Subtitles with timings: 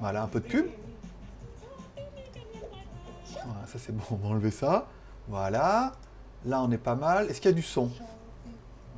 [0.00, 0.66] Voilà, un peu de pub.
[3.32, 4.86] Voilà, ça c'est bon, on va enlever ça.
[5.28, 5.92] Voilà.
[6.44, 7.30] Là, on est pas mal.
[7.30, 7.90] Est-ce qu'il y a du son?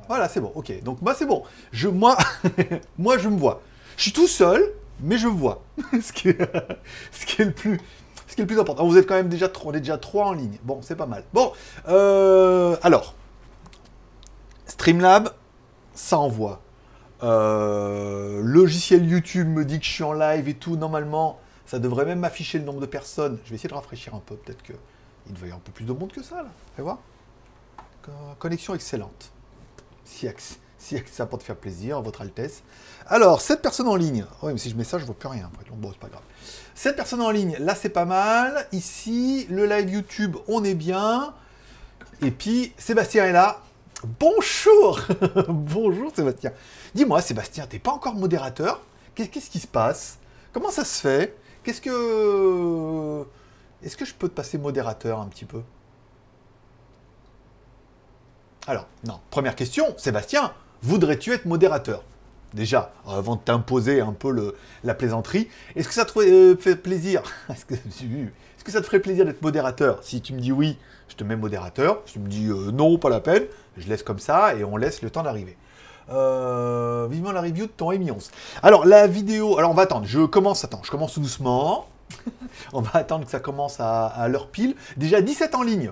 [0.07, 0.51] Voilà, c'est bon.
[0.55, 0.81] Ok.
[0.83, 1.43] Donc, moi, c'est bon.
[1.71, 2.17] Je, moi,
[2.97, 3.61] moi, je me vois.
[3.97, 4.63] Je suis tout seul,
[4.99, 5.61] mais je me vois.
[6.01, 6.37] ce, qui est,
[7.11, 7.79] ce qui est le plus,
[8.27, 8.87] ce qui est le plus important.
[8.87, 10.57] Vous êtes quand même déjà trois, on est déjà trois en ligne.
[10.63, 11.23] Bon, c'est pas mal.
[11.33, 11.51] Bon,
[11.87, 13.13] euh, alors,
[14.65, 15.29] Streamlab,
[15.93, 16.61] ça envoie.
[17.23, 20.75] Euh, logiciel YouTube me dit que je suis en live et tout.
[20.75, 23.39] Normalement, ça devrait même m'afficher le nombre de personnes.
[23.45, 24.35] Je vais essayer de rafraîchir un peu.
[24.35, 24.75] Peut-être qu'il
[25.27, 26.49] devait y avoir un peu plus de monde que ça, là.
[26.75, 26.83] Fais.
[28.39, 29.31] Connexion excellente.
[30.03, 30.27] Si,
[31.09, 32.61] ça peut te faire plaisir, votre Altesse.
[33.07, 34.25] Alors, cette personne en ligne.
[34.41, 35.49] Oui, mais si je mets ça, je ne vois plus rien.
[35.71, 36.23] Bon, c'est pas grave.
[36.75, 38.67] Cette personne en ligne, là, c'est pas mal.
[38.73, 41.33] Ici, le live YouTube, on est bien.
[42.21, 43.61] Et puis, Sébastien est là.
[44.19, 44.99] Bonjour
[45.47, 46.51] Bonjour Sébastien.
[46.95, 48.81] Dis-moi Sébastien, t'es pas encore modérateur?
[49.15, 50.19] Qu'est-ce qui se passe?
[50.51, 51.35] Comment ça se fait?
[51.63, 53.25] Qu'est-ce que...
[53.83, 55.61] Est-ce que je peux te passer modérateur un petit peu?
[58.67, 62.03] Alors, non, première question, Sébastien, voudrais-tu être modérateur?
[62.53, 67.23] Déjà, avant de t'imposer un peu la plaisanterie, est-ce que ça te euh, fait plaisir?
[67.49, 70.03] Est-ce que, est que, ça te ferait plaisir d'être modérateur?
[70.03, 70.77] Si tu me dis oui,
[71.09, 72.01] je te mets modérateur.
[72.05, 73.43] Si tu me dis euh, non, pas la peine,
[73.75, 75.57] je laisse comme ça et on laisse le temps d'arriver.
[76.09, 78.29] Euh, vivement la review de ton M11.
[78.61, 79.57] Alors, la vidéo...
[79.57, 80.05] Alors, on va attendre.
[80.05, 80.63] Je commence...
[80.63, 81.87] Attends, je commence doucement.
[82.73, 84.75] on va attendre que ça commence à, l'heure pile.
[84.97, 85.91] Déjà 17 en ligne.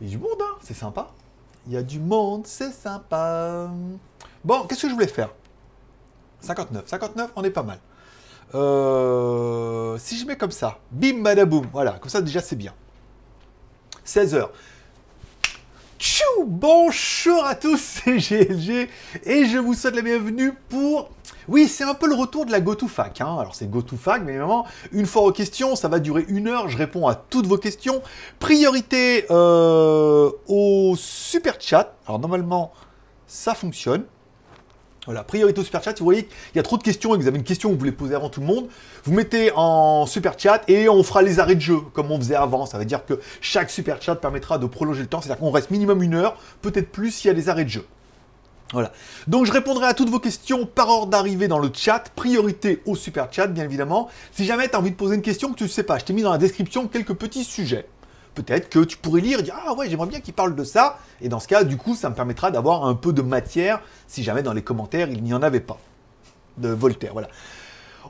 [0.00, 1.08] Il y a du monde, hein c'est sympa.
[1.66, 3.68] Il y a du monde, c'est sympa.
[4.44, 5.30] Bon, qu'est-ce que je voulais faire?
[6.40, 6.86] 59.
[6.86, 7.78] 59, on est pas mal.
[8.54, 12.72] Euh, si je mets comme ça, bim, badaboum, voilà, comme ça déjà c'est bien.
[14.06, 14.48] 16h.
[15.98, 18.88] Tchou Bonjour à tous, c'est GLG
[19.24, 21.08] et je vous souhaite la bienvenue pour...
[21.48, 23.22] Oui, c'est un peu le retour de la GoToFac.
[23.22, 23.38] Hein.
[23.40, 26.76] Alors c'est GoToFac, mais vraiment, une fois aux questions, ça va durer une heure, je
[26.76, 28.02] réponds à toutes vos questions.
[28.40, 31.94] Priorité euh, au super chat.
[32.06, 32.72] Alors normalement,
[33.26, 34.04] ça fonctionne.
[35.06, 35.94] Voilà, priorité au super chat.
[35.94, 37.68] Si vous voyez qu'il y a trop de questions et que vous avez une question
[37.70, 38.68] que vous voulez poser avant tout le monde,
[39.04, 42.34] vous mettez en super chat et on fera les arrêts de jeu comme on faisait
[42.34, 42.66] avant.
[42.66, 45.20] Ça veut dire que chaque super chat permettra de prolonger le temps.
[45.20, 47.86] C'est-à-dire qu'on reste minimum une heure, peut-être plus s'il y a des arrêts de jeu.
[48.72, 48.90] Voilà.
[49.28, 52.10] Donc je répondrai à toutes vos questions par ordre d'arrivée dans le chat.
[52.16, 54.08] Priorité au super chat, bien évidemment.
[54.32, 56.04] Si jamais tu as envie de poser une question que tu ne sais pas, je
[56.04, 57.86] t'ai mis dans la description quelques petits sujets
[58.36, 60.98] peut-être que tu pourrais lire et dire Ah ouais, j'aimerais bien qu'il parle de ça.
[61.20, 64.22] Et dans ce cas, du coup, ça me permettra d'avoir un peu de matière si
[64.22, 65.78] jamais dans les commentaires il n'y en avait pas.
[66.58, 67.28] De Voltaire, voilà.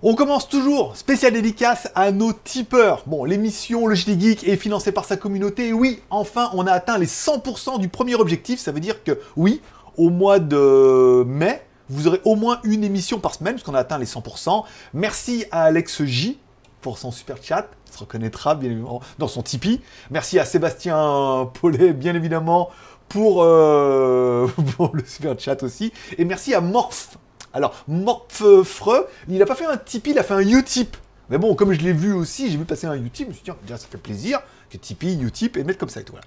[0.03, 3.03] On commence toujours, spécial dédicace à nos tipeurs.
[3.07, 5.73] Bon, l'émission Le Geek est financée par sa communauté.
[5.73, 8.61] Oui, enfin, on a atteint les 100% du premier objectif.
[8.61, 9.63] Ça veut dire que oui,
[9.97, 13.99] au mois de mai, vous aurez au moins une émission par semaine, puisqu'on a atteint
[13.99, 14.65] les 100%.
[14.93, 16.39] Merci à Alex J
[16.87, 19.81] pour son super chat se reconnaîtra bien évidemment dans son Tipeee.
[20.13, 22.71] Merci à Sébastien Paulet, bien évidemment,
[23.09, 24.47] pour, euh,
[24.93, 25.93] le super chat aussi.
[26.17, 27.19] Et merci à Morph.
[27.53, 30.97] Alors, Morph-Freux, il n'a pas fait un Tipeee, il a fait un Utip.
[31.29, 33.43] Mais bon, comme je l'ai vu aussi, j'ai vu passer un Utip, je me suis
[33.43, 34.39] dit, déjà, ça fait plaisir
[34.71, 36.13] que Tipeee, Utip et mettre comme ça et tout.
[36.13, 36.27] Voilà.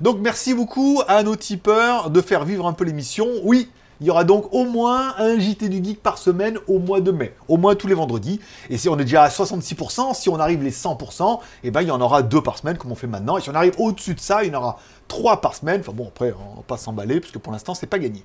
[0.00, 3.26] Donc, merci beaucoup à nos tipeurs de faire vivre un peu l'émission.
[3.42, 3.68] Oui,
[4.00, 7.10] il y aura donc au moins un JT du Geek par semaine au mois de
[7.10, 8.40] mai, au moins tous les vendredis.
[8.70, 11.88] Et si on est déjà à 66%, si on arrive les 100%, eh ben il
[11.88, 13.38] y en aura deux par semaine comme on fait maintenant.
[13.38, 14.78] Et si on arrive au-dessus de ça, il y en aura
[15.08, 15.80] trois par semaine.
[15.80, 18.24] Enfin bon, après, on va pas s'emballer parce que pour l'instant, c'est pas gagné.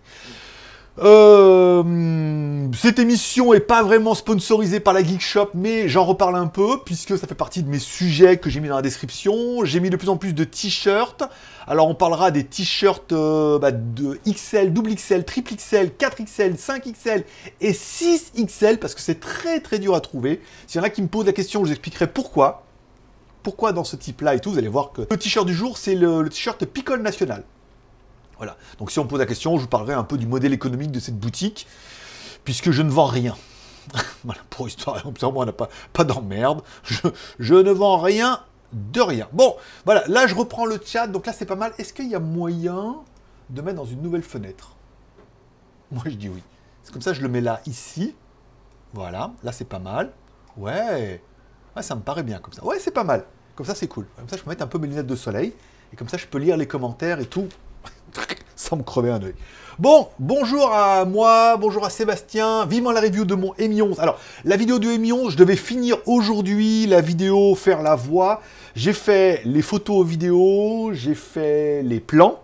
[0.99, 6.45] Euh, cette émission est pas vraiment sponsorisée par la Geek Shop, mais j'en reparle un
[6.45, 9.65] peu puisque ça fait partie de mes sujets que j'ai mis dans la description.
[9.65, 11.23] J'ai mis de plus en plus de t-shirts.
[11.65, 17.23] Alors on parlera des t-shirts euh, bah, de XL, double XL, triple XL, 4XL, 5XL
[17.61, 20.41] et 6XL parce que c'est très très dur à trouver.
[20.67, 22.65] S'il y en a qui me posent la question, je vous expliquerai pourquoi.
[23.41, 25.95] Pourquoi dans ce type-là et tout, vous allez voir que le t-shirt du jour, c'est
[25.95, 27.43] le, le t-shirt Picole National.
[28.37, 28.57] Voilà.
[28.79, 30.99] Donc si on pose la question, je vous parlerai un peu du modèle économique de
[30.99, 31.67] cette boutique,
[32.43, 33.35] puisque je ne vends rien.
[34.49, 36.61] pour histoire, on n'a pas, pas d'emmerde.
[36.83, 37.07] Je,
[37.39, 38.41] je ne vends rien
[38.73, 39.27] de rien.
[39.31, 39.55] Bon,
[39.85, 41.73] voilà, là je reprends le chat, donc là c'est pas mal.
[41.77, 42.97] Est-ce qu'il y a moyen
[43.49, 44.75] de mettre dans une nouvelle fenêtre?
[45.91, 46.43] Moi je dis oui.
[46.83, 48.15] C'est comme ça, je le mets là, ici.
[48.93, 50.11] Voilà, là c'est pas mal.
[50.57, 51.21] Ouais.
[51.75, 52.63] Ouais, ça me paraît bien comme ça.
[52.63, 53.25] Ouais, c'est pas mal.
[53.55, 54.07] Comme ça c'est cool.
[54.17, 55.53] Comme ça je peux mettre un peu mes lunettes de soleil.
[55.91, 57.47] Et comme ça je peux lire les commentaires et tout.
[58.55, 59.35] sans me crever un oeil.
[59.79, 63.99] Bon, bonjour à moi, bonjour à Sébastien, vivement la review de mon Mi 11.
[63.99, 68.41] Alors, la vidéo du Mi 11, je devais finir aujourd'hui la vidéo, faire la voix.
[68.75, 72.42] J'ai fait les photos vidéo, j'ai fait les plans.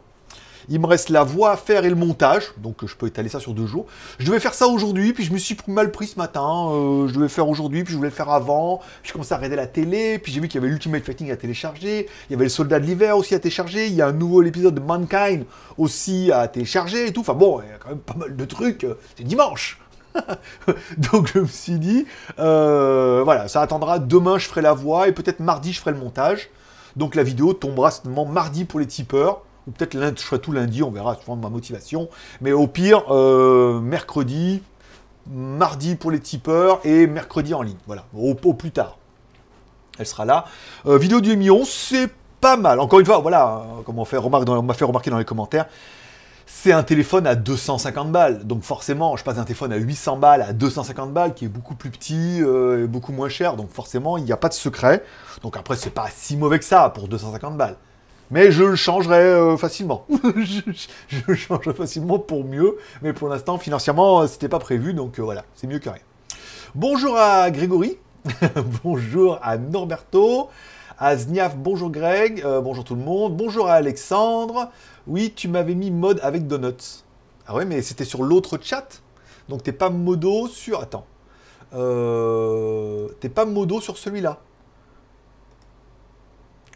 [0.70, 3.40] Il me reste la voix à faire et le montage, donc je peux étaler ça
[3.40, 3.88] sur deux jours.
[4.20, 6.70] Je devais faire ça aujourd'hui, puis je me suis mal pris ce matin.
[6.72, 8.80] Euh, je devais faire aujourd'hui, puis je voulais le faire avant.
[9.02, 11.38] J'ai commencé à regarder la télé, puis j'ai vu qu'il y avait l'Ultimate Fighting à
[11.38, 12.08] télécharger.
[12.30, 13.88] Il y avait le Soldat de l'hiver aussi à télécharger.
[13.88, 15.46] Il y a un nouveau épisode de Mankind
[15.78, 17.22] aussi à télécharger et tout.
[17.22, 18.86] Enfin bon, il y a quand même pas mal de trucs.
[19.18, 19.80] C'est dimanche.
[20.98, 22.06] donc je me suis dit,
[22.38, 23.98] euh, voilà, ça attendra.
[23.98, 26.50] Demain, je ferai la voix et peut-être mardi, je ferai le montage.
[26.96, 30.84] Donc la vidéo tombera seulement mardi pour les tipeurs peut-être lundi, je ferai tout lundi,
[30.84, 32.10] on verra, suivant ma motivation.
[32.42, 34.62] Mais au pire, euh, mercredi,
[35.28, 37.78] mardi pour les tipeurs et mercredi en ligne.
[37.88, 38.98] Voilà, au, plus tard.
[39.98, 40.46] Elle sera là.
[40.86, 42.10] Euh, vidéo du million, c'est
[42.42, 42.80] pas mal.
[42.80, 45.66] Encore une fois, voilà, comme on, m'a fait remarquer dans les commentaires,
[46.46, 48.46] c'est un téléphone à 250 balles.
[48.46, 51.76] Donc forcément, je passe d'un téléphone à 800 balles à 250 balles, qui est beaucoup
[51.76, 53.56] plus petit euh, et beaucoup moins cher.
[53.56, 55.04] Donc forcément, il n'y a pas de secret.
[55.44, 57.76] Donc après, c'est pas si mauvais que ça pour 250 balles.
[58.32, 60.06] Mais je le changerai euh, facilement.
[60.36, 60.62] je,
[61.28, 62.78] le changerai facilement pour mieux.
[63.02, 64.94] Mais pour l'instant, financièrement, c'était pas prévu.
[64.94, 66.02] Donc euh, voilà, c'est mieux que rien.
[66.76, 67.98] Bonjour à Grégory.
[68.84, 70.50] bonjour à Norberto.
[71.00, 72.44] À Zniaf, bonjour Greg.
[72.46, 73.36] Euh, bonjour tout le monde.
[73.36, 74.70] Bonjour à Alexandre.
[75.08, 77.04] Oui, tu m'avais mis mode avec Donuts.
[77.48, 79.02] Ah ouais, mais c'était sur l'autre chat.
[79.48, 80.82] Donc t'es pas modo sur.
[80.82, 81.06] Attends.
[81.72, 84.40] T'es pas modo sur celui-là.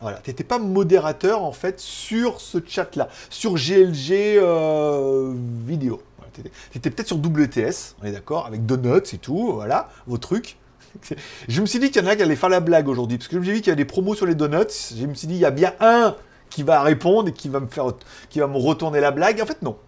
[0.03, 5.33] Voilà, tu n'étais pas modérateur en fait sur ce chat-là, sur GLG euh,
[5.65, 6.01] vidéo.
[6.33, 6.41] tu
[6.75, 10.57] étais, peut-être sur WTS, on est d'accord, avec Donuts et tout, voilà, vos trucs.
[11.47, 13.29] Je me suis dit qu'il y en a qui allaient faire la blague aujourd'hui, parce
[13.29, 14.93] que j'ai vu qu'il y a des promos sur les donuts.
[14.93, 16.17] Je me suis dit, il y a bien un
[16.49, 17.85] qui va répondre et qui va me faire,
[18.29, 19.41] qui va me retourner la blague.
[19.41, 19.77] En fait, non.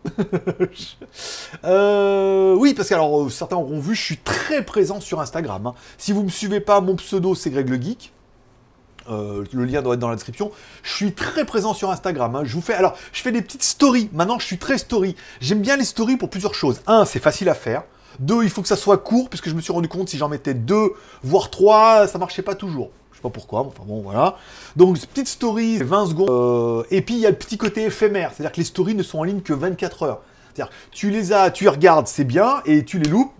[1.65, 5.67] Euh, oui, parce que alors certains auront vu, je suis très présent sur Instagram.
[5.67, 5.73] Hein.
[5.97, 8.13] Si vous me suivez pas, mon pseudo c'est Greg le Geek.
[9.09, 10.51] Euh, le lien doit être dans la description.
[10.83, 12.35] Je suis très présent sur Instagram.
[12.35, 12.41] Hein.
[12.43, 14.09] Je vous fais, alors, je fais des petites stories.
[14.13, 15.15] Maintenant, je suis très story.
[15.41, 16.81] J'aime bien les stories pour plusieurs choses.
[16.87, 17.83] Un, c'est facile à faire.
[18.19, 20.29] Deux, il faut que ça soit court, puisque je me suis rendu compte si j'en
[20.29, 20.93] mettais deux,
[21.23, 22.89] voire trois, ça marchait pas toujours.
[23.11, 24.37] Je sais pas pourquoi, enfin bon, voilà.
[24.75, 26.29] Donc, petite story, 20 secondes.
[26.29, 29.03] Euh, et puis, il y a le petit côté éphémère, c'est-à-dire que les stories ne
[29.03, 30.21] sont en ligne que 24 heures.
[30.53, 33.31] C'est-à-dire, tu les as, tu les regardes, c'est bien, et tu les loupes,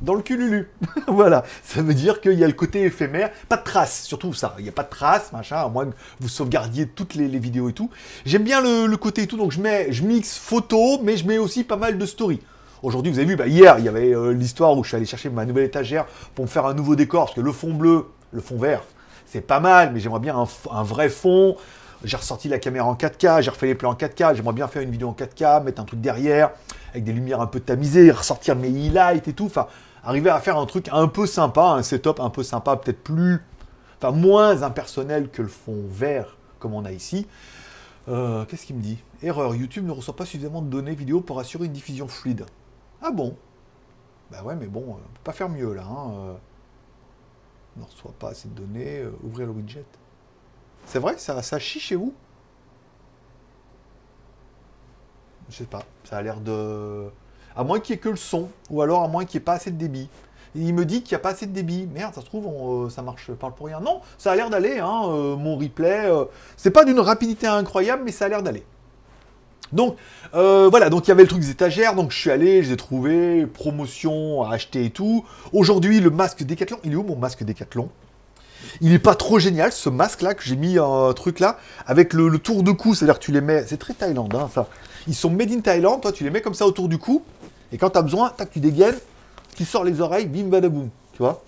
[0.00, 0.70] dans le cululu.
[1.08, 4.54] voilà, ça veut dire qu'il y a le côté éphémère, pas de traces, surtout ça,
[4.58, 7.68] il n'y a pas de traces, machin, à moins que vous sauvegardiez toutes les, vidéos
[7.68, 7.90] et tout.
[8.24, 11.38] J'aime bien le, côté et tout, donc je mets, je mixe photos, mais je mets
[11.38, 12.40] aussi pas mal de stories.
[12.82, 15.06] Aujourd'hui, vous avez vu, bah, hier, il y avait euh, l'histoire où je suis allé
[15.06, 18.06] chercher ma nouvelle étagère pour me faire un nouveau décor, parce que le fond bleu,
[18.32, 18.82] le fond vert,
[19.26, 20.36] c'est pas mal, mais j'aimerais bien
[20.70, 21.56] un, vrai fond.
[22.04, 24.82] J'ai ressorti la caméra en 4K, j'ai refait les plans en 4K, j'aimerais bien faire
[24.82, 26.50] une vidéo en 4K, mettre un truc derrière,
[26.90, 29.46] avec des lumières un peu tamisées, ressortir mes highlights et tout.
[29.46, 29.66] Enfin,
[30.04, 33.42] arriver à faire un truc un peu sympa, un setup un peu sympa, peut-être plus,
[33.98, 37.26] enfin moins impersonnel que le fond vert comme on a ici.
[38.08, 38.98] Euh, qu'est-ce qu'il me dit?
[39.22, 42.46] Erreur, YouTube ne reçoit pas suffisamment de données vidéo pour assurer une diffusion fluide.
[43.02, 43.36] Ah bon?
[44.30, 45.84] Bah ouais, mais bon, on peut pas faire mieux là.
[45.84, 46.34] Hein, euh.
[47.76, 49.84] ne reçoit pas assez de données, euh, ouvrir le widget.
[50.86, 52.14] C'est vrai, ça, chie chez vous?
[55.50, 57.08] Je sais pas, ça a l'air de...
[57.56, 59.44] À moins qu'il n'y ait que le son, ou alors à moins qu'il n'y ait
[59.44, 60.08] pas assez de débit.
[60.54, 61.88] il me dit qu'il n'y a pas assez de débit.
[61.92, 63.80] Merde, ça se trouve, euh, ça marche, parle pour rien.
[63.80, 66.06] Non, ça a l'air d'aller, hein, euh, mon replay.
[66.06, 68.64] Euh, c'est pas d'une rapidité incroyable, mais ça a l'air d'aller.
[69.72, 69.96] Donc,
[70.32, 72.74] voilà, donc il y avait le truc des étagères, donc je suis allé, je les
[72.74, 75.24] ai trouvés, promotion à acheter et tout.
[75.52, 77.90] Aujourd'hui, le masque Décathlon, il est où mon masque Décathlon
[78.80, 82.12] il est pas trop génial ce masque là que j'ai mis un truc là avec
[82.12, 84.68] le, tour de cou, c'est-à-dire que tu les mets, c'est très Thaïlande hein, ça.
[85.08, 87.22] Ils sont made in Thaïlande, toi tu les mets comme ça autour du cou
[87.72, 88.98] et quand tu besoin, tac, tu dégaines,
[89.56, 91.42] tu sors les oreilles, bim badaboum, tu vois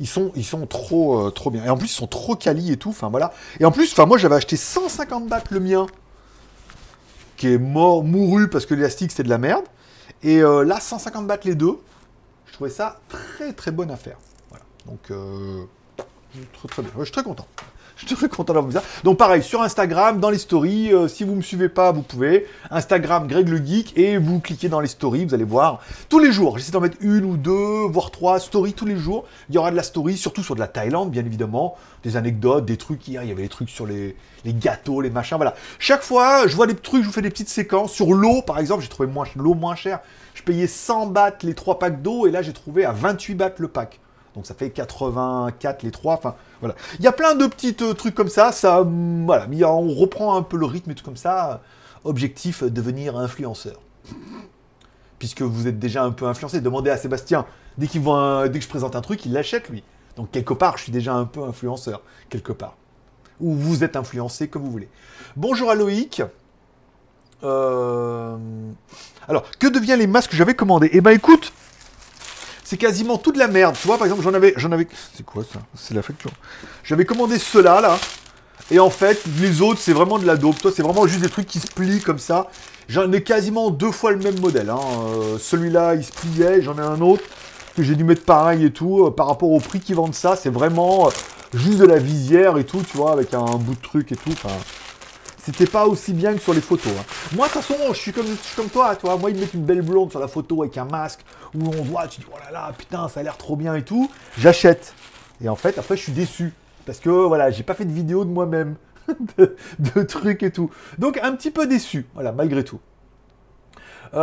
[0.00, 1.64] ils sont, ils sont trop, euh, trop bien.
[1.64, 2.90] Et en plus, ils sont trop quali et tout.
[2.90, 3.32] Enfin, voilà.
[3.58, 5.86] Et en plus, enfin, moi, j'avais acheté 150 bahts le mien,
[7.36, 9.64] qui est mort, mouru parce que l'élastique, c'est de la merde.
[10.22, 11.78] Et euh, là, 150 bahts les deux.
[12.46, 14.18] Je trouvais ça très, très bonne affaire.
[14.50, 14.64] Voilà.
[14.86, 15.64] Donc, euh,
[16.52, 16.90] très, très bien.
[16.98, 17.46] je suis très content.
[17.98, 18.82] Je suis très content d'avoir ça.
[19.02, 22.46] Donc pareil, sur Instagram, dans les stories, euh, si vous me suivez pas, vous pouvez.
[22.70, 25.80] Instagram, Greg le Geek, et vous cliquez dans les stories, vous allez voir.
[26.08, 29.24] Tous les jours, j'essaie d'en mettre une ou deux, voire trois stories tous les jours.
[29.48, 31.74] Il y aura de la story, surtout sur de la Thaïlande, bien évidemment.
[32.04, 33.08] Des anecdotes, des trucs.
[33.08, 34.14] Hier, il y avait des trucs sur les,
[34.46, 35.56] gâteaux, les machins, voilà.
[35.80, 37.92] Chaque fois, je vois des trucs, je vous fais des petites séquences.
[37.92, 39.98] Sur l'eau, par exemple, j'ai trouvé l'eau moins chère.
[40.34, 43.54] Je payais 100 bahts les trois packs d'eau, et là, j'ai trouvé à 28 bahts
[43.58, 43.98] le pack.
[44.38, 46.14] Donc ça fait 84 les trois.
[46.14, 46.76] Enfin, voilà.
[47.00, 48.52] Il y a plein de petits euh, trucs comme ça.
[48.52, 49.48] Ça, hum, voilà.
[49.68, 51.60] On reprend un peu le rythme et tout comme ça.
[52.04, 53.80] Objectif devenir influenceur.
[55.18, 56.60] Puisque vous êtes déjà un peu influencé.
[56.60, 57.46] Demandez à Sébastien.
[57.78, 59.82] Dès, qu'il dès que je présente un truc, il l'achète lui.
[60.14, 62.02] Donc quelque part, je suis déjà un peu influenceur.
[62.28, 62.76] Quelque part.
[63.40, 64.88] Ou vous êtes influencé comme vous voulez.
[65.34, 66.22] Bonjour à Loïc.
[67.42, 68.36] Euh,
[69.26, 70.30] alors, que deviennent les masques?
[70.30, 71.52] Que j'avais commandés Eh ben écoute,
[72.68, 73.76] c'est quasiment toute la merde.
[73.80, 74.86] Tu vois, par exemple, j'en avais, j'en avais.
[75.16, 75.60] C'est quoi ça?
[75.74, 76.30] C'est la facture.
[76.84, 77.98] J'avais commandé ceux-là, là.
[78.70, 80.58] Et en fait, les autres, c'est vraiment de la dope.
[80.60, 82.48] Toi, c'est vraiment juste des trucs qui se plient comme ça.
[82.86, 84.68] J'en ai quasiment deux fois le même modèle.
[84.68, 84.80] Hein.
[85.00, 86.60] Euh, celui-là, il se pliait.
[86.60, 87.22] J'en ai un autre
[87.74, 89.06] que j'ai dû mettre pareil et tout.
[89.06, 91.08] Euh, par rapport au prix qu'ils vendent ça, c'est vraiment
[91.54, 94.34] juste de la visière et tout, tu vois, avec un bout de truc et tout.
[95.48, 96.92] C'était pas aussi bien que sur les photos.
[96.92, 97.04] Hein.
[97.34, 99.16] Moi, de toute façon, je suis comme, comme toi, toi.
[99.16, 101.20] Moi, ils mettent une belle blonde sur la photo avec un masque
[101.54, 103.82] où on voit, tu dis, oh là là, putain, ça a l'air trop bien et
[103.82, 104.10] tout.
[104.36, 104.92] J'achète.
[105.42, 106.52] Et en fait, après, je suis déçu.
[106.84, 108.76] Parce que, voilà, j'ai pas fait de vidéo de moi-même.
[109.38, 110.68] de, trucs et tout.
[110.98, 112.80] Donc, un petit peu déçu, voilà, malgré tout.
[114.12, 114.20] Euh,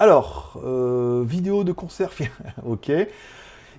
[0.00, 2.10] alors, euh, vidéo de concert,
[2.66, 2.90] ok.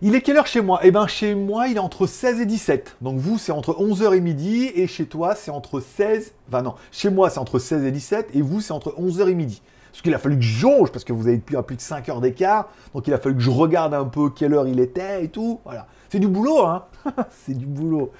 [0.04, 0.80] Il est quelle heure chez moi?
[0.82, 2.98] Eh bien, chez moi, il est entre 16 et 17.
[3.02, 4.72] Donc, vous, c'est entre 11h et midi.
[4.74, 6.34] Et chez toi, c'est entre 16.
[6.48, 6.74] Enfin, non.
[6.92, 8.30] Chez moi, c'est entre 16 et 17.
[8.34, 9.62] Et vous, c'est entre 11h et midi.
[9.92, 11.82] Parce qu'il a fallu que je jonge, parce que vous avez plus à plus de
[11.82, 12.70] 5 heures d'écart.
[12.96, 15.60] Donc, il a fallu que je regarde un peu quelle heure il était et tout.
[15.66, 15.86] Voilà.
[16.10, 16.86] C'est du boulot, hein?
[17.30, 18.12] C'est du boulot.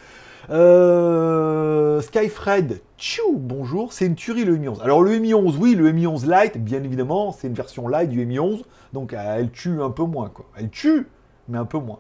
[0.52, 4.82] Euh, Skyfred, tchou, bonjour, c'est une tuerie le Mi 11.
[4.82, 8.10] Alors le Mi 11, oui, le Mi 11 Lite, bien évidemment, c'est une version light
[8.10, 10.46] du Mi 11, donc elle tue un peu moins, quoi.
[10.58, 11.08] Elle tue,
[11.48, 12.00] mais un peu moins.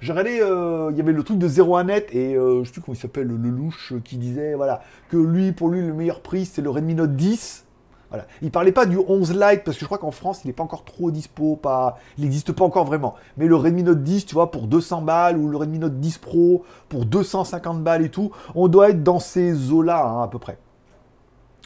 [0.00, 2.72] J'ai regardé, euh, il y avait le truc de 01 net et euh, je sais
[2.72, 6.20] plus comment il s'appelle, le, louche qui disait voilà que lui, pour lui, le meilleur
[6.20, 7.64] prix c'est le Redmi Note 10.
[8.08, 8.26] Voilà.
[8.40, 10.62] Il parlait pas du 11 Lite parce que je crois qu'en France il n'est pas
[10.62, 13.14] encore trop dispo, pas, il n'existe pas encore vraiment.
[13.36, 16.18] Mais le Redmi Note 10, tu vois, pour 200 balles ou le Redmi Note 10
[16.18, 20.38] Pro pour 250 balles et tout, on doit être dans ces eaux-là hein, à peu
[20.38, 20.58] près.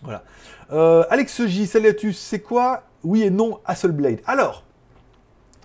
[0.03, 0.23] Voilà.
[0.73, 2.17] Euh, Alex J, salut à tous.
[2.17, 2.85] C'est quoi?
[3.03, 4.21] Oui et non Hasselblad.
[4.27, 4.65] Alors,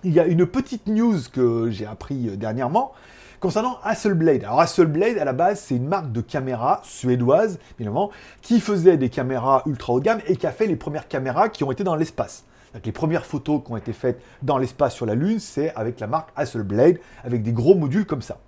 [0.06, 2.92] il y a une petite news que j'ai appris euh, dernièrement
[3.40, 4.44] concernant Hasselblad.
[4.44, 9.10] Alors Hasselblad, à la base, c'est une marque de caméra suédoise, évidemment, qui faisait des
[9.10, 11.82] caméras ultra haut de gamme et qui a fait les premières caméras qui ont été
[11.82, 12.44] dans l'espace.
[12.84, 16.06] les premières photos qui ont été faites dans l'espace sur la Lune, c'est avec la
[16.06, 18.38] marque Hasselblad, avec des gros modules comme ça.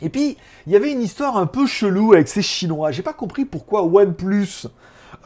[0.00, 0.36] Et puis,
[0.66, 2.90] il y avait une histoire un peu chelou avec ces Chinois.
[2.90, 4.66] J'ai pas compris pourquoi OnePlus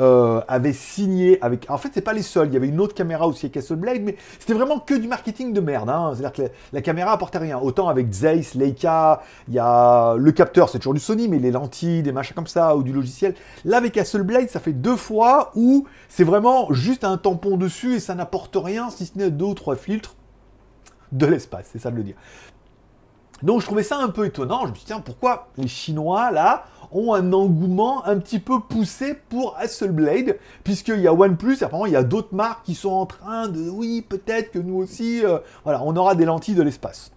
[0.00, 1.66] euh, avait signé avec.
[1.68, 2.48] En fait, c'est pas les seuls.
[2.48, 5.52] Il y avait une autre caméra aussi avec Hasselblad, mais c'était vraiment que du marketing
[5.52, 5.90] de merde.
[5.90, 6.12] Hein.
[6.14, 7.58] C'est-à-dire que la, caméra apportait rien.
[7.58, 11.50] Autant avec Zeiss, Leica, il y a le capteur, c'est toujours du Sony, mais les
[11.50, 13.34] lentilles, des machins comme ça, ou du logiciel.
[13.64, 18.00] Là, avec Hasselblad, ça fait deux fois où c'est vraiment juste un tampon dessus et
[18.00, 20.14] ça n'apporte rien si ce n'est deux ou trois filtres
[21.12, 21.68] de l'espace.
[21.72, 22.16] C'est ça de le dire.
[23.42, 24.62] Donc je trouvais ça un peu étonnant.
[24.64, 28.60] Je me suis dit, tiens, pourquoi les Chinois, là, ont un engouement un petit peu
[28.60, 32.74] poussé pour Hasselblad, puisqu'il y a OnePlus, et apparemment il y a d'autres marques qui
[32.74, 36.54] sont en train de, oui, peut-être que nous aussi, euh, voilà, on aura des lentilles
[36.54, 37.12] de l'espace.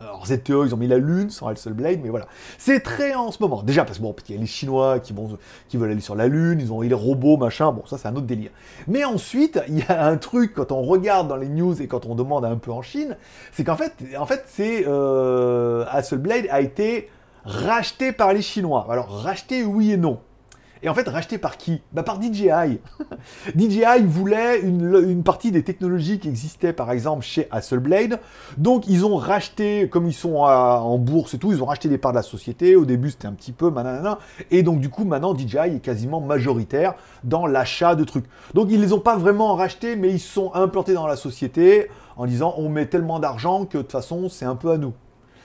[0.00, 2.26] Alors ZTE, ils ont mis la Lune sur Hasselblad, mais voilà.
[2.56, 3.62] C'est très en ce moment.
[3.62, 5.36] Déjà, parce que bon, il y a les Chinois qui, vont,
[5.68, 8.16] qui veulent aller sur la Lune, ils ont les robots, machin, bon, ça c'est un
[8.16, 8.50] autre délire.
[8.88, 12.06] Mais ensuite, il y a un truc, quand on regarde dans les news et quand
[12.06, 13.18] on demande un peu en Chine,
[13.52, 17.10] c'est qu'en fait, en fait, c'est euh, Hasselblad a été
[17.44, 18.86] racheté par les Chinois.
[18.90, 20.18] Alors, racheté oui et non.
[20.82, 21.82] Et en fait, racheté par qui?
[21.92, 22.80] Bah, Par DJI.
[23.56, 28.18] DJI voulait une, partie des technologies qui existaient, par exemple, chez Hasselblad.
[28.56, 31.98] Donc, ils ont racheté, comme ils sont en bourse et tout, ils ont racheté des
[31.98, 32.76] parts de la société.
[32.76, 34.18] Au début, c'était un petit peu manana.
[34.50, 36.94] Et donc, du coup, maintenant, DJI est quasiment majoritaire
[37.24, 38.24] dans l'achat de trucs.
[38.54, 41.88] Donc, ils ne les ont pas vraiment rachetés, mais ils sont implantés dans la société
[42.16, 44.94] en disant on met tellement d'argent que de toute façon, c'est un peu à nous.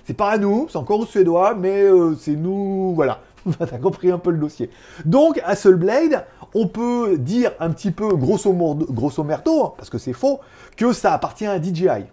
[0.05, 3.21] C'est pas à nous, c'est encore aux Suédois, mais euh, c'est nous, voilà.
[3.59, 4.69] T'as compris un peu le dossier.
[5.05, 10.13] Donc, Hasselblad, on peut dire un petit peu, grosso, modo, grosso merdo, parce que c'est
[10.13, 10.39] faux,
[10.77, 12.05] que ça appartient à DJI.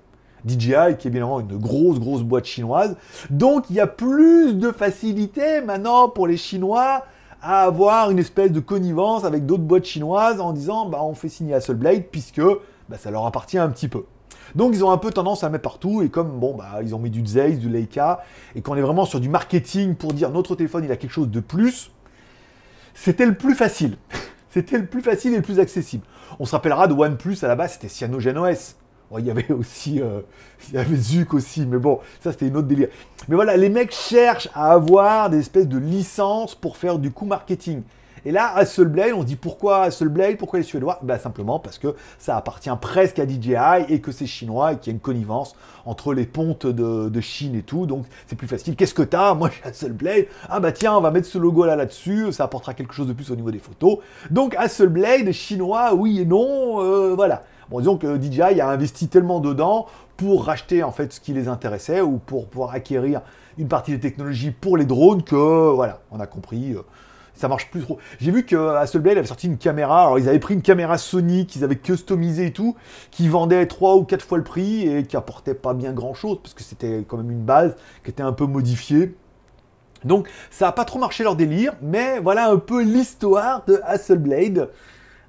[0.46, 2.96] DJI, qui est bien évidemment une grosse, grosse boîte chinoise.
[3.30, 7.04] Donc, il y a plus de facilité maintenant pour les Chinois
[7.40, 11.28] à avoir une espèce de connivence avec d'autres boîtes chinoises en disant, bah, on fait
[11.28, 12.42] signer Hasselblad puisque
[12.88, 14.04] bah, ça leur appartient un petit peu.
[14.54, 16.98] Donc ils ont un peu tendance à mettre partout, et comme bon, bah, ils ont
[16.98, 18.22] mis du Zeiss, du Leica,
[18.54, 21.30] et qu'on est vraiment sur du marketing pour dire notre téléphone il a quelque chose
[21.30, 21.90] de plus,
[22.94, 23.96] c'était le plus facile.
[24.50, 26.04] c'était le plus facile et le plus accessible.
[26.38, 28.74] On se rappellera de OnePlus à la base, c'était CyanogenOS.
[29.18, 30.20] il y avait aussi, euh,
[30.94, 32.88] Zuc aussi, mais bon, ça c'était une autre délire.
[33.28, 37.24] Mais voilà, les mecs cherchent à avoir des espèces de licences pour faire du coup
[37.24, 37.82] marketing.
[38.24, 41.00] Et là, Hasselblad, on se dit pourquoi Hasselblad, pourquoi les Suédois?
[41.02, 44.92] Ben, Simplement parce que ça appartient presque à DJI et que c'est chinois et qu'il
[44.92, 47.86] y a une connivence entre les pontes de, Chine et tout.
[47.86, 48.76] Donc c'est plus facile.
[48.76, 49.34] Qu'est-ce que t'as?
[49.34, 50.26] Moi j'ai Hasselblad.
[50.48, 52.32] Ah bah tiens, on va mettre ce logo là là-dessus.
[52.32, 53.98] Ça apportera quelque chose de plus au niveau des photos.
[54.30, 56.80] Donc Hasselblad, chinois, oui et non.
[56.80, 57.44] Euh, voilà.
[57.70, 59.86] Bon, disons que DJI a investi tellement dedans
[60.16, 63.22] pour racheter en fait ce qui les intéressait ou pour pouvoir acquérir
[63.58, 66.72] une partie des technologies pour les drones que voilà, on a compris.
[66.72, 66.82] Euh,
[67.34, 67.98] Ça marche plus trop.
[68.20, 70.02] J'ai vu que Hasselblad avait sorti une caméra.
[70.02, 72.76] Alors ils avaient pris une caméra Sony qu'ils avaient customisée et tout,
[73.10, 76.38] qui vendait 3 ou 4 fois le prix et qui apportait pas bien grand chose
[76.42, 77.74] parce que c'était quand même une base
[78.04, 79.14] qui était un peu modifiée.
[80.04, 84.68] Donc ça n'a pas trop marché leur délire, mais voilà un peu l'histoire de Hasselblad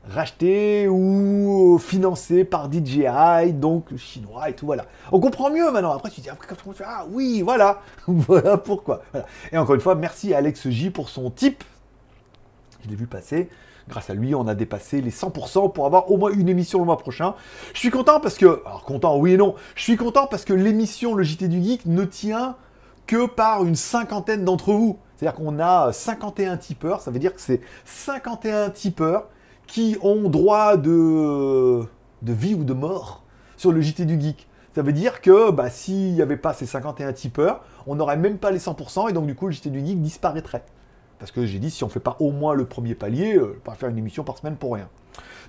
[0.09, 4.85] racheté ou financé par DJI, donc chinois et tout, voilà.
[5.11, 5.93] On comprend mieux maintenant.
[5.93, 9.01] Après, tu dis, ah oui, voilà, voilà pourquoi.
[9.51, 11.63] Et encore une fois, merci à Alex J pour son type.
[12.83, 13.49] Je l'ai vu passer.
[13.89, 16.85] Grâce à lui, on a dépassé les 100% pour avoir au moins une émission le
[16.85, 17.35] mois prochain.
[17.73, 20.53] Je suis content parce que, alors content, oui et non, je suis content parce que
[20.53, 22.55] l'émission Le JT du Geek ne tient
[23.07, 24.97] que par une cinquantaine d'entre vous.
[25.15, 29.27] C'est-à-dire qu'on a 51 tipeurs, ça veut dire que c'est 51 tipeurs
[29.67, 31.81] qui ont droit de,
[32.21, 33.23] de vie ou de mort
[33.57, 34.47] sur le JT du Geek.
[34.75, 38.37] Ça veut dire que bah, s'il n'y avait pas ces 51 tipeurs, on n'aurait même
[38.37, 40.63] pas les 100% et donc du coup le JT du Geek disparaîtrait.
[41.23, 43.57] Parce que j'ai dit, si on ne fait pas au moins le premier palier, euh,
[43.65, 44.89] on va faire une émission par semaine pour rien.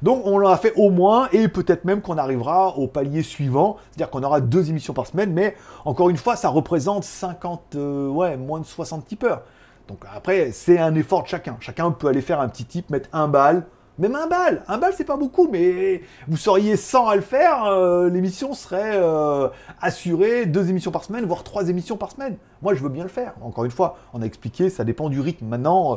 [0.02, 4.08] Donc on l'a fait au moins, et peut-être même qu'on arrivera au palier suivant, c'est-à-dire
[4.08, 8.36] qu'on aura deux émissions par semaine, mais encore une fois, ça représente 50, euh, ouais,
[8.36, 9.42] moins de 60 tipeurs.
[9.88, 11.56] Donc après, c'est un effort de chacun.
[11.58, 13.66] Chacun peut aller faire un petit type, mettre un bal,
[13.98, 17.64] même un bal, un bal c'est pas beaucoup, mais vous seriez 100 à le faire,
[17.64, 19.48] euh, l'émission serait euh,
[19.80, 22.36] assurée deux émissions par semaine, voire trois émissions par semaine.
[22.60, 23.34] Moi je veux bien le faire.
[23.40, 25.46] Encore une fois, on a expliqué, ça dépend du rythme.
[25.46, 25.96] Maintenant, euh,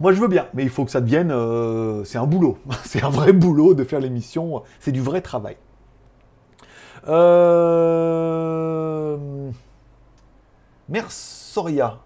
[0.00, 1.28] moi je veux bien, mais il faut que ça devienne,
[2.06, 5.56] c'est un boulot, c'est un vrai boulot de faire l'émission, c'est du vrai travail.
[10.88, 11.98] Mersoria,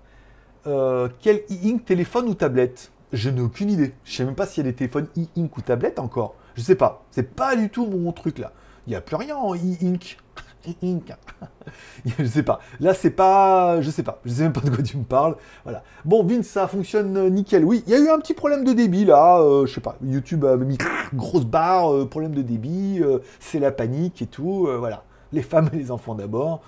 [0.65, 2.91] quel e-ink téléphone ou tablette?
[3.13, 3.95] Je n'ai aucune idée.
[4.05, 6.35] Je sais même pas s'il y a des téléphones e-ink ou tablettes encore.
[6.57, 7.05] Je sais pas.
[7.11, 8.53] C'est pas du tout mon truc là.
[8.87, 10.19] Il n'y a plus rien en e-ink.
[10.67, 11.15] E-ink.
[12.19, 12.61] je sais pas.
[12.81, 13.81] Là, c'est pas.
[13.81, 14.21] Je sais pas.
[14.25, 15.37] Je sais même pas de quoi tu me parles.
[15.65, 15.83] Voilà.
[16.05, 17.65] Bon, Vince, ça fonctionne nickel.
[17.65, 19.41] Oui, il y a eu un petit problème de débit là.
[19.41, 19.97] Euh, je sais pas.
[20.03, 20.79] YouTube a mis
[21.15, 23.01] grosse barre, euh, problème de débit.
[23.03, 24.69] Euh, c'est la panique et tout.
[24.79, 25.05] voilà.
[25.33, 26.63] Les femmes et les enfants d'abord.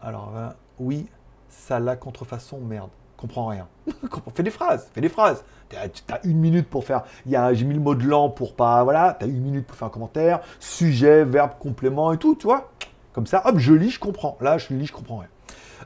[0.00, 0.32] alors,
[0.78, 1.06] oui,
[1.54, 2.90] ça la contrefaçon, merde.
[3.16, 3.68] Comprends rien.
[4.34, 5.44] fais des phrases, fais des phrases.
[5.68, 7.04] T'as une minute pour faire.
[7.26, 8.84] J'ai mis le mot de l'an pour pas.
[8.84, 10.40] Voilà, t'as une minute pour faire un commentaire.
[10.60, 12.70] Sujet, verbe, complément et tout, tu vois.
[13.12, 14.36] Comme ça, hop, je lis, je comprends.
[14.40, 15.28] Là, je lis, je comprends rien.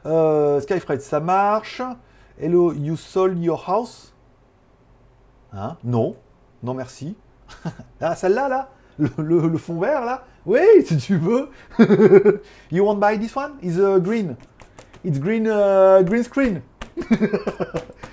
[0.07, 1.83] Euh, Skyfred, ça marche.
[2.41, 4.15] Hello, you sold your house?
[5.53, 5.77] Hein?
[5.85, 6.17] Non.
[6.63, 7.17] Non, merci.
[8.01, 10.25] ah, celle-là, là, le, fond vert, là?
[10.47, 11.51] Oui, si tu veux.
[12.71, 13.53] you want buy this one?
[13.63, 14.37] Is uh, green.
[15.05, 16.63] It's green, uh, green screen.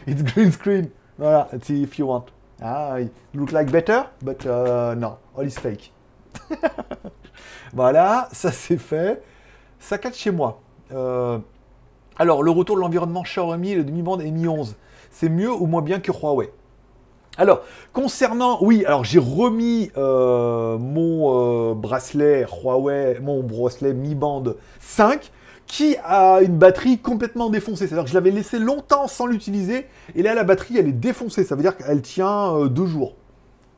[0.05, 0.91] it's green screen.
[1.17, 2.25] Voilà, let's see if you want.
[2.61, 5.91] Ah, it look like better, but uh, no, all is fake.
[7.73, 9.23] voilà, ça c'est fait.
[9.79, 10.61] Ça cache chez moi.
[10.93, 11.39] Euh,
[12.17, 14.75] alors, le retour de l'environnement Xiaomi le demi-bande Mi 11,
[15.11, 16.51] c'est mieux ou moins bien que Huawei?
[17.37, 24.43] Alors, concernant, oui, alors j'ai remis euh, mon euh, bracelet Huawei, mon bracelet Mi Band
[24.79, 25.31] 5,
[25.67, 27.87] qui a une batterie complètement défoncée.
[27.87, 31.43] C'est-à-dire que je l'avais laissé longtemps sans l'utiliser, et là la batterie elle est défoncée.
[31.43, 33.15] Ça veut dire qu'elle tient euh, deux jours,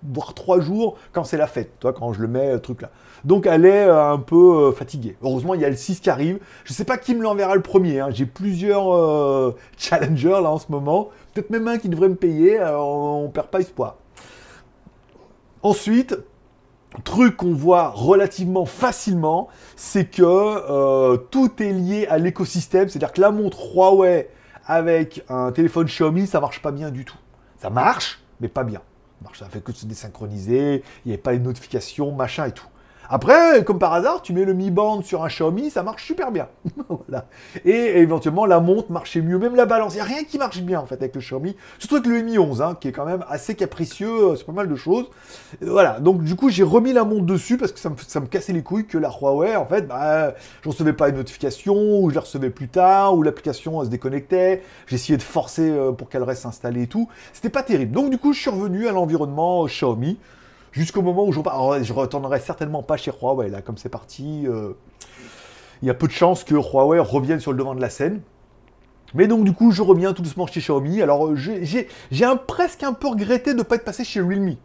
[0.04, 2.91] voire trois jours quand c'est la fête, toi, quand je le mets, le truc là.
[3.23, 5.17] Donc elle est euh, un peu euh, fatiguée.
[5.23, 6.39] Heureusement, il y a le 6 qui arrive.
[6.65, 8.00] Je ne sais pas qui me l'enverra le premier.
[8.00, 8.10] Hein.
[8.12, 11.10] J'ai plusieurs challengers là en ce moment.
[11.34, 12.60] Peut-être même un qui devrait me payer.
[12.62, 13.95] on, ne perd pas espoir.
[15.63, 16.15] Ensuite,
[17.03, 22.89] truc qu'on voit relativement facilement, c'est que euh, tout est lié à l'écosystème.
[22.89, 24.29] C'est-à-dire que la montre Huawei
[24.65, 27.17] avec un téléphone Xiaomi, ça marche pas bien du tout.
[27.57, 28.81] Ça marche, mais pas bien.
[29.33, 32.67] Ça fait que se désynchroniser, il n'y a pas les notifications, machin et tout.
[33.10, 36.32] Après, comme par hasard, tu mets le Mi Band sur un Xiaomi, ça marche super
[36.32, 36.48] bien.
[36.89, 37.26] voilà.
[37.63, 39.93] Et éventuellement, la montre marchait mieux, même la balance.
[39.93, 41.56] Il n'y a rien qui marche bien en fait avec le Xiaomi.
[41.80, 44.52] Surtout avec le Mi 11, hein, qui est quand même assez capricieux, euh, c'est pas
[44.52, 45.06] mal de choses.
[45.62, 46.00] voilà.
[46.00, 48.88] Donc du coup, j'ai remis la montre dessus parce que ça me, cassait les couilles
[48.88, 52.50] que la Huawei, en fait, bah, je recevais pas une notification, ou je la recevais
[52.50, 54.63] plus tard, ou l'application se déconnectait.
[54.91, 57.08] Essayé de forcer euh, pour qu'elle reste installée et tout.
[57.32, 57.91] C'était pas terrible.
[57.91, 60.17] Donc du coup, je suis revenu à l'environnement Xiaomi
[60.78, 61.84] jusqu'au moment où je repars.
[61.84, 64.46] je retournerai certainement pas chez Huawei, là, comme c'est parti.
[64.48, 64.74] Euh,
[65.82, 68.22] il y a peu de chances que Huawei revienne sur le devant de la scène.
[69.13, 71.02] Mais donc, du coup, je reviens tout doucement chez Xiaomi.
[71.02, 71.88] Alors, euh, j'ai
[72.46, 74.56] presque un peu regretté de ne pas être passé chez Realme.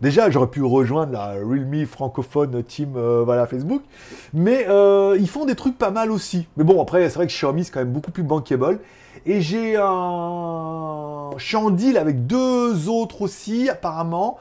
[0.00, 3.82] Déjà, j'aurais pu rejoindre la Realme francophone team euh, Facebook.
[4.34, 4.66] Mais
[5.18, 6.48] ils font des trucs pas mal aussi.
[6.56, 8.80] Mais bon, après, c'est vrai que Xiaomi, c'est quand même beaucoup plus bankable.
[9.24, 11.30] Et j'ai un...
[11.70, 14.38] Deal avec deux autres aussi, apparemment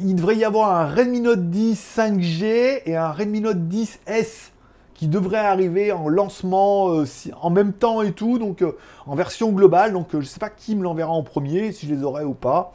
[0.00, 4.50] il devrait y avoir un Redmi Note 10 5G et un Redmi Note 10S
[4.94, 7.02] qui devrait arriver en lancement
[7.40, 8.64] en même temps et tout, donc
[9.06, 9.92] en version globale.
[9.92, 12.72] Donc je sais pas qui me l'enverra en premier, si je les aurai ou pas.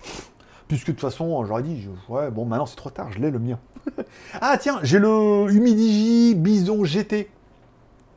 [0.67, 3.39] Puisque de toute façon, j'aurais dit, ouais, bon, maintenant c'est trop tard, je l'ai le
[3.39, 3.57] mien.
[4.41, 7.29] ah tiens, j'ai le Humidigi Bison GT.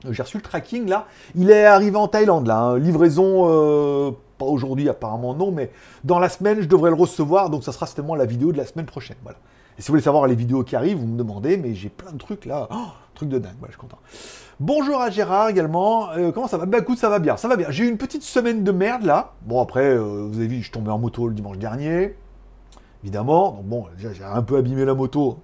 [0.09, 1.07] J'ai reçu le tracking là.
[1.35, 2.61] Il est arrivé en Thaïlande là.
[2.61, 2.79] Hein.
[2.79, 4.11] Livraison, euh,
[4.41, 5.71] pas aujourd'hui apparemment non, mais
[6.03, 7.51] dans la semaine je devrais le recevoir.
[7.51, 9.19] Donc ça sera certainement la vidéo de la semaine prochaine.
[9.23, 9.39] Voilà.
[9.79, 12.13] Et si vous voulez savoir les vidéos qui arrivent, vous me demandez, mais j'ai plein
[12.13, 12.69] de trucs là.
[12.71, 13.99] Oh, truc de dingue, voilà, je suis content.
[14.59, 16.11] Bonjour à Gérard également.
[16.11, 16.67] Euh, comment ça va?
[16.67, 17.69] Bah écoute, ça va bien, ça va bien.
[17.71, 19.33] J'ai eu une petite semaine de merde là.
[19.43, 22.17] Bon après, euh, vous avez vu, je suis tombé en moto le dimanche dernier.
[23.03, 23.53] Évidemment.
[23.53, 25.39] Donc bon, j'ai un peu abîmé la moto.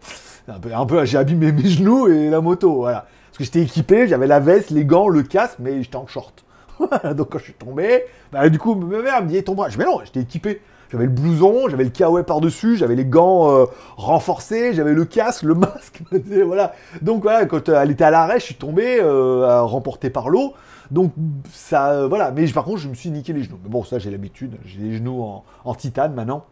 [0.49, 3.07] Un un peu j'ai abîmé mes genoux et la moto, voilà.
[3.27, 6.46] Parce que j'étais équipé, j'avais la veste, les gants, le casque, mais j'étais en short.
[7.15, 9.69] Donc quand je suis tombé, bah, du coup, ma mère me dit bras.
[9.69, 10.61] Je dis, mais non, j'étais équipé.
[10.91, 13.65] J'avais le blouson, j'avais le kawaii par-dessus, j'avais les gants euh,
[13.97, 16.03] renforcés, j'avais le casque, le masque.
[16.45, 16.75] voilà.
[17.03, 20.55] Donc voilà, quand euh, elle était à l'arrêt, je suis tombé, euh, remporté par l'eau.
[20.93, 21.12] Donc
[21.53, 22.31] ça, voilà.
[22.31, 23.59] Mais par contre, je me suis niqué les genoux.
[23.65, 24.57] Mais bon, ça, j'ai l'habitude.
[24.65, 25.23] J'ai les genoux
[25.65, 26.45] en, titane maintenant.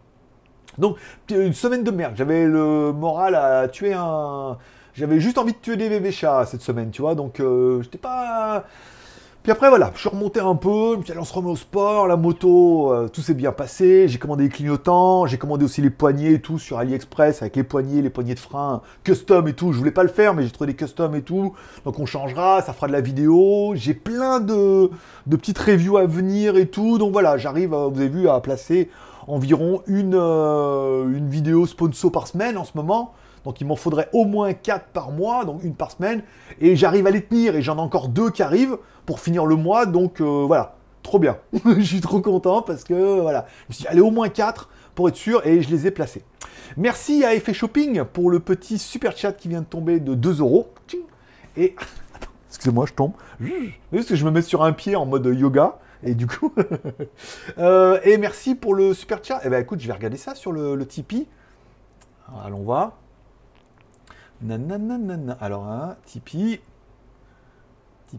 [0.78, 0.96] Donc,
[1.30, 2.14] une semaine de merde.
[2.16, 4.58] J'avais le moral à tuer un,
[4.94, 7.40] j'avais juste envie de tuer des bébés chats cette semaine, tu vois, donc
[7.82, 8.64] j'étais pas.
[9.44, 12.06] Puis après, voilà, je suis remonté un peu, je me on se remet au sport,
[12.06, 15.90] la moto, euh, tout s'est bien passé, j'ai commandé les clignotants, j'ai commandé aussi les
[15.90, 19.74] poignées et tout sur AliExpress, avec les poignées, les poignées de frein, custom et tout,
[19.74, 21.52] je voulais pas le faire, mais j'ai trouvé des custom et tout,
[21.84, 24.90] donc on changera, ça fera de la vidéo, j'ai plein de,
[25.26, 28.88] de petites reviews à venir et tout, donc voilà, j'arrive, vous avez vu, à placer
[29.26, 33.12] environ une, euh, une vidéo sponsor par semaine en ce moment,
[33.44, 36.22] donc il m'en faudrait au moins 4 par mois, donc une par semaine.
[36.60, 39.56] Et j'arrive à les tenir et j'en ai encore deux qui arrivent pour finir le
[39.56, 39.86] mois.
[39.86, 41.36] Donc euh, voilà, trop bien.
[41.64, 44.70] je suis trop content parce que voilà, je me suis dit, allez au moins 4
[44.94, 46.24] pour être sûr et je les ai placés.
[46.76, 50.40] Merci à Effet Shopping pour le petit super chat qui vient de tomber de 2
[50.40, 50.72] euros.
[51.56, 51.76] Et
[52.48, 53.12] excusez-moi, je tombe.
[53.92, 55.78] Parce que je me mets sur un pied en mode yoga.
[56.06, 56.52] Et du coup,
[57.58, 59.40] euh, et merci pour le super chat.
[59.42, 61.26] Eh ben écoute, je vais regarder ça sur le, le Tipeee.
[62.44, 62.92] allons voir.
[64.42, 65.36] Nanana.
[65.40, 66.60] Alors, hein, Tipeee.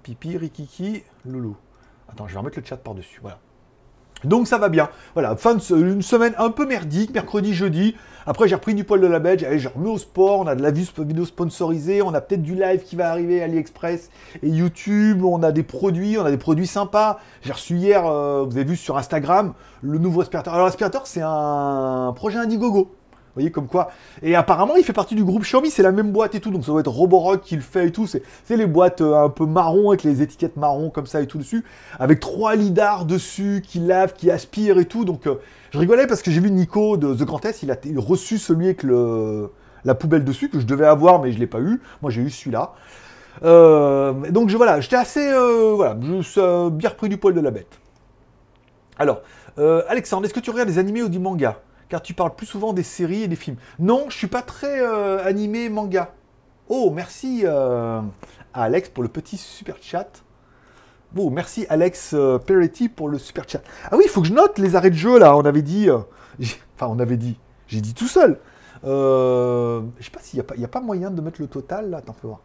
[0.03, 1.55] Tipeee, Rikiki, Loulou.
[2.09, 3.19] Attends, je vais remettre le chat par-dessus.
[3.21, 3.39] Voilà.
[4.23, 4.89] Donc ça va bien.
[5.13, 7.95] Voilà, fin de une semaine un peu merdique, mercredi, jeudi.
[8.25, 10.63] Après, j'ai repris du poil de la bête, je remets au sport, on a de
[10.63, 14.09] la vidéo sponsorisée, on a peut-être du live qui va arriver, AliExpress
[14.41, 17.19] et YouTube, on a des produits, on a des produits sympas.
[17.43, 20.55] J'ai reçu hier, euh, vous avez vu sur Instagram, le nouveau aspirateur.
[20.55, 22.95] Alors l'aspirateur, c'est un projet Indiegogo
[23.35, 23.91] voyez, comme quoi.
[24.23, 26.63] Et apparemment, il fait partie du groupe Xiaomi, c'est la même boîte et tout, donc
[26.63, 28.07] ça doit être Roborock qui le fait et tout.
[28.07, 31.37] C'est les boîtes euh, un peu marron avec les étiquettes marron comme ça et tout
[31.37, 31.63] dessus,
[31.99, 35.05] avec trois lidars dessus qui lavent, qui aspirent et tout.
[35.05, 35.35] Donc euh,
[35.71, 38.65] je rigolais parce que j'ai vu Nico de The Grand S, il a, reçu celui
[38.65, 41.81] avec la poubelle dessus que je devais avoir, mais je l'ai pas eu.
[42.01, 42.73] Moi, j'ai eu celui-là.
[43.43, 45.29] Euh, donc je, voilà, j'étais assez,
[45.75, 47.79] voilà, bien repris du poil de la bête.
[48.97, 49.21] Alors,
[49.89, 51.57] Alexandre, est-ce que tu regardes des animés ou du manga?
[51.89, 53.57] Car tu parles plus souvent des séries et des films.
[53.79, 56.13] Non, je suis pas très euh, animé manga.
[56.67, 58.01] Oh, merci euh,
[58.53, 60.23] Alex pour le petit super chat.
[61.11, 63.61] Bon, merci Alex euh, Peretti pour le super chat.
[63.91, 65.37] Ah oui, il faut que je note les arrêts de jeu là.
[65.37, 65.89] On avait dit,
[66.75, 68.39] enfin on avait dit, j'ai dit tout seul.
[68.83, 71.97] je sais pas s'il n'y a, a, pas moyen de mettre le total là.
[71.97, 72.41] Attends, fais voir.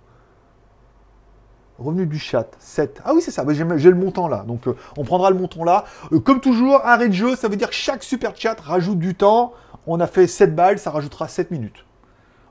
[1.81, 3.01] Revenu du chat, 7.
[3.07, 4.45] Ah oui, c'est ça, j'ai le montant là.
[4.47, 5.85] Donc euh, on prendra le montant là.
[6.12, 9.14] Euh, comme toujours, arrêt de jeu, ça veut dire que chaque super chat rajoute du
[9.14, 9.55] temps.
[9.87, 11.87] On a fait 7 balles, ça rajoutera 7 minutes.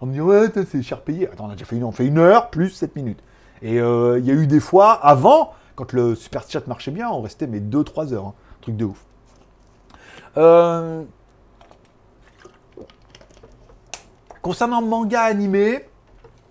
[0.02, 1.30] On me dit, ouais, c'est cher payé.
[1.32, 3.20] Attends, on a déjà fait une, on fait une heure plus 7 minutes.
[3.62, 7.08] Et euh, il y a eu des fois, avant, quand le super chat marchait bien,
[7.10, 8.28] on restait mais 2-3 heures.
[8.28, 8.34] Hein.
[8.62, 9.06] Truc de ouf.
[14.42, 15.86] Concernant manga animé,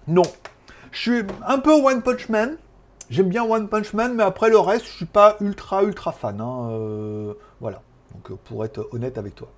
[0.06, 0.22] non.
[0.92, 2.56] Je suis un peu One Punch Man.
[3.10, 6.42] J'aime bien One Punch Man, mais après le reste, je suis pas ultra ultra fan.
[6.42, 7.80] Hein, euh, voilà.
[8.12, 9.48] Donc euh, pour être honnête avec toi.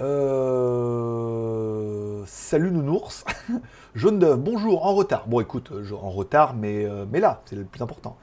[0.00, 1.02] Euh,
[2.26, 3.24] salut Nounours.
[3.94, 5.26] Jaune d'œuf, bonjour, en retard.
[5.28, 8.18] Bon écoute, en retard, mais, mais là, c'est le plus important.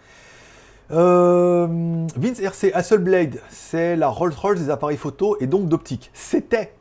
[0.90, 6.12] Vince RC Hasselblade, c'est la Rolls-Royce des appareils photo et donc d'optique.
[6.14, 6.76] C'était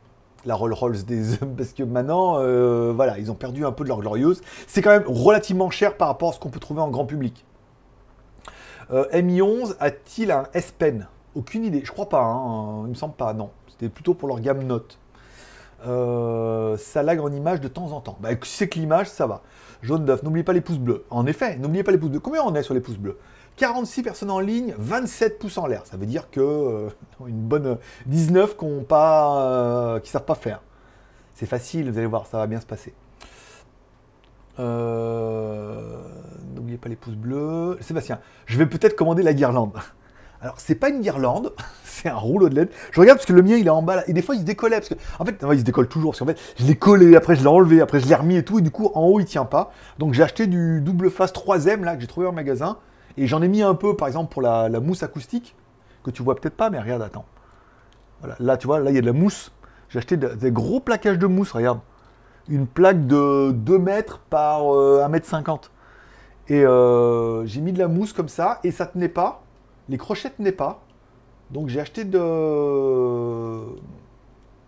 [0.45, 3.89] la Rolls des hommes, parce que maintenant, euh, voilà, ils ont perdu un peu de
[3.89, 4.41] leur glorieuse.
[4.67, 7.45] C'est quand même relativement cher par rapport à ce qu'on peut trouver en grand public.
[8.91, 11.09] Euh, Mi11 a-t-il un S Pen?
[11.35, 13.51] Aucune idée, je crois pas, hein, il me semble pas, non.
[13.69, 14.99] C'était plutôt pour leur gamme Note.
[15.87, 18.17] Euh, ça lag en image de temps en temps.
[18.21, 19.43] Bah, c'est que l'image, ça va.
[19.83, 21.05] Jaune d'œuf, n'oubliez pas les pouces bleus.
[21.11, 22.21] En effet, n'oubliez pas les pouces bleus.
[22.21, 23.19] Combien on est sur les pouces bleus?
[23.57, 25.83] 46 personnes en ligne, 27 pouces en l'air.
[25.87, 26.89] Ça veut dire que euh,
[27.27, 30.61] une bonne 19 qui ne euh, savent pas faire.
[31.35, 32.95] C'est facile, vous allez voir, ça va bien se passer.
[34.59, 35.99] Euh,
[36.55, 37.79] N'oubliez pas les pouces bleus.
[37.81, 39.73] Sébastien, je vais peut-être commander la guirlande.
[40.41, 42.71] Alors, c'est pas une guirlande, c'est un rouleau de LED.
[42.93, 44.03] Je regarde parce que le mien, il est en bas.
[44.09, 44.77] Et des fois, il se décollait.
[44.77, 46.15] Parce que, en fait, il se décolle toujours.
[46.17, 48.59] Parce fait, je l'ai collé, après, je l'ai enlevé, après, je l'ai remis et tout.
[48.59, 49.73] Et du coup, en haut, il tient pas.
[49.99, 52.77] Donc, j'ai acheté du double face 3ème là, que j'ai trouvé en magasin.
[53.17, 55.55] Et j'en ai mis un peu, par exemple, pour la, mousse acoustique,
[56.03, 57.25] que tu vois peut-être pas, mais regarde, attends.
[58.21, 59.53] Voilà, là, tu vois, là, il y a de la mousse.
[59.89, 61.81] J'ai acheté de- des gros plaquages de mousse, regarde.
[62.49, 65.71] Une plaque de 2 mètres par euh, 1 mètre 50.
[66.49, 69.43] Et euh, j'ai mis de la mousse comme ça, et ça tenait pas.
[69.89, 70.83] Les crochets tenaient pas.
[71.51, 72.21] Donc j'ai acheté de.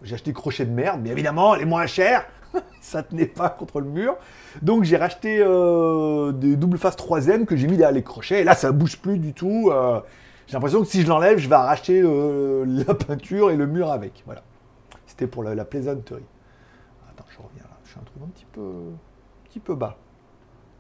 [0.03, 2.27] J'ai acheté des crochets de merde, mais évidemment, les moins chers,
[2.81, 4.17] ça tenait pas contre le mur.
[4.63, 8.45] Donc j'ai racheté euh, des double face 3ème que j'ai mis derrière les crochets, et
[8.45, 9.71] là ça bouge plus du tout.
[9.73, 10.01] euh,
[10.47, 13.91] j'ai l'impression que si je l'enlève, je vais arracher euh, la peinture et le mur
[13.91, 14.23] avec.
[14.27, 14.43] Voilà.
[15.07, 16.23] C'était pour la, la plaisanterie.
[17.11, 17.77] Attends, je reviens là.
[17.85, 19.97] Je suis un truc un petit peu, un petit peu bas.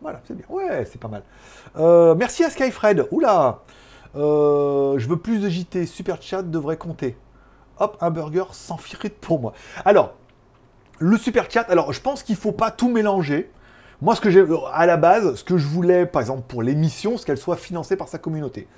[0.03, 0.45] Voilà, c'est bien.
[0.51, 1.23] Ouais, c'est pas mal.
[2.17, 3.09] Merci à Skyfred.
[3.11, 3.63] Oula
[4.15, 5.87] Je veux plus de JT.
[5.87, 7.17] Super chat devrait compter.
[7.79, 9.53] Hop, un burger sans frites pour moi.
[9.85, 10.15] Alors,
[10.99, 13.51] le super chat, alors je pense qu'il faut pas tout mélanger.
[14.03, 17.17] Moi, ce que j'ai à la base, ce que je voulais, par exemple, pour l'émission,
[17.17, 18.69] c'est qu'elle soit financée par sa communauté.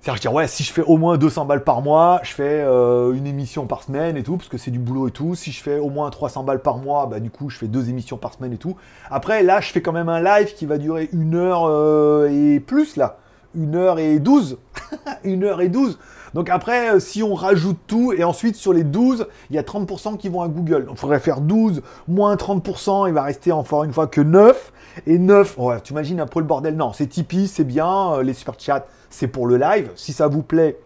[0.00, 2.62] C'est-à-dire, je dis, ouais, si je fais au moins 200 balles par mois, je fais
[2.64, 5.34] euh, une émission par semaine et tout, parce que c'est du boulot et tout.
[5.34, 7.90] Si je fais au moins 300 balles par mois, bah, du coup, je fais deux
[7.90, 8.76] émissions par semaine et tout.
[9.10, 12.60] Après, là, je fais quand même un live qui va durer une heure euh, et
[12.60, 13.18] plus, là.
[13.54, 14.58] Une heure et douze.
[15.24, 15.98] une heure et douze.
[16.34, 19.62] Donc après, euh, si on rajoute tout, et ensuite sur les 12, il y a
[19.62, 20.86] 30% qui vont à Google.
[20.86, 24.72] Donc il faudrait faire 12 moins 30%, il va rester encore une fois que 9.
[25.06, 26.76] Et 9, ouais, tu imagines un peu le bordel.
[26.76, 29.90] Non, c'est Tipeee, c'est bien, euh, les super chats, c'est pour le live.
[29.96, 30.78] Si ça vous plaît,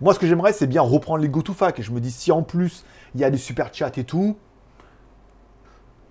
[0.00, 1.80] moi ce que j'aimerais, c'est bien reprendre les GoToFac.
[1.80, 4.36] Et je me dis, si en plus, il y a des super chats et tout,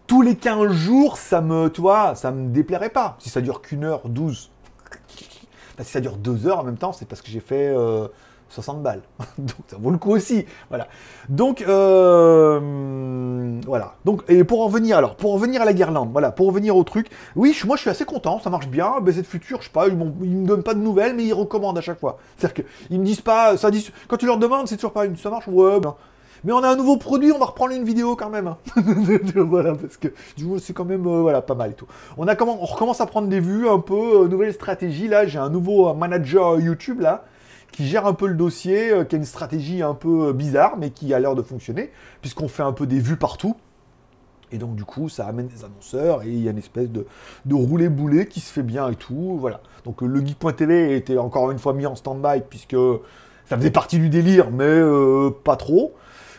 [0.07, 3.15] tous les 15 jours, ça me, tu vois, ça me déplairait pas.
[3.19, 4.51] Si ça dure qu'une heure 12.
[5.73, 8.07] Enfin, si ça dure deux heures en même temps, c'est parce que j'ai fait euh,
[8.49, 9.01] 60 balles.
[9.37, 10.45] Donc ça vaut le coup aussi.
[10.69, 10.87] Voilà.
[11.29, 13.95] Donc euh, voilà.
[14.05, 16.83] Donc et pour en venir alors, pour en à la guirlande, voilà, pour revenir au
[16.83, 17.07] truc.
[17.35, 18.99] Oui, moi je suis assez content, ça marche bien.
[19.01, 21.77] BZ Futur, je sais pas, ils, ils me donnent pas de nouvelles, mais ils recommandent
[21.77, 22.17] à chaque fois.
[22.37, 25.17] C'est-à-dire qu'ils me disent pas, ça dit, quand tu leur demandes, c'est toujours pas une,
[25.17, 25.95] ça marche, ouais, ben.
[26.43, 28.47] Mais on a un nouveau produit, on va reprendre une vidéo quand même.
[28.47, 28.57] hein.
[29.35, 31.85] voilà, parce que du coup, c'est quand même euh, voilà, pas mal et tout.
[32.17, 35.07] On, a comment, on recommence à prendre des vues, un peu, euh, nouvelle stratégie.
[35.07, 37.25] Là, j'ai un nouveau euh, manager YouTube là,
[37.71, 41.13] qui gère un peu le dossier, qui a une stratégie un peu bizarre, mais qui
[41.13, 43.55] a l'air de fonctionner, puisqu'on fait un peu des vues partout.
[44.51, 47.05] Et donc, du coup, ça amène des annonceurs et il y a une espèce de,
[47.45, 49.37] de roulé-boulé qui se fait bien et tout.
[49.39, 49.61] Voilà.
[49.85, 52.75] Donc, le geek.tv était encore une fois mis en stand-by puisque
[53.45, 54.81] ça faisait partie du délire, mais
[55.45, 55.93] pas trop.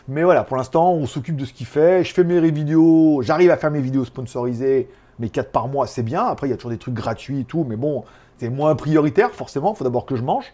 [0.07, 2.03] Mais voilà, pour l'instant, on s'occupe de ce qu'il fait.
[2.03, 4.89] Je fais mes vidéos, j'arrive à faire mes vidéos sponsorisées,
[5.19, 6.25] mais 4 par mois, c'est bien.
[6.25, 8.03] Après, il y a toujours des trucs gratuits et tout, mais bon,
[8.37, 9.73] c'est moins prioritaire, forcément.
[9.73, 10.53] Il faut d'abord que je mange.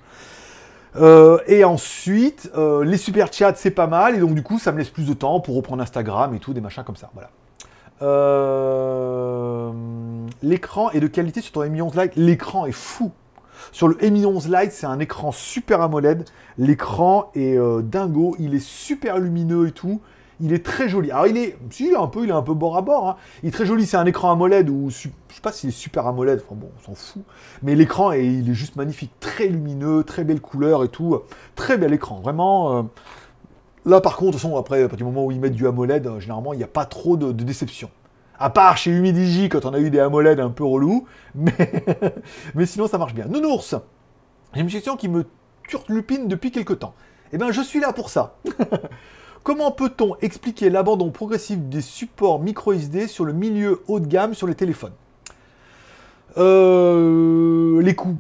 [0.95, 4.15] Euh, et ensuite, euh, les super chats, c'est pas mal.
[4.15, 6.53] Et donc, du coup, ça me laisse plus de temps pour reprendre Instagram et tout,
[6.53, 7.09] des machins comme ça.
[7.13, 7.29] Voilà.
[8.01, 9.71] Euh,
[10.41, 12.11] L'écran est de qualité sur ton Mi 11 Lite.
[12.15, 13.11] L'écran est fou.
[13.71, 16.25] Sur le Mi 11 Lite, c'est un écran super AMOLED.
[16.57, 18.35] L'écran est euh, dingo.
[18.39, 20.01] Il est super lumineux et tout.
[20.41, 21.11] Il est très joli.
[21.11, 23.09] Alors il est, si, il est un peu, il est un peu bord à bord.
[23.09, 23.15] hein.
[23.43, 23.85] Il est très joli.
[23.85, 26.41] C'est un écran AMOLED ou je sais pas s'il est super AMOLED.
[26.45, 27.23] Enfin bon, on s'en fout.
[27.61, 31.19] Mais l'écran est, il est juste magnifique, très lumineux, très belle couleur et tout.
[31.55, 32.77] Très bel écran, vraiment.
[32.77, 32.83] euh,
[33.85, 35.65] Là, par contre, de toute façon, après, à partir du moment où ils mettent du
[35.67, 37.89] AMOLED, euh, généralement, il n'y a pas trop de déception.
[38.39, 41.05] À part chez Humidigi, quand on a eu des AMOLED un peu relous.
[41.35, 41.53] Mais,
[42.55, 43.25] mais sinon, ça marche bien.
[43.25, 43.75] Nounours,
[44.53, 45.25] j'ai une question qui me
[45.67, 46.93] turlupine depuis quelque temps.
[47.33, 48.37] Eh bien, je suis là pour ça.
[49.43, 54.33] Comment peut-on expliquer l'abandon progressif des supports micro SD sur le milieu haut de gamme
[54.33, 54.93] sur les téléphones?
[56.37, 58.17] Euh, Les coûts.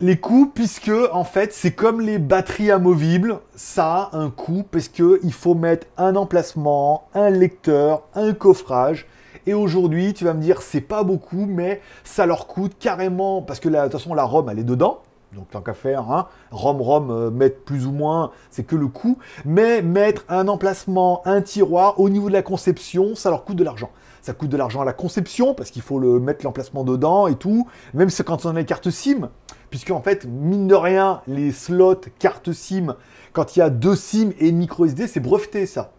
[0.00, 4.88] Les coûts, puisque en fait, c'est comme les batteries amovibles, ça a un coût parce
[4.88, 9.06] que il faut mettre un emplacement, un lecteur, un coffrage.
[9.46, 13.60] Et aujourd'hui, tu vas me dire, c'est pas beaucoup, mais ça leur coûte carrément, parce
[13.60, 15.00] que de toute façon, la ROM, elle est dedans.
[15.34, 18.86] Donc tant qu'à faire, hein, ROM, ROM, euh, mettre plus ou moins, c'est que le
[18.86, 19.18] coût.
[19.44, 23.64] Mais mettre un emplacement, un tiroir, au niveau de la conception, ça leur coûte de
[23.64, 23.90] l'argent.
[24.22, 27.34] Ça coûte de l'argent à la conception, parce qu'il faut le mettre l'emplacement dedans et
[27.34, 27.68] tout.
[27.92, 29.28] Même quand on a les cartes SIM,
[29.70, 32.94] puisque en fait, mine de rien, les slots carte SIM,
[33.32, 35.92] quand il y a deux SIM et une micro SD, c'est breveté ça.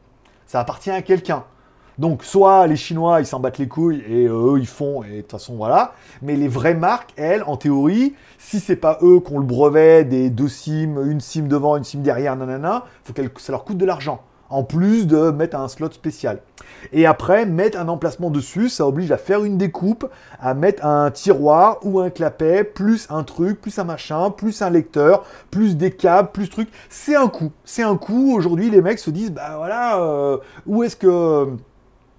[0.48, 1.44] Ça appartient à quelqu'un.
[1.98, 5.18] Donc, soit les Chinois, ils s'en battent les couilles et euh, eux, ils font, et
[5.18, 5.94] de toute façon, voilà.
[6.22, 10.04] Mais les vraies marques, elles, en théorie, si c'est pas eux qui ont le brevet
[10.04, 13.78] des deux SIM, une SIM devant, une SIM derrière, nanana, faut que ça leur coûte
[13.78, 14.22] de l'argent.
[14.50, 16.40] En plus de mettre un slot spécial.
[16.94, 20.08] Et après, mettre un emplacement dessus, ça oblige à faire une découpe,
[20.40, 24.70] à mettre un tiroir ou un clapet, plus un truc, plus un machin, plus un
[24.70, 26.70] lecteur, plus des câbles, plus truc.
[26.90, 27.52] C'est un coût.
[27.64, 28.36] C'est un coût.
[28.36, 31.48] Aujourd'hui, les mecs se disent, bah voilà, euh, où est-ce que...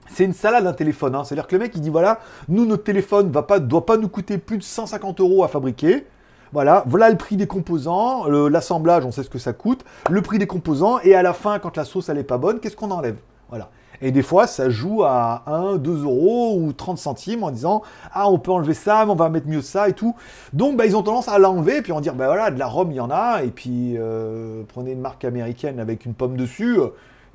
[0.08, 1.14] C'est une salade un téléphone.
[1.14, 1.24] Hein.
[1.24, 4.08] C'est-à-dire que le mec il dit voilà, nous notre téléphone va pas, doit pas nous
[4.08, 6.06] coûter plus de 150 euros à fabriquer.
[6.52, 10.38] Voilà, voilà le prix des composants, l'assemblage, on sait ce que ça coûte, le prix
[10.38, 12.92] des composants, et à la fin, quand la sauce elle est pas bonne, qu'est-ce qu'on
[12.92, 13.16] enlève?
[13.48, 13.68] Voilà.
[14.00, 18.28] Et des fois, ça joue à 1, 2 euros ou 30 centimes en disant Ah,
[18.30, 20.14] on peut enlever ça, mais on va mettre mieux ça et tout.
[20.52, 22.90] Donc, bah, ils ont tendance à l'enlever, puis on dire Bah voilà, de la Rome,
[22.90, 26.78] il y en a, et puis euh, prenez une marque américaine avec une pomme dessus.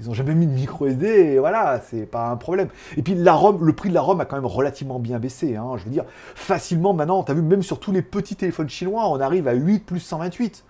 [0.02, 2.70] Ils n'ont jamais mis de micro SD et voilà, c'est pas un problème.
[2.98, 5.56] Et puis le prix de la Rome a quand même relativement bien baissé.
[5.56, 5.74] Hein.
[5.78, 9.08] je veux dire, facilement maintenant, tu as vu, même sur tous les petits téléphones chinois,
[9.10, 10.66] on arrive à 8 plus 128.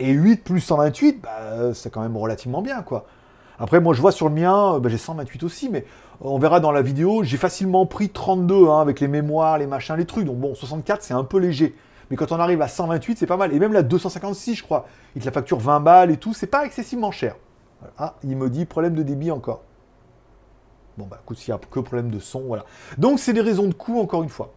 [0.00, 3.06] Et 8 plus 128, bah, c'est quand même relativement bien, quoi.
[3.58, 5.86] Après, moi, je vois sur le mien, bah, j'ai 128 aussi, mais
[6.20, 9.96] on verra dans la vidéo, j'ai facilement pris 32 hein, avec les mémoires, les machins,
[9.96, 10.26] les trucs.
[10.26, 11.74] Donc bon, 64, c'est un peu léger.
[12.10, 13.52] Mais quand on arrive à 128, c'est pas mal.
[13.54, 16.46] Et même la 256, je crois, il te la facture 20 balles et tout, c'est
[16.46, 17.34] pas excessivement cher.
[17.98, 19.62] Ah, il me dit problème de débit encore.
[20.96, 22.64] Bon, bah écoute, s'il n'y a que problème de son, voilà.
[22.96, 24.52] Donc, c'est des raisons de coût, encore une fois.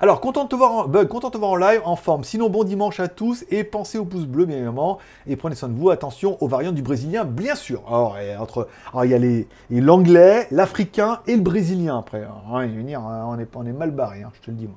[0.00, 2.22] Alors, content de te voir en, bug, content de te voir en live, en forme.
[2.22, 4.98] Sinon, bon dimanche à tous et pensez au pouce bleu, bien évidemment.
[5.26, 5.90] Et prenez soin de vous.
[5.90, 7.82] Attention aux variantes du brésilien, bien sûr.
[7.86, 8.68] Alors, entre,
[9.04, 12.24] il y a l'anglais, l'africain et le brésilien après.
[12.24, 12.68] Hein, hein,
[13.26, 14.76] on, est, on est mal barré, hein, je te le dis, moi.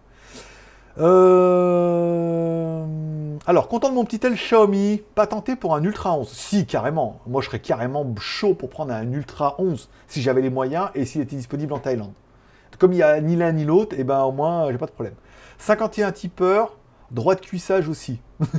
[0.97, 2.85] Euh...
[3.47, 7.19] Alors, content de mon petit tel Xiaomi, pas tenté pour un Ultra 11 Si, carrément.
[7.27, 11.05] Moi, je serais carrément chaud pour prendre un Ultra 11 si j'avais les moyens et
[11.05, 12.13] s'il était disponible en Thaïlande.
[12.79, 14.87] Comme il n'y a ni l'un ni l'autre, et eh ben au moins, j'ai pas
[14.87, 15.13] de problème.
[15.59, 16.75] 51 tipeurs,
[17.11, 18.19] droit de cuissage aussi.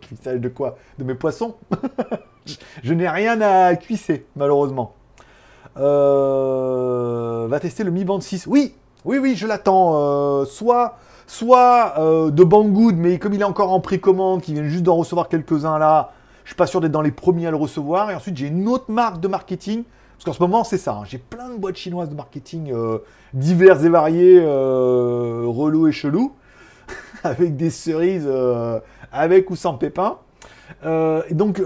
[0.00, 0.76] cuissage de quoi?
[0.98, 1.56] De mes poissons?
[2.82, 4.94] Je n'ai rien à cuisser, malheureusement.
[5.76, 7.46] Euh...
[7.48, 8.46] Va tester le Mi Band 6.
[8.46, 9.92] Oui, oui, oui, je l'attends.
[9.94, 14.64] Euh, soit soit euh, de Banggood, mais comme il est encore en précommande, qui vient
[14.64, 16.12] juste d'en recevoir quelques-uns là,
[16.44, 18.10] je suis pas sûr d'être dans les premiers à le recevoir.
[18.10, 20.98] Et ensuite, j'ai une autre marque de marketing, parce qu'en ce moment, c'est ça.
[21.00, 21.04] Hein.
[21.06, 22.98] j'ai plein de boîtes chinoises de marketing euh,
[23.32, 26.34] divers et variés, euh, relous et chelous,
[27.24, 28.28] avec des cerises
[29.10, 30.18] avec ou sans pépins.
[31.30, 31.62] donc,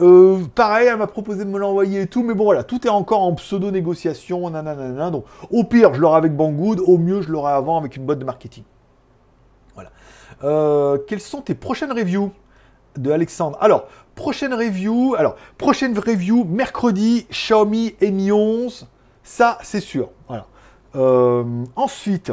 [0.55, 3.23] pareil, elle m'a proposé de me l'envoyer et tout, mais bon, voilà, tout est encore
[3.23, 5.11] en pseudo-négociation, nanana.
[5.11, 8.21] Donc, au pire, je l'aurai avec Banggood, au mieux, je l'aurai avant avec une boîte
[8.21, 8.63] de marketing.
[10.45, 12.33] Euh, quelles sont tes prochaines reviews
[12.97, 18.87] de Alexandre Alors, prochaine review, alors, prochaine review, mercredi, Xiaomi Mi 11,
[19.23, 20.11] ça c'est sûr.
[20.97, 21.45] Euh,
[21.77, 22.33] ensuite,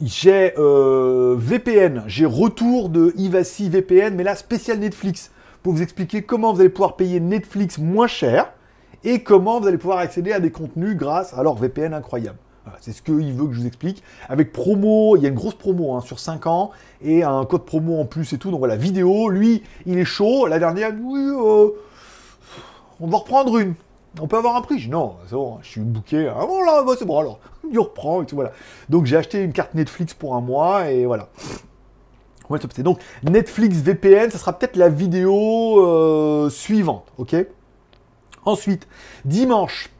[0.00, 5.30] j'ai euh, VPN, j'ai retour de Ivasi VPN, mais là spécial Netflix,
[5.62, 8.52] pour vous expliquer comment vous allez pouvoir payer Netflix moins cher
[9.04, 12.38] et comment vous allez pouvoir accéder à des contenus grâce à leur VPN incroyable
[12.80, 14.02] c'est ce qu'il veut que je vous explique.
[14.28, 16.70] Avec promo, il y a une grosse promo hein, sur 5 ans
[17.02, 18.50] et un code promo en plus et tout.
[18.50, 20.46] Donc voilà, vidéo, lui, il est chaud.
[20.46, 21.70] La dernière, oui, euh,
[23.00, 23.74] on va reprendre une.
[24.20, 24.88] On peut avoir un prix.
[24.88, 26.28] non, c'est bon, je suis bouqué.
[26.28, 27.38] Ah bon, là, bah, c'est bon, alors,
[27.70, 28.52] il reprend et tout, voilà.
[28.88, 31.28] Donc j'ai acheté une carte Netflix pour un mois et voilà.
[32.82, 37.36] Donc Netflix VPN, ça sera peut-être la vidéo euh, suivante, ok?
[38.44, 38.88] Ensuite,
[39.24, 39.90] dimanche,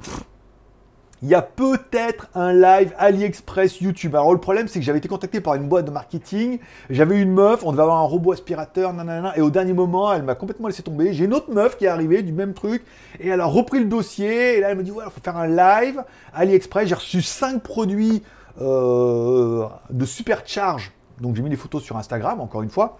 [1.22, 4.14] il y a peut-être un live AliExpress YouTube.
[4.14, 6.58] Alors le problème, c'est que j'avais été contacté par une boîte de marketing.
[6.90, 10.22] J'avais une meuf, on devait avoir un robot aspirateur, nanana, et au dernier moment, elle
[10.22, 11.12] m'a complètement laissé tomber.
[11.12, 12.84] J'ai une autre meuf qui est arrivée du même truc,
[13.18, 15.36] et elle a repris le dossier, et là elle me dit, voilà, il faut faire
[15.36, 16.04] un live
[16.34, 16.88] AliExpress.
[16.88, 18.22] J'ai reçu 5 produits
[18.60, 20.92] euh, de supercharge.
[21.20, 22.98] Donc j'ai mis des photos sur Instagram, encore une fois.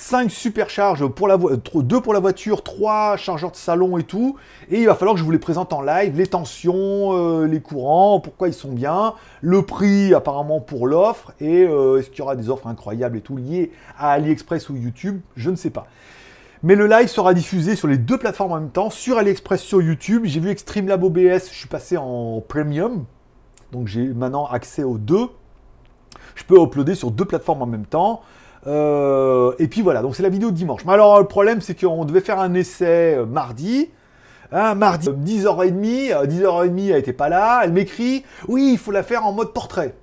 [0.00, 4.36] 5 supercharges pour la 2 pour la voiture, 3 chargeurs de salon et tout.
[4.70, 7.60] Et il va falloir que je vous les présente en live, les tensions, euh, les
[7.60, 12.22] courants, pourquoi ils sont bien, le prix apparemment pour l'offre, et euh, est-ce qu'il y
[12.22, 15.86] aura des offres incroyables et tout liées à AliExpress ou YouTube, je ne sais pas.
[16.62, 19.82] Mais le live sera diffusé sur les deux plateformes en même temps, sur AliExpress, sur
[19.82, 20.22] YouTube.
[20.24, 23.04] J'ai vu Extreme Lab OBS, je suis passé en premium,
[23.70, 25.26] donc j'ai maintenant accès aux deux.
[26.36, 28.22] Je peux uploader sur deux plateformes en même temps.
[28.66, 30.84] Euh, et puis voilà, donc c'est la vidéo de dimanche.
[30.84, 33.90] Mais alors le problème c'est qu'on devait faire un essai euh, mardi.
[34.52, 39.24] Hein, mardi, 10h30, 10h30, elle était pas là, elle m'écrit, oui, il faut la faire
[39.24, 39.94] en mode portrait.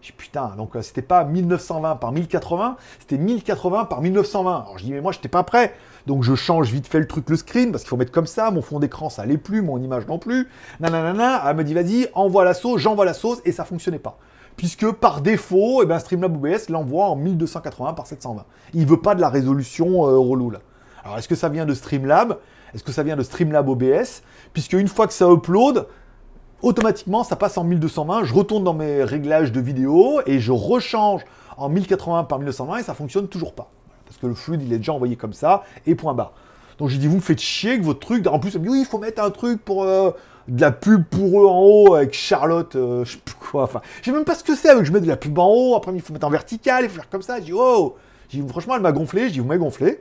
[0.00, 4.50] Je putain, donc euh, c'était pas 1920 par 1080, c'était 1080 par 1920.
[4.50, 5.74] Alors je dis mais moi j'étais pas prêt.
[6.06, 8.50] Donc je change vite fait le truc, le screen, parce qu'il faut mettre comme ça,
[8.50, 10.48] mon fond d'écran ça allait plus, mon image non plus.
[10.80, 14.18] Nanana, elle me dit vas-y, envoie la sauce, j'envoie la sauce, et ça fonctionnait pas
[14.56, 18.44] puisque par défaut, eh ben, Streamlab OBS l'envoie en 1280 par 720.
[18.74, 20.58] Il veut pas de la résolution euh.
[21.04, 22.38] Alors, est-ce que ça vient de Streamlab
[22.74, 24.22] Est-ce que ça vient de Streamlab OBS
[24.52, 25.86] Puisque une fois que ça upload,
[26.62, 28.24] automatiquement, ça passe en 1220.
[28.24, 31.24] Je retourne dans mes réglages de vidéo et je rechange
[31.56, 33.70] en 1080 par 1920 et ça fonctionne toujours pas.
[34.06, 36.32] Parce que le fluide, il est déjà envoyé comme ça et point barre.
[36.78, 38.26] Donc j'ai dit, vous me faites chier que votre truc.
[38.26, 40.10] En plus, oui, il faut mettre un truc pour euh,
[40.48, 43.64] de la pub pour eux en haut avec Charlotte, euh, je sais plus quoi.
[43.64, 45.76] Enfin, je sais même pas ce que c'est je mets de la pub en haut.
[45.76, 47.38] Après, il faut mettre en vertical, il faut faire comme ça.
[47.38, 47.96] Je dis, oh
[48.28, 49.28] J'ai franchement, elle m'a gonflé.
[49.28, 50.00] Je dis, vous m'avez gonflé.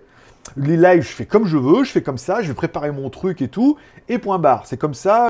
[0.57, 3.09] Les lives, je fais comme je veux, je fais comme ça, je vais préparer mon
[3.11, 3.77] truc et tout,
[4.09, 4.65] et point barre.
[4.65, 5.27] C'est comme ça.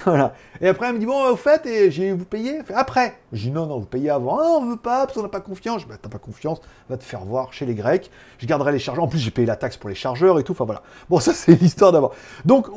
[0.04, 0.32] Voilà.
[0.60, 2.60] Et après, elle me dit, bon, au fait, et j'ai vous payez?
[2.74, 3.18] Après.
[3.32, 4.38] Je dis, non, non, vous payez avant.
[4.40, 5.82] Ah, on veut pas, parce qu'on n'a pas confiance.
[5.82, 8.10] Je dis, bah, t'as pas confiance, va te faire voir chez les Grecs.
[8.38, 9.04] Je garderai les chargeurs.
[9.04, 10.52] En plus, j'ai payé la taxe pour les chargeurs et tout.
[10.52, 10.82] Enfin, voilà.
[11.08, 12.14] Bon, ça, c'est l'histoire d'abord.
[12.44, 12.68] Donc,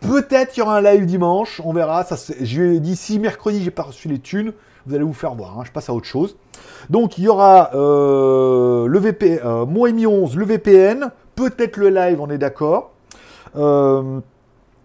[0.00, 1.60] peut-être il y aura un live dimanche.
[1.64, 2.04] On verra.
[2.04, 4.52] Ça, je lui ai dit, si mercredi, j'ai pas reçu les thunes,
[4.86, 5.58] vous allez vous faire voir.
[5.58, 5.64] Hein.
[5.66, 6.36] Je passe à autre chose.
[6.90, 11.90] Donc, il y aura euh, le VPN, euh, et Mi 11, le VPN, peut-être le
[11.90, 12.92] live, on est d'accord.
[13.56, 14.20] Euh,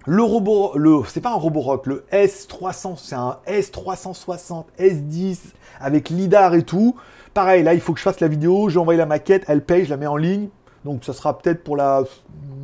[0.06, 5.40] le robot, le, c'est pas un Roborock, le S300, c'est un S360, S10
[5.80, 6.96] avec lidar et tout.
[7.34, 9.86] Pareil, là, il faut que je fasse la vidéo, j'ai envoyé la maquette, elle paye,
[9.86, 10.50] je la mets en ligne.
[10.84, 12.04] Donc ça sera peut-être pour la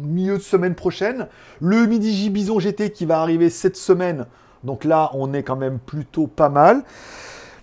[0.02, 1.28] milieu de semaine prochaine.
[1.62, 4.26] Le Midi J Bison GT qui va arriver cette semaine.
[4.66, 6.84] Donc là, on est quand même plutôt pas mal.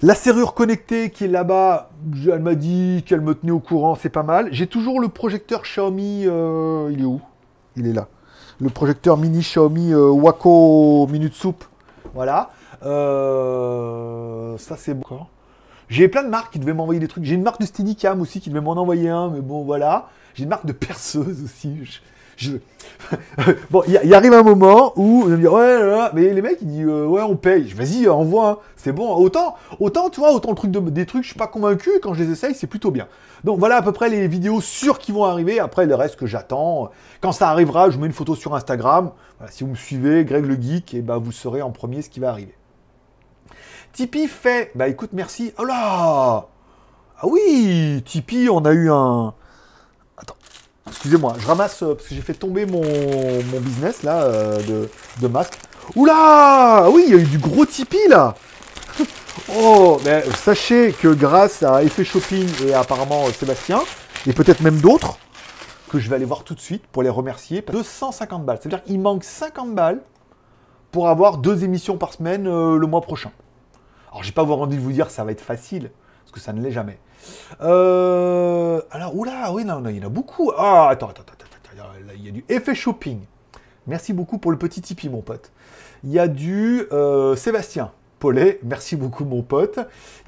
[0.01, 1.91] La serrure connectée qui est là-bas,
[2.27, 4.49] elle m'a dit qu'elle me tenait au courant, c'est pas mal.
[4.53, 7.21] J'ai toujours le projecteur Xiaomi, euh, il est où?
[7.77, 8.09] Il est là
[8.61, 11.65] le projecteur mini Xiaomi euh, Wako Minute Soup.
[12.15, 12.51] Voilà.
[12.85, 15.05] Euh, ça, c'est bon.
[15.89, 17.25] J'ai plein de marques qui devaient m'envoyer des trucs.
[17.25, 20.09] J'ai une marque de Steadicam aussi qui devait m'en envoyer un, mais bon, voilà.
[20.35, 22.01] J'ai une marque de perceuse aussi.
[23.71, 26.87] bon, il arrive un moment où on me dit ouais, mais les mecs ils disent
[26.87, 27.73] euh, ouais on paye.
[27.73, 28.59] Vas-y envoie, hein.
[28.77, 29.15] c'est bon.
[29.15, 32.15] Autant, autant tu vois, autant le truc de, des trucs, je suis pas convaincu quand
[32.15, 33.09] je les essaye, c'est plutôt bien.
[33.45, 35.61] Donc voilà à peu près les vidéos sûres qui vont arriver.
[35.61, 39.13] Après le reste que j'attends, quand ça arrivera, je mets une photo sur Instagram.
[39.51, 42.21] si vous me suivez, Greg le geek, et ben vous saurez en premier ce qui
[42.21, 42.55] va arriver.
[43.93, 45.53] Tipeee fait, bah écoute merci.
[45.59, 46.49] Oh là,
[47.19, 49.33] ah oui, Tipeee, on a eu un
[50.89, 52.81] Excusez-moi, je ramasse euh, parce que j'ai fait tomber mon,
[53.61, 54.87] business là euh,
[55.21, 55.59] de, masque.
[55.97, 58.35] Oula Oui, il y a eu du gros Tipeee là
[59.57, 63.81] Oh, mais sachez que grâce à Effet Shopping et apparemment euh, Sébastien,
[64.27, 65.19] et peut-être même d'autres,
[65.91, 68.59] que je vais aller voir tout de suite pour les remercier, 250 balles.
[68.61, 70.03] C'est-à-dire qu'il manque 50 balles
[70.93, 73.31] pour avoir deux émissions par semaine le mois prochain.
[74.11, 75.91] Alors, j'ai pas envie de vous dire que ça va être facile,
[76.25, 76.99] parce que ça ne l'est jamais.
[77.61, 80.53] Euh, alors, oula, oui, non, il y en a beaucoup.
[80.57, 83.21] Ah, attends, attends, attends, attends, il y a du effet shopping.
[83.87, 85.53] Merci beaucoup pour le petit Tipeee, mon pote.
[86.05, 88.59] Il y a du euh, Sébastien Paulet.
[88.63, 89.79] Merci beaucoup, mon pote.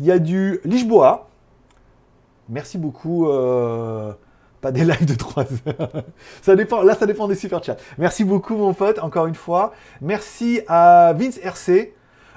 [0.01, 1.29] Il y a du Licheboa.
[2.49, 3.29] Merci beaucoup.
[3.29, 4.13] Euh,
[4.61, 5.91] pas des lives de 3 heures.
[6.43, 7.77] ça dépend, là, ça dépend des super chats.
[7.97, 9.73] Merci beaucoup, mon pote, encore une fois.
[10.01, 11.95] Merci à Vince RC.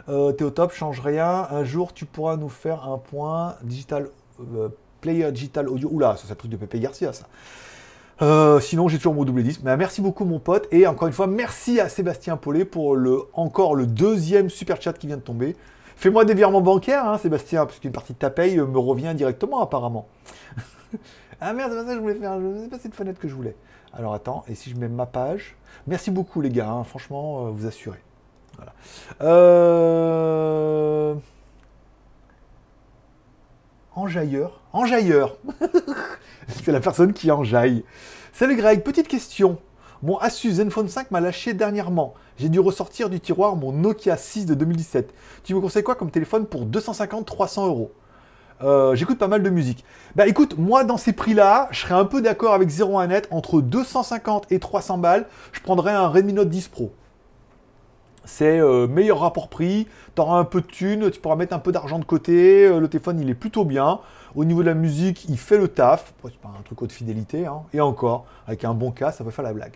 [0.07, 1.47] T'es au top, change rien.
[1.51, 4.09] Un jour, tu pourras nous faire un point digital
[5.01, 5.89] player Digital Audio.
[5.91, 7.25] Oula, ça c'est un truc de Pepe Garcia, ça.
[8.21, 9.61] Euh, sinon, j'ai toujours mon double disque.
[9.63, 10.67] Mais merci beaucoup, mon pote.
[10.71, 14.93] Et encore une fois, merci à Sébastien Paulet pour le, encore le deuxième super chat
[14.93, 15.55] qui vient de tomber.
[15.95, 19.61] Fais-moi des virements bancaires, hein, Sébastien, parce qu'une partie de ta paye me revient directement,
[19.61, 20.07] apparemment.
[21.41, 22.37] ah merde, c'est pas ça que je voulais faire.
[22.61, 23.55] C'est pas cette fenêtre que je voulais.
[23.93, 25.55] Alors attends, et si je mets ma page?
[25.87, 26.69] Merci beaucoup, les gars.
[26.69, 26.83] Hein.
[26.83, 28.01] franchement, euh, vous assurez.
[28.55, 28.73] Voilà.
[29.21, 31.15] Euh.
[33.93, 34.61] Enjailleur.
[34.71, 35.35] Enjailleur.
[36.47, 37.83] c'est la personne qui enjaille.
[38.31, 39.57] Salut Greg, petite question.
[40.01, 42.13] Mon Asus Zenfone 5 m'a lâché dernièrement.
[42.37, 45.13] J'ai dû ressortir du tiroir mon Nokia 6 de 2017.
[45.43, 47.91] Tu me conseilles quoi comme téléphone pour 250-300 euros?
[48.63, 49.83] Euh, J'écoute pas mal de musique.
[50.15, 53.25] Bah écoute, moi dans ces prix-là, je serais un peu d'accord avec 01net.
[53.29, 56.93] Entre 250 et 300 balles, je prendrais un Redmi Note 10 Pro
[58.25, 61.59] c'est euh, meilleur rapport prix, tu auras un peu de thunes, tu pourras mettre un
[61.59, 63.99] peu d'argent de côté, euh, le téléphone il est plutôt bien.
[64.35, 67.45] Au niveau de la musique, il fait le taf, c'est pas un truc haute fidélité,
[67.45, 67.63] hein.
[67.73, 69.73] et encore, avec un bon cas, ça peut faire la blague.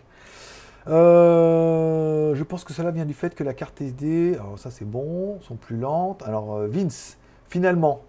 [0.88, 4.88] Euh, je pense que cela vient du fait que la carte SD, alors ça c'est
[4.88, 6.22] bon, sont plus lentes.
[6.24, 7.18] Alors Vince,
[7.48, 8.02] finalement,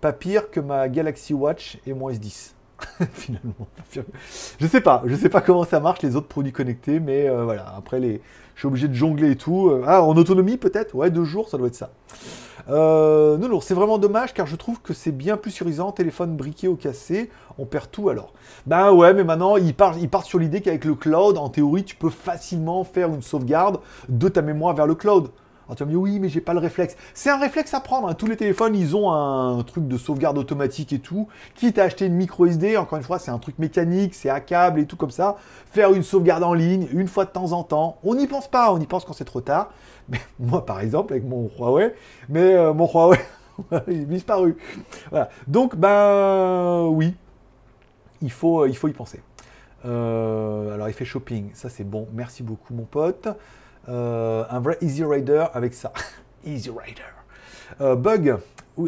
[0.00, 2.52] pas pire que ma Galaxy Watch et mon S10.
[3.12, 3.66] finalement.
[4.58, 7.74] Je sais pas, je sais pas comment ça marche les autres produits connectés, mais voilà,
[7.76, 8.22] après les,
[8.54, 9.68] je suis obligé de jongler et tout.
[9.68, 10.94] Euh, ah, en autonomie peut-être?
[10.94, 11.90] Ouais, deux jours, ça doit être ça.
[12.68, 15.92] Euh, non, non, c'est vraiment dommage car je trouve que c'est bien plus surisant.
[15.92, 18.32] Téléphone briqué ou cassé, on perd tout alors.
[18.66, 21.84] Ben ouais, mais maintenant, ils partent, il part sur l'idée qu'avec le cloud, en théorie,
[21.84, 25.30] tu peux facilement faire une sauvegarde de ta mémoire vers le cloud.
[25.70, 26.96] Alors tu vas me oui, mais j'ai pas le réflexe.
[27.14, 28.08] C'est un réflexe à prendre.
[28.08, 28.14] hein.
[28.14, 31.28] Tous les téléphones, ils ont un truc de sauvegarde automatique et tout.
[31.54, 34.40] Quitte à acheter une micro SD, encore une fois, c'est un truc mécanique, c'est à
[34.40, 35.36] câble et tout comme ça.
[35.70, 37.98] Faire une sauvegarde en ligne, une fois de temps en temps.
[38.02, 39.70] On n'y pense pas, on y pense quand c'est trop tard.
[40.40, 41.94] Moi, par exemple, avec mon Huawei,
[42.28, 43.20] mais euh, mon Huawei,
[43.86, 44.56] il est disparu.
[45.46, 47.14] Donc, ben oui,
[48.22, 49.20] il faut, faut y penser.
[49.84, 52.08] Euh, alors, il fait shopping, ça c'est bon.
[52.12, 53.28] Merci beaucoup, mon pote.
[53.90, 55.92] Euh, un vrai Easy Rider avec ça.
[56.44, 57.02] Easy Rider.
[57.80, 58.36] Euh, bug.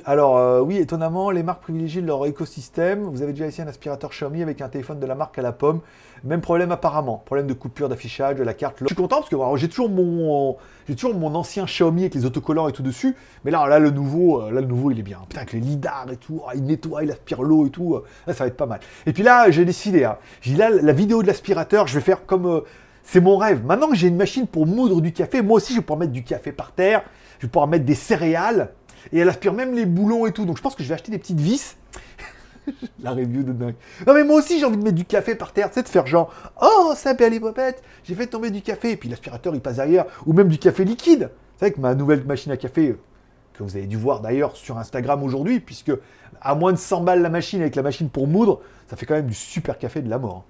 [0.06, 3.02] Alors, euh, oui, étonnamment, les marques privilégient leur écosystème.
[3.02, 5.52] Vous avez déjà essayé un aspirateur Xiaomi avec un téléphone de la marque à la
[5.52, 5.80] pomme.
[6.24, 7.20] Même problème apparemment.
[7.26, 8.76] Problème de coupure d'affichage de la carte.
[8.80, 10.56] Je suis content parce que j'ai toujours mon,
[10.88, 13.16] j'ai toujours mon ancien Xiaomi avec les autocollants et tout dessus.
[13.44, 15.18] Mais là, là, le nouveau, là, le nouveau, il est bien.
[15.28, 18.00] Putain, avec les lidars et tout, ah, il nettoie, il aspire l'eau et tout.
[18.28, 18.80] ça va être pas mal.
[19.04, 20.04] Et puis là, j'ai décidé.
[20.04, 22.62] Hein, j'ai là, la vidéo de l'aspirateur, je vais faire comme.
[23.02, 23.64] C'est mon rêve.
[23.64, 26.12] Maintenant que j'ai une machine pour moudre du café, moi aussi, je vais pouvoir mettre
[26.12, 27.02] du café par terre.
[27.38, 28.72] Je vais pouvoir mettre des céréales.
[29.12, 30.44] Et elle aspire même les boulons et tout.
[30.44, 31.76] Donc je pense que je vais acheter des petites vis.
[33.02, 33.74] La review de dingue.
[34.06, 35.88] Non mais moi aussi j'ai envie de mettre du café par terre, tu sais, de
[35.88, 39.52] faire genre Oh ça belle les popettes, j'ai fait tomber du café, et puis l'aspirateur
[39.54, 41.30] il passe derrière, ou même du café liquide.
[41.56, 42.98] C'est vrai que ma nouvelle machine à café, euh,
[43.54, 45.92] que vous avez dû voir d'ailleurs sur Instagram aujourd'hui, puisque
[46.40, 49.14] à moins de 100 balles la machine avec la machine pour moudre, ça fait quand
[49.14, 50.44] même du super café de la mort.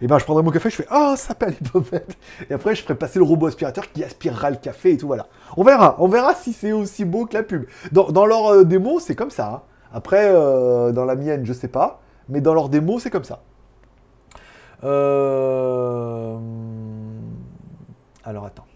[0.00, 1.98] Et ben je prendrai mon café, je fais Oh ça belle les
[2.50, 5.28] Et après je ferai passer le robot aspirateur qui aspirera le café et tout, voilà.
[5.56, 7.64] On verra, on verra si c'est aussi beau que la pub.
[7.92, 9.48] Dans, leur euh, démo, c'est comme ça.
[9.48, 9.62] hein.
[9.92, 12.00] Après, euh, dans la mienne, je sais pas.
[12.28, 13.42] Mais dans leur démo, c'est comme ça.
[14.84, 16.38] Euh,
[18.24, 18.66] Alors, attends.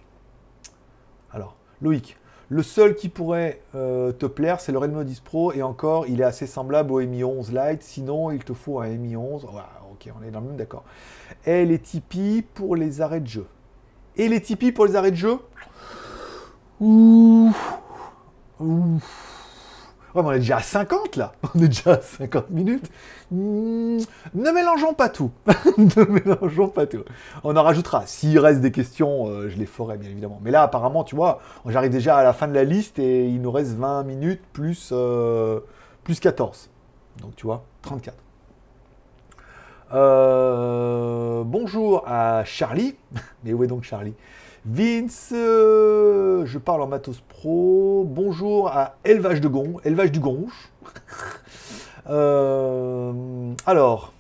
[1.33, 2.17] Alors, Loïc.
[2.49, 5.53] Le seul qui pourrait te plaire, c'est le Redmi 10 Pro.
[5.53, 7.83] Et encore, il est assez semblable au Mi 11 Lite.
[7.83, 9.47] Sinon, il te faut un Mi 11.
[9.97, 10.85] Ok, on est dans le même, d'accord.
[11.47, 13.47] Et les Tipeee pour les arrêts de jeu.
[14.17, 15.39] Et les Tipeee pour les arrêts de jeu?
[16.81, 17.55] Ouh.
[18.61, 19.01] Ouh.
[20.15, 21.33] Ouais, mais on est déjà à 50 là.
[21.55, 22.91] On est déjà à 50 minutes.
[23.31, 23.99] Hmm,
[24.35, 25.31] ne mélangeons pas tout.
[25.79, 27.05] ne mélangeons pas tout.
[27.43, 28.07] On en rajoutera.
[28.07, 30.41] S'il reste des questions, euh, je les ferai bien évidemment.
[30.43, 33.41] Mais là, apparemment, tu vois, j'arrive déjà à la fin de la liste et il
[33.41, 35.61] nous reste 20 minutes plus, euh,
[36.05, 36.69] plus 14.
[37.23, 38.26] Donc tu vois, 34.
[39.95, 42.97] Euh, bonjour à Charlie.
[43.45, 44.15] Mais où est donc Charlie?
[44.65, 48.05] Vince, euh, je parle en matos pro.
[48.05, 49.49] Bonjour à Élevage de
[49.85, 50.71] Élevage du Gonge.
[52.09, 53.13] Euh,
[53.67, 54.13] alors,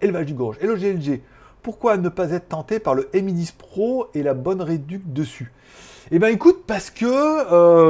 [0.00, 0.56] Élevage du Gonge.
[0.62, 1.20] Hello GLG.
[1.60, 5.52] Pourquoi ne pas être tenté par le Mi 10 Pro et la bonne réduc dessus?
[6.10, 7.04] Eh ben écoute, parce que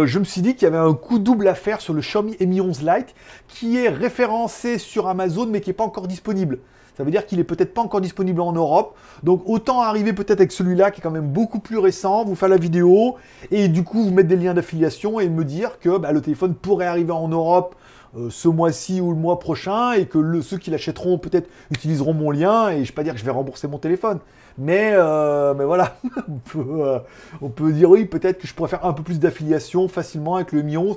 [0.07, 2.37] je me suis dit qu'il y avait un coup double à faire sur le Xiaomi
[2.41, 3.14] Mi 11 Lite
[3.47, 6.59] qui est référencé sur Amazon mais qui n'est pas encore disponible.
[6.99, 8.96] Ça veut dire qu'il est peut-être pas encore disponible en Europe.
[9.22, 12.49] Donc autant arriver peut-être avec celui-là qui est quand même beaucoup plus récent, vous faire
[12.49, 13.14] la vidéo
[13.53, 16.55] et du coup vous mettre des liens d'affiliation et me dire que bah, le téléphone
[16.55, 17.76] pourrait arriver en Europe
[18.16, 22.32] euh, ce mois-ci ou le mois prochain et que ceux qui l'achèteront peut-être utiliseront mon
[22.32, 24.18] lien et je vais pas dire que je vais rembourser mon téléphone.
[24.59, 26.99] Mais, euh, voilà, on peut, euh,
[27.40, 30.51] on peut dire oui, peut-être que je pourrais faire un peu plus d'affiliation facilement avec
[30.51, 30.96] le Mi 11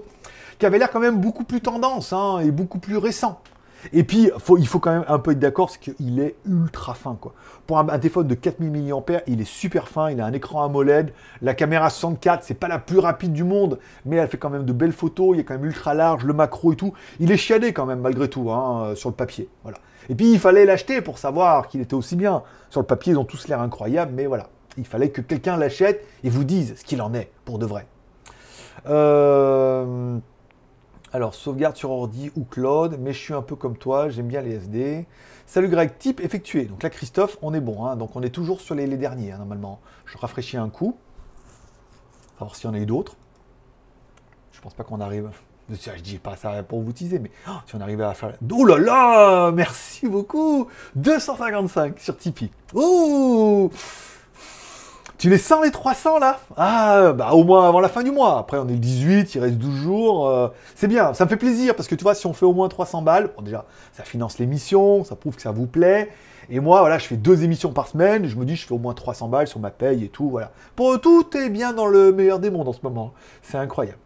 [0.58, 3.40] qui avait l'air quand même beaucoup plus tendance hein, et beaucoup plus récent.
[3.94, 7.18] Et puis, il faut quand même un peu être d'accord, c'est qu'il est ultra fin.
[7.20, 7.34] Quoi.
[7.68, 10.64] Pour un, un téléphone de 4000 mAh, il est super fin, il a un écran
[10.64, 14.50] AMOLED, la caméra 64, c'est pas la plus rapide du monde, mais elle fait quand
[14.50, 16.94] même de belles photos, il est quand même ultra large, le macro et tout.
[17.20, 19.50] Il est chiadé quand même, malgré tout, hein, euh, sur le papier.
[19.64, 19.78] Voilà.
[20.10, 22.44] Et puis, il fallait l'acheter pour savoir qu'il était aussi bien.
[22.70, 24.48] Sur le papier, ils ont tous l'air incroyables, mais voilà.
[24.78, 27.86] Il fallait que quelqu'un l'achète et vous dise ce qu'il en est, pour de vrai.
[28.88, 30.18] Euh...
[31.14, 34.42] Alors, sauvegarde sur ordi ou cloud, mais je suis un peu comme toi, j'aime bien
[34.42, 35.06] les SD.
[35.46, 36.64] Salut Greg, type effectué.
[36.64, 39.40] Donc là, Christophe, on est bon, hein, donc on est toujours sur les, derniers, hein,
[39.40, 39.82] normalement.
[40.06, 40.98] Je rafraîchis un coup.
[42.36, 43.18] On va voir s'il y en a eu d'autres.
[44.54, 45.30] Je pense pas qu'on arrive.
[45.70, 48.38] Je dis pas ça pour vous teaser, mais oh, si on arrivait à faire.
[48.50, 52.52] Oh là là Merci beaucoup 255 sur Tipeee.
[52.74, 53.70] Ouh
[55.22, 56.40] tu les sens les 300 là?
[56.58, 58.40] Ah, bah au moins avant la fin du mois.
[58.40, 60.28] Après, on est le 18, il reste 12 jours.
[60.28, 62.54] euh, c'est bien, ça me fait plaisir parce que tu vois, si on fait au
[62.54, 66.10] moins 300 balles, bon, déjà, ça finance l'émission, ça prouve que ça vous plaît.
[66.50, 68.26] Et moi, voilà, je fais deux émissions par semaine.
[68.26, 70.28] Je me dis, je fais au moins 300 balles sur ma paye et tout.
[70.28, 70.50] Voilà.
[70.76, 73.14] Pour tout est bien dans le meilleur des mondes en ce moment.
[73.44, 74.00] C'est incroyable.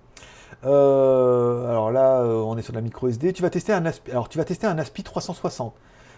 [0.65, 3.33] Euh, alors là, euh, on est sur la micro SD.
[4.11, 5.73] Alors, tu vas tester un Aspi 360.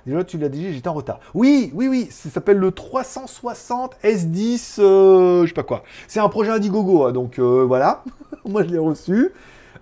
[0.08, 1.20] Déjà, tu l'as dit, j'étais en retard.
[1.34, 5.84] Oui, oui, oui, ça s'appelle le 360 S10, euh, je sais pas quoi.
[6.08, 8.06] C'est un projet Indiegogo, hein, donc euh, voilà.
[8.46, 9.34] Moi, je l'ai reçu.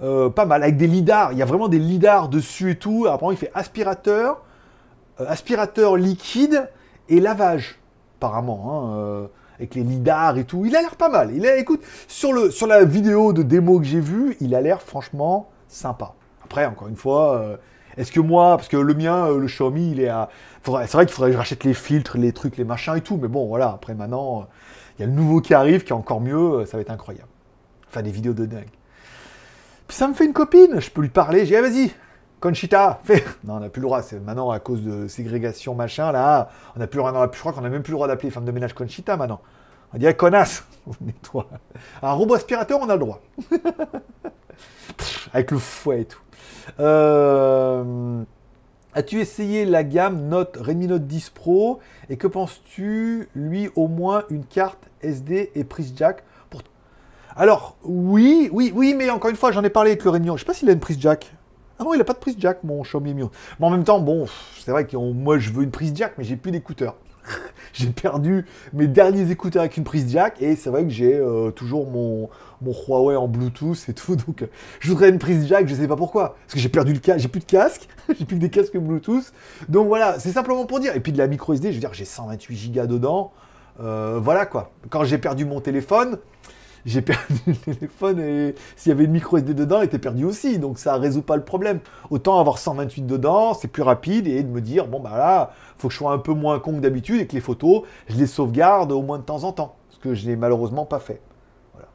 [0.01, 1.31] Euh, pas mal, avec des lidars.
[1.31, 3.05] Il y a vraiment des lidars dessus et tout.
[3.05, 4.41] Apparemment, il fait aspirateur,
[5.19, 6.71] aspirateur liquide
[7.07, 7.79] et lavage,
[8.17, 8.95] apparemment.
[8.95, 10.65] hein, avec les lidars et tout.
[10.65, 11.33] Il a l'air pas mal.
[11.35, 14.61] Il a, écoute, sur, le, sur la vidéo de démo que j'ai vue, il a
[14.61, 16.15] l'air franchement sympa.
[16.43, 17.59] Après, encore une fois,
[17.97, 20.29] est-ce que moi, parce que le mien, euh, le Xiaomi, il est à.
[20.63, 23.17] C'est vrai qu'il faudrait que je rachète les filtres, les trucs, les machins et tout.
[23.17, 24.43] Mais bon, voilà, après maintenant, euh,
[24.97, 27.29] il y a le nouveau qui arrive, qui est encore mieux, ça va être incroyable.
[27.87, 28.69] Enfin, des vidéos de dingue.
[29.87, 31.91] Puis ça me fait une copine, je peux lui parler, j'ai ah, vas-y,
[32.39, 33.23] Conchita, fais.
[33.43, 36.79] Non, on n'a plus le droit, c'est maintenant à cause de ségrégation, machin, là, on
[36.79, 38.51] n'a plus le droit, je crois qu'on n'a même plus le droit d'appeler femme de
[38.51, 39.41] ménage Conchita maintenant.
[39.93, 40.65] On dit, connasse,
[41.01, 41.47] nettoie.
[42.01, 43.21] Un robot aspirateur, on a le droit.
[45.33, 46.19] Avec le fouet et tout.
[46.79, 48.23] Euh,
[48.93, 51.79] as-tu essayé la gamme Note Redmi Note 10 Pro
[52.09, 56.61] et que penses-tu, lui, au moins une carte SD et prise jack pour...
[57.35, 60.37] Alors, oui, oui, oui, mais encore une fois, j'en ai parlé avec le Réunion.
[60.37, 61.33] Je sais pas s'il a une prise jack.
[61.77, 63.23] Ah non, il a pas de prise jack, mon Xiaomi Mi.
[63.59, 64.27] Mais en même temps, bon,
[64.59, 66.95] c'est vrai que moi, je veux une prise jack, mais j'ai plus d'écouteurs.
[67.73, 71.51] j'ai perdu mes derniers écouteurs avec une prise jack et c'est vrai que j'ai euh,
[71.51, 72.29] toujours mon,
[72.61, 74.15] mon Huawei en Bluetooth et tout.
[74.27, 74.45] Donc
[74.79, 76.35] je voudrais une prise jack, je sais pas pourquoi.
[76.45, 78.77] Parce que j'ai perdu le casque, j'ai plus de casque, j'ai plus que des casques
[78.77, 79.33] Bluetooth.
[79.69, 80.95] Donc voilà, c'est simplement pour dire.
[80.95, 83.31] Et puis de la micro SD, je veux dire, j'ai 128 Go dedans.
[83.81, 84.71] Euh, voilà quoi.
[84.89, 86.17] Quand j'ai perdu mon téléphone,
[86.85, 90.23] j'ai perdu le téléphone et s'il y avait une micro SD dedans, il était perdu
[90.23, 90.59] aussi.
[90.59, 91.79] Donc ça résout pas le problème.
[92.09, 95.87] Autant avoir 128 dedans, c'est plus rapide et de me dire bon bah là, faut
[95.87, 98.27] que je sois un peu moins con que d'habitude et que les photos, je les
[98.27, 99.75] sauvegarde au moins de temps en temps.
[99.89, 101.21] Ce que je n'ai malheureusement pas fait.
[101.73, 101.87] Voilà.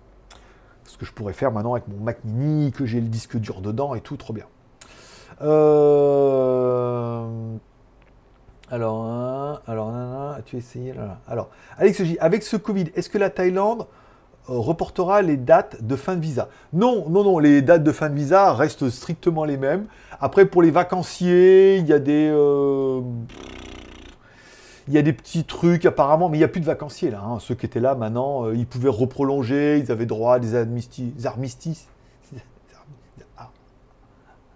[0.85, 3.61] Ce que je pourrais faire maintenant avec mon Mac Mini, que j'ai le disque dur
[3.61, 4.47] dedans et tout, trop bien.
[5.43, 7.25] Euh...
[8.73, 9.91] Alors, hein, alors,
[10.37, 10.95] as-tu essayé?
[11.27, 13.87] Alors, Alex avec ce Covid, est-ce que la Thaïlande
[14.59, 16.49] reportera les dates de fin de visa.
[16.73, 19.87] Non, non, non, les dates de fin de visa restent strictement les mêmes.
[20.21, 22.31] Après, pour les vacanciers, il y a des...
[22.33, 23.01] Euh,
[24.89, 27.23] il y a des petits trucs apparemment, mais il n'y a plus de vacanciers là.
[27.25, 27.39] Hein.
[27.39, 31.87] Ceux qui étaient là maintenant, euh, ils pouvaient reprolonger, ils avaient droit à des armistices.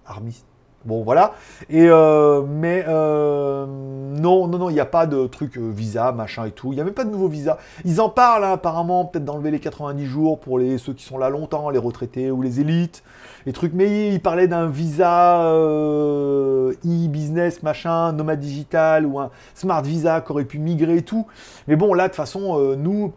[0.05, 0.54] Armistices.
[0.85, 1.32] Bon, voilà.
[1.70, 6.12] Et euh, mais euh, non, non, non, il n'y a pas de truc euh, visa,
[6.12, 6.72] machin et tout.
[6.72, 7.57] Il n'y a même pas de nouveau visa.
[7.87, 11.16] Ils en parlent hein, apparemment, peut-être d'enlever les 90 jours pour les ceux qui sont
[11.16, 13.03] là longtemps, les retraités ou les élites,
[13.47, 13.72] les trucs.
[13.72, 15.43] Mais ils parlaient d'un visa
[16.85, 21.26] e-business, machin, nomade digital ou un smart visa qui aurait pu migrer et tout.
[21.66, 23.14] Mais bon, là, de toute façon, nous,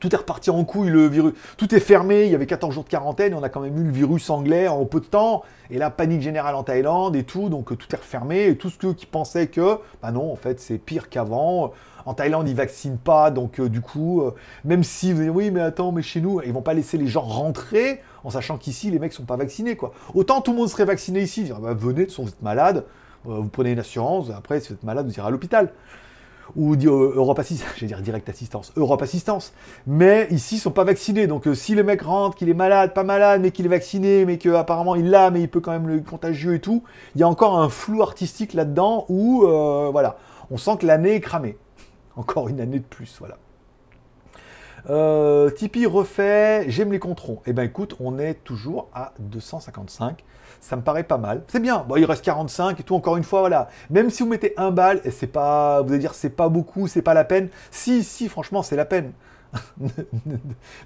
[0.00, 1.34] tout est reparti en couille, le virus.
[1.56, 3.84] Tout est fermé, il y avait 14 jours de quarantaine, on a quand même eu
[3.84, 7.48] le virus anglais en peu de temps, et la panique générale en Thaïlande et tout,
[7.48, 10.60] donc euh, tout est refermé, et tous ceux qui pensaient que, bah non, en fait,
[10.60, 11.72] c'est pire qu'avant.
[12.04, 14.34] En Thaïlande, ils vaccinent pas, donc euh, du coup, euh,
[14.64, 17.08] même si vous dites, oui, mais attends, mais chez nous, ils vont pas laisser les
[17.08, 19.92] gens rentrer, en sachant qu'ici, les mecs sont pas vaccinés, quoi.
[20.14, 22.84] Autant tout le monde serait vacciné ici, bah, venez, de toute façon, vous êtes malade,
[23.24, 25.72] vous prenez une assurance, après, si vous êtes malade, vous irez à l'hôpital
[26.54, 29.52] ou euh, Europe Assistance, j'allais dire direct assistance, Europe Assistance.
[29.86, 31.26] Mais ici, ils sont pas vaccinés.
[31.26, 34.24] Donc, euh, si le mec rentre, qu'il est malade, pas malade, mais qu'il est vacciné,
[34.24, 36.84] mais qu'apparemment il l'a, mais il peut quand même le contagieux et tout,
[37.14, 40.16] il y a encore un flou artistique là-dedans où, euh, voilà,
[40.50, 41.56] on sent que l'année est cramée.
[42.16, 43.36] Encore une année de plus, voilà.
[45.50, 47.42] Tipeee refait, j'aime les controns.
[47.44, 50.24] Eh ben écoute, on est toujours à 255
[50.66, 51.42] ça me paraît pas mal.
[51.46, 51.84] C'est bien.
[51.88, 52.96] Bon, il reste 45 et tout.
[52.96, 53.68] Encore une fois, voilà.
[53.88, 56.88] Même si vous mettez un bal, et c'est pas, vous allez dire, c'est pas beaucoup,
[56.88, 57.50] c'est pas la peine.
[57.70, 59.12] Si, si, franchement, c'est la peine.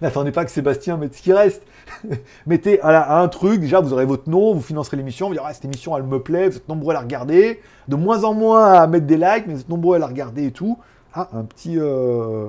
[0.03, 1.63] N'attendez pas que Sébastien mette ce qui reste.
[2.47, 5.55] Mettez voilà, un truc, déjà vous aurez votre nom, vous financerez l'émission, vous direz ah,
[5.55, 8.75] cette émission elle me plaît, vous êtes nombreux à la regarder, de moins en moins
[8.75, 10.79] à mettre des likes, mais vous êtes nombreux à la regarder et tout.
[11.15, 12.49] Ah, un petit, euh,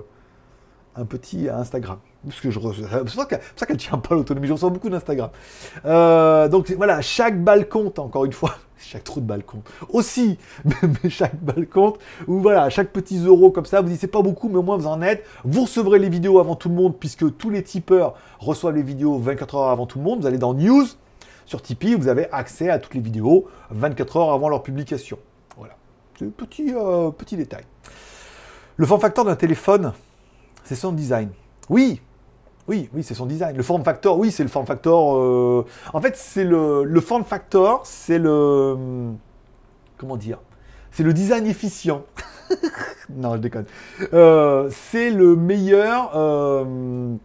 [0.96, 1.98] un petit Instagram.
[2.24, 2.60] Parce que je
[2.90, 4.48] c'est pour ça qu'elle tient pas l'autonomie.
[4.48, 5.30] J'en reçois beaucoup d'Instagram.
[5.86, 8.56] Euh, donc voilà, chaque balle compte, encore une fois.
[8.84, 9.70] Chaque trou de balle compte.
[9.90, 12.00] Aussi, mais chaque balle compte.
[12.28, 14.76] Ou voilà, chaque petit euro comme ça, vous dites c'est pas beaucoup, mais au moins
[14.76, 15.24] vous en êtes.
[15.44, 19.20] Vous recevrez les vidéos avant tout le monde, puisque tous les tipeurs reçoivent les vidéos
[19.20, 20.22] 24 heures avant tout le monde.
[20.22, 20.88] Vous allez dans News
[21.46, 25.20] sur Tipeee, vous avez accès à toutes les vidéos 24 heures avant leur publication.
[25.58, 25.76] Voilà.
[26.18, 27.66] C'est un petit, euh, petit détail.
[28.78, 29.94] Le form factor d'un téléphone,
[30.64, 31.30] c'est son design.
[31.70, 32.02] Oui,
[32.68, 33.58] oui, oui, c'est son design.
[33.58, 35.18] Le form factor, oui, c'est le form factor.
[35.18, 39.12] Euh, en fait, c'est le, form factor, c'est le.
[39.98, 40.40] Comment dire
[40.92, 42.04] C'est le design efficient.
[43.10, 43.66] non, je déconne.
[44.14, 46.12] Euh, c'est le meilleur.
[46.16, 47.16] Euh,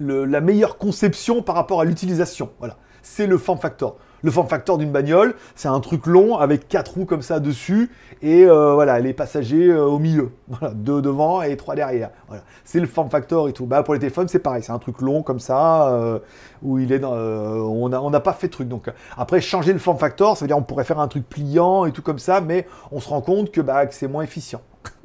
[0.00, 2.50] la meilleure conception par rapport à l'utilisation.
[2.58, 2.76] Voilà.
[3.02, 3.96] C'est le form factor.
[4.22, 7.90] Le form factor d'une bagnole, c'est un truc long avec quatre roues comme ça dessus
[8.20, 10.30] et euh, voilà, les passagers euh, au milieu.
[10.48, 12.10] Voilà, deux devant et trois derrière.
[12.26, 12.42] Voilà.
[12.64, 13.66] C'est le form factor et tout.
[13.66, 16.18] Bah, pour les téléphones, c'est pareil, c'est un truc long comme ça euh,
[16.62, 18.66] où il est dans, on n'a pas fait de truc.
[18.66, 21.84] Donc après, changer le form factor, ça veut dire on pourrait faire un truc pliant
[21.84, 24.62] et tout comme ça, mais on se rend compte que, bah, que c'est moins efficient.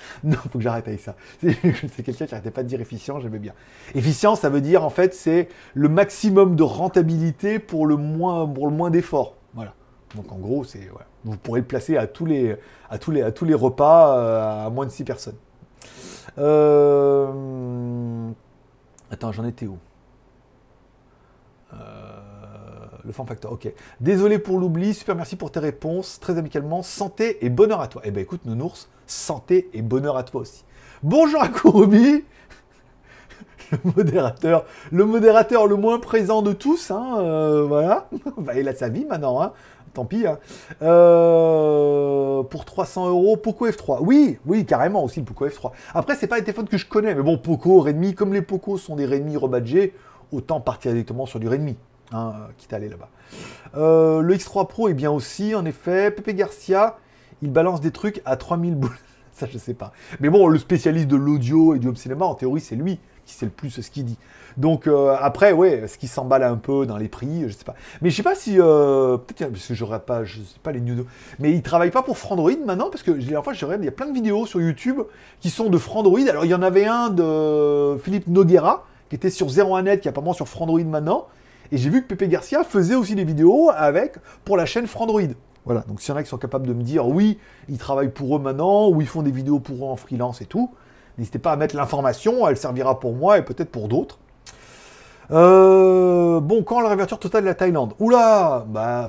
[0.24, 1.16] non, faut que j'arrête avec ça.
[1.40, 3.54] C'est quelqu'un qui n'arrêtait pas de dire efficient, j'aimais bien.
[3.94, 8.90] Efficient, ça veut dire en fait c'est le maximum de rentabilité pour le moins, moins
[8.90, 9.36] d'efforts.
[9.54, 9.74] Voilà.
[10.14, 10.88] Donc en gros, c'est
[11.24, 12.56] vous pourrez le placer à tous les,
[12.88, 15.36] à tous les, à tous les repas euh, à moins de 6 personnes.
[16.38, 18.30] Euh,
[19.10, 19.78] attends, j'en étais où?
[21.74, 22.29] Euh,
[23.04, 23.72] le fan factor, ok.
[24.00, 28.02] Désolé pour l'oubli, super merci pour tes réponses, très amicalement, santé et bonheur à toi.
[28.04, 30.64] Eh ben écoute, Nounours, santé et bonheur à toi aussi.
[31.02, 32.24] Bonjour à Kurubi,
[33.72, 38.08] le modérateur, le modérateur le moins présent de tous, hein, euh, voilà.
[38.36, 39.52] Bah, il a sa vie maintenant, hein.
[39.92, 40.24] Tant pis.
[40.24, 40.38] Hein.
[40.82, 43.98] Euh, pour 300 euros, Poco F3.
[44.02, 45.72] Oui, oui, carrément aussi le Poco F3.
[45.94, 48.78] Après, c'est pas les téléphones que je connais, mais bon, Poco, Redmi, comme les Poco
[48.78, 49.94] sont des Redmi rebadgés,
[50.32, 51.76] autant partir directement sur du Redmi,
[52.12, 53.08] hein, quitte à aller là-bas.
[53.76, 56.10] Euh, le X3 Pro est bien aussi, en effet.
[56.10, 56.98] Pepe Garcia,
[57.42, 58.90] il balance des trucs à 3000 boules.
[59.32, 59.92] Ça, je sais pas.
[60.20, 62.98] Mais bon, le spécialiste de l'audio et du home cinéma, en théorie, c'est lui
[63.30, 64.18] qui sait le plus ce qu'il dit.
[64.56, 67.74] Donc euh, après, ouais, ce qui s'emballe un peu dans les prix, je sais pas.
[68.02, 70.80] Mais je sais pas si euh, peut-être parce que j'aurais pas, je sais pas les
[70.80, 71.06] news.
[71.38, 73.88] Mais il travaille pas pour Frandroid maintenant parce que la fois je regarde, il y
[73.88, 75.00] a plein de vidéos sur YouTube
[75.40, 76.28] qui sont de Frandroid.
[76.28, 80.32] Alors il y en avait un de Philippe Noguera qui était sur 01net, qui apparemment
[80.32, 81.26] sur Frandroid maintenant.
[81.72, 85.22] Et j'ai vu que Pepe Garcia faisait aussi des vidéos avec pour la chaîne Frandroid.
[85.64, 88.10] Voilà, donc s'il y en a qui sont capables de me dire oui, ils travaillent
[88.10, 90.70] pour eux maintenant, ou ils font des vidéos pour eux en freelance et tout,
[91.18, 94.18] n'hésitez pas à mettre l'information, elle servira pour moi et peut-être pour d'autres.
[95.30, 97.92] Euh, bon, quand la réouverture totale de la Thaïlande?
[98.00, 99.06] Oula Bah,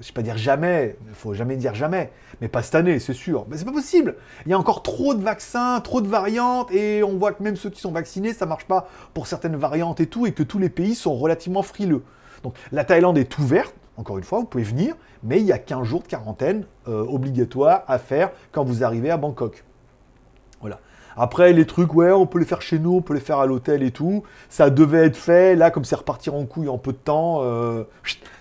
[0.00, 3.14] je vais pas dire jamais, il faut jamais dire jamais, mais pas cette année, c'est
[3.14, 3.46] sûr.
[3.48, 4.16] Mais c'est pas possible.
[4.46, 7.56] Il y a encore trop de vaccins, trop de variantes, et on voit que même
[7.56, 10.58] ceux qui sont vaccinés, ça marche pas pour certaines variantes et tout, et que tous
[10.58, 12.04] les pays sont relativement frileux.
[12.42, 14.94] Donc la Thaïlande est ouverte, encore une fois, vous pouvez venir,
[15.24, 19.10] mais il y a 15 jours de quarantaine euh, obligatoire à faire quand vous arrivez
[19.10, 19.64] à Bangkok.
[20.60, 20.78] Voilà.
[21.16, 23.46] Après, les trucs, ouais, on peut les faire chez nous, on peut les faire à
[23.46, 24.22] l'hôtel et tout.
[24.48, 25.56] Ça devait être fait.
[25.56, 27.82] Là, comme c'est repartir en couille en peu de temps, euh,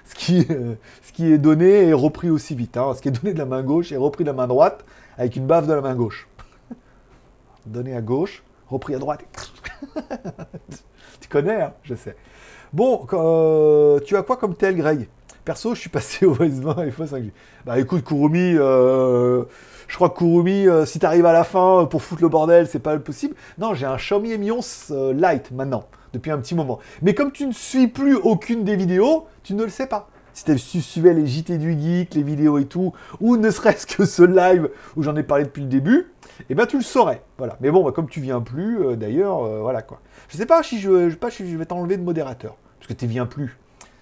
[0.07, 2.77] ce, qui, euh, ce qui est donné est repris aussi vite.
[2.77, 2.93] Hein.
[2.95, 4.85] Ce qui est donné de la main gauche est repris de la main droite
[5.17, 6.27] avec une baffe de la main gauche.
[7.65, 9.21] donné à gauche, repris à droite.
[11.21, 12.15] tu connais, hein, je sais.
[12.73, 15.07] Bon, euh, tu as quoi comme tel, Greg?
[15.45, 17.31] Perso, je suis passé au S20 et 5G.
[17.65, 18.57] Bah écoute, Kurumi,
[19.87, 22.27] je crois que Kurumi, euh, si tu arrives à la fin euh, pour foutre le
[22.27, 23.35] bordel, c'est pas possible.
[23.57, 25.85] Non, j'ai un Xiaomi Mi 11 euh, Lite maintenant,
[26.17, 26.79] depuis un petit moment.
[27.01, 30.09] Mais comme tu ne suis plus aucune des vidéos, tu ne le sais pas.
[30.33, 34.05] Si tu suivais les JT du Geek, les vidéos et tout, ou ne serait-ce que
[34.05, 36.11] ce live où j'en ai parlé depuis le début,
[36.49, 37.23] eh ben tu le saurais.
[37.39, 37.57] Voilà.
[37.59, 39.99] Mais bon, bah, comme tu viens plus, d'ailleurs, voilà quoi.
[40.29, 42.93] Je sais pas si je, je, pas si je vais t'enlever de modérateur, parce que
[42.93, 43.57] tu viens plus.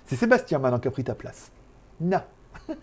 [0.05, 1.51] C'est Sébastien maintenant qui a pris ta place.
[1.99, 2.21] Non.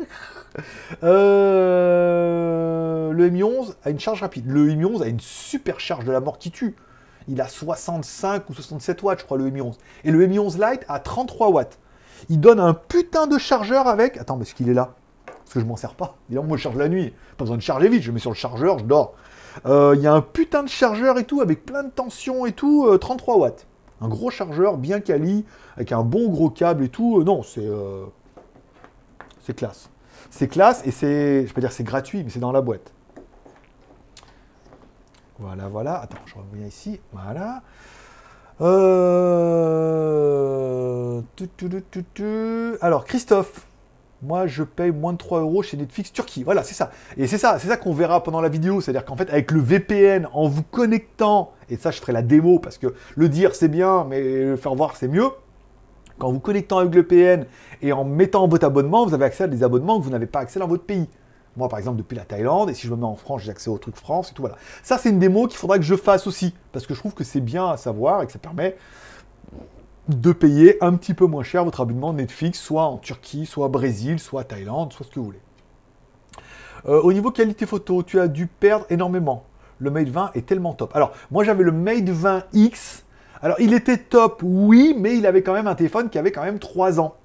[1.02, 4.50] Euh, le Mi 11 a une charge rapide.
[4.50, 6.76] Le Mi 11 a une super charge de la mort qui tue.
[7.28, 9.78] Il a 65 ou 67 watts, je crois, le Mi 11.
[10.04, 11.78] Et le Mi 11 Lite a 33 watts.
[12.28, 14.16] Il donne un putain de chargeur avec.
[14.16, 14.94] Attends, mais est-ce qu'il est là?
[15.26, 16.16] Parce que je m'en sers pas.
[16.28, 17.12] Évidemment, moi, je charge la nuit.
[17.36, 18.02] Pas besoin de charger vite.
[18.02, 19.14] Je mets sur le chargeur, je dors.
[19.66, 22.52] Euh, il y a un putain de chargeur et tout, avec plein de tensions et
[22.52, 23.66] tout, 33 euh, watts.
[24.00, 25.44] Un gros chargeur bien quali,
[25.76, 27.22] avec un bon gros câble et tout.
[27.22, 27.68] non, c'est.
[29.42, 29.90] C'est classe.
[30.30, 32.92] C'est classe et c'est, je peux dire c'est gratuit, mais c'est dans la boîte.
[35.42, 36.00] Voilà, voilà.
[36.00, 37.00] Attends, je reviens ici.
[37.12, 37.62] Voilà.
[38.60, 39.90] Euh,
[42.80, 43.66] Alors, Christophe,
[44.22, 46.44] moi je paye moins de 3 euros chez Netflix Turquie.
[46.44, 46.92] Voilà, c'est ça.
[47.16, 48.80] Et c'est ça, c'est ça qu'on verra pendant la vidéo.
[48.80, 52.60] C'est-à-dire qu'en fait, avec le VPN, en vous connectant, et ça je ferai la démo
[52.60, 55.28] parce que le dire c'est bien, mais le faire voir c'est mieux.
[56.18, 57.46] Quand vous connectant avec le VPN
[57.80, 60.38] et en mettant votre abonnement, vous avez accès à des abonnements que vous n'avez pas
[60.40, 61.08] accès dans votre pays.
[61.56, 63.68] Moi, par exemple, depuis la Thaïlande, et si je me mets en France, j'ai accès
[63.68, 64.56] au truc France et tout, voilà.
[64.82, 67.24] Ça, c'est une démo qu'il faudra que je fasse aussi, parce que je trouve que
[67.24, 68.76] c'est bien à savoir et que ça permet
[70.08, 73.68] de payer un petit peu moins cher votre abonnement Netflix, soit en Turquie, soit au
[73.68, 75.40] Brésil, soit Thaïlande, soit ce que vous voulez.
[76.86, 79.44] Euh, au niveau qualité photo, tu as dû perdre énormément.
[79.78, 80.94] Le Mate 20 est tellement top.
[80.96, 83.02] Alors, moi, j'avais le Mate 20X.
[83.42, 86.42] Alors, il était top, oui, mais il avait quand même un téléphone qui avait quand
[86.42, 87.16] même 3 ans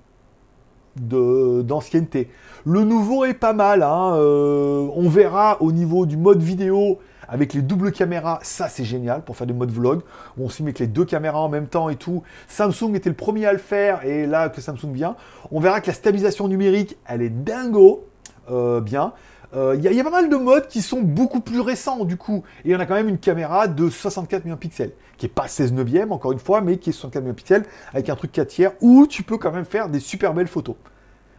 [1.01, 2.29] d'ancienneté.
[2.65, 7.53] Le nouveau est pas mal, hein, euh, on verra au niveau du mode vidéo avec
[7.53, 10.01] les doubles caméras, ça c'est génial pour faire des modes vlog,
[10.37, 12.23] où on met avec les deux caméras en même temps et tout.
[12.47, 15.15] Samsung était le premier à le faire, et là que Samsung vient,
[15.51, 18.05] on verra que la stabilisation numérique, elle est dingo,
[18.49, 19.13] euh, bien.
[19.53, 22.43] Il euh, y, a pas mal de modes qui sont beaucoup plus récents du coup.
[22.65, 25.47] Et on a quand même une caméra de 64 millions de pixels, qui est pas
[25.47, 28.31] 16 neuvième encore une fois, mais qui est 64 millions de pixels avec un truc
[28.33, 30.75] 4 tiers où tu peux quand même faire des super belles photos.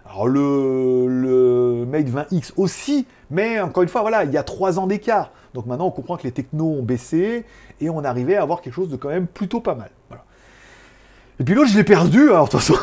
[0.07, 4.79] Alors le, le Mate 20X aussi, mais encore une fois, voilà, il y a trois
[4.79, 5.31] ans d'écart.
[5.53, 7.45] Donc maintenant, on comprend que les technos ont baissé
[7.81, 9.91] et on arrivait à avoir quelque chose de quand même plutôt pas mal.
[10.09, 10.25] Voilà.
[11.41, 12.31] Et puis l'autre, je l'ai perdu.
[12.31, 12.79] Alors, de toute façon,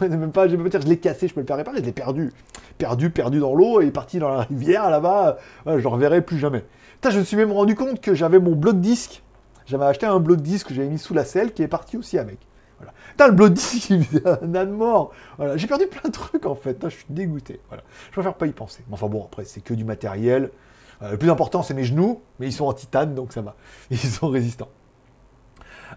[0.00, 1.84] même pas, je vais pas dire je l'ai cassé, je peux le faire réparer, je
[1.84, 2.32] l'ai perdu.
[2.78, 5.38] Perdu, perdu dans l'eau et parti dans la rivière là-bas.
[5.66, 6.64] je ne reverrai plus jamais.
[7.08, 9.22] Je me suis même rendu compte que j'avais mon bloc disque.
[9.66, 12.18] J'avais acheté un bloc disque que j'avais mis sous la selle qui est parti aussi
[12.18, 12.38] avec.
[13.10, 15.12] Putain, le bloc disque, il faisait un mort.
[15.36, 15.56] Voilà.
[15.56, 16.78] J'ai perdu plein de trucs en fait.
[16.84, 17.60] je suis dégoûté.
[17.68, 17.82] Voilà.
[18.06, 18.84] Je préfère pas y penser.
[18.88, 20.50] Mais enfin bon, après, c'est que du matériel.
[21.02, 23.54] Euh, le plus important, c'est mes genoux, mais ils sont en titane, donc ça va.
[23.90, 24.68] Ils sont résistants.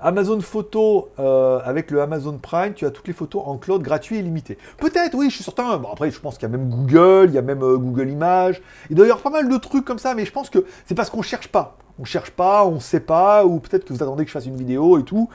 [0.01, 4.17] Amazon Photo euh, avec le Amazon Prime, tu as toutes les photos en cloud gratuit
[4.17, 4.57] et limité.
[4.77, 5.79] Peut-être, oui, je suis certain.
[5.91, 8.61] Après, je pense qu'il y a même Google, il y a même euh, Google Images.
[8.89, 10.95] Il doit y avoir pas mal de trucs comme ça, mais je pense que c'est
[10.95, 11.77] parce qu'on cherche pas.
[11.99, 14.55] On cherche pas, on sait pas, ou peut-être que vous attendez que je fasse une
[14.55, 15.29] vidéo et tout.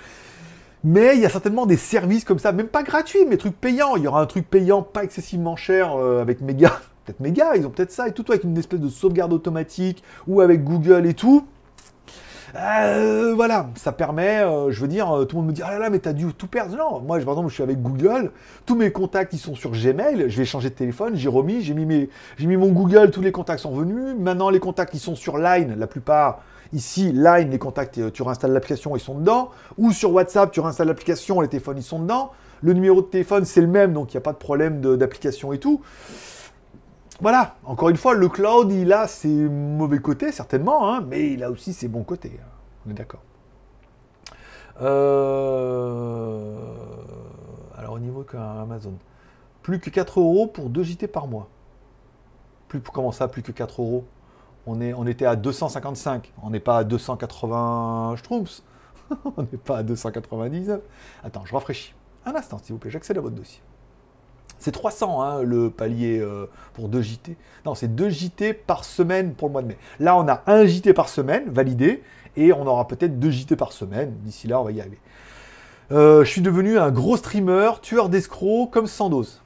[0.83, 3.97] Mais il y a certainement des services comme ça, même pas gratuits, mais trucs payants.
[3.97, 6.81] Il y aura un truc payant pas excessivement cher avec Mega.
[7.05, 10.41] Peut-être Mega, ils ont peut-être ça et tout, avec une espèce de sauvegarde automatique ou
[10.41, 11.47] avec Google et tout.
[12.59, 15.71] Euh, voilà, ça permet, euh, je veux dire, euh, tout le monde me dit, ah
[15.71, 16.77] là là, mais t'as dû tout perdre.
[16.77, 18.31] Non, moi, par exemple, je suis avec Google,
[18.65, 21.75] tous mes contacts, ils sont sur Gmail, je vais changer de téléphone, j'ai remis, j'ai
[21.75, 24.15] mis, j'ai mis mon Google, tous les contacts sont venus.
[24.19, 26.41] Maintenant, les contacts, ils sont sur Line, la plupart.
[26.73, 29.51] Ici, Line, les contacts, tu réinstalles l'application, ils sont dedans.
[29.77, 32.33] Ou sur WhatsApp, tu réinstalles l'application, les téléphones, ils sont dedans.
[32.63, 35.53] Le numéro de téléphone, c'est le même, donc il n'y a pas de problème d'application
[35.53, 35.83] et tout
[37.21, 41.43] voilà, encore une fois, le cloud, il a ses mauvais côtés, certainement, hein, mais il
[41.43, 42.39] a aussi ses bons côtés.
[42.43, 42.49] Hein.
[42.87, 43.23] on est d'accord.
[44.83, 46.59] Euh,
[47.79, 48.95] alors, au niveau Amazon,
[49.63, 51.49] plus que 4 euros pour 2 JT par mois.
[52.69, 54.05] Plus, comment ça, plus que 4 euros?
[54.67, 58.63] On, est, on était à 255, on n'est pas à 280 Schtroumpfs,
[59.37, 60.81] on n'est pas à 299.
[61.25, 61.95] Attends, je rafraîchis.
[62.27, 63.63] Un instant, s'il vous plaît, j'accède à votre dossier.
[64.59, 67.37] C'est 300 hein, le palier euh, pour 2 JT.
[67.65, 69.79] Non, c'est 2 JT par semaine pour le mois de mai.
[70.01, 72.03] Là, on a un JT par semaine validé
[72.37, 74.15] et on aura peut-être 2 JT par semaine.
[74.23, 74.99] D'ici là, on va y arriver.
[75.93, 79.41] Euh, je suis devenu un gros streamer, tueur d'escrocs comme Sandoz.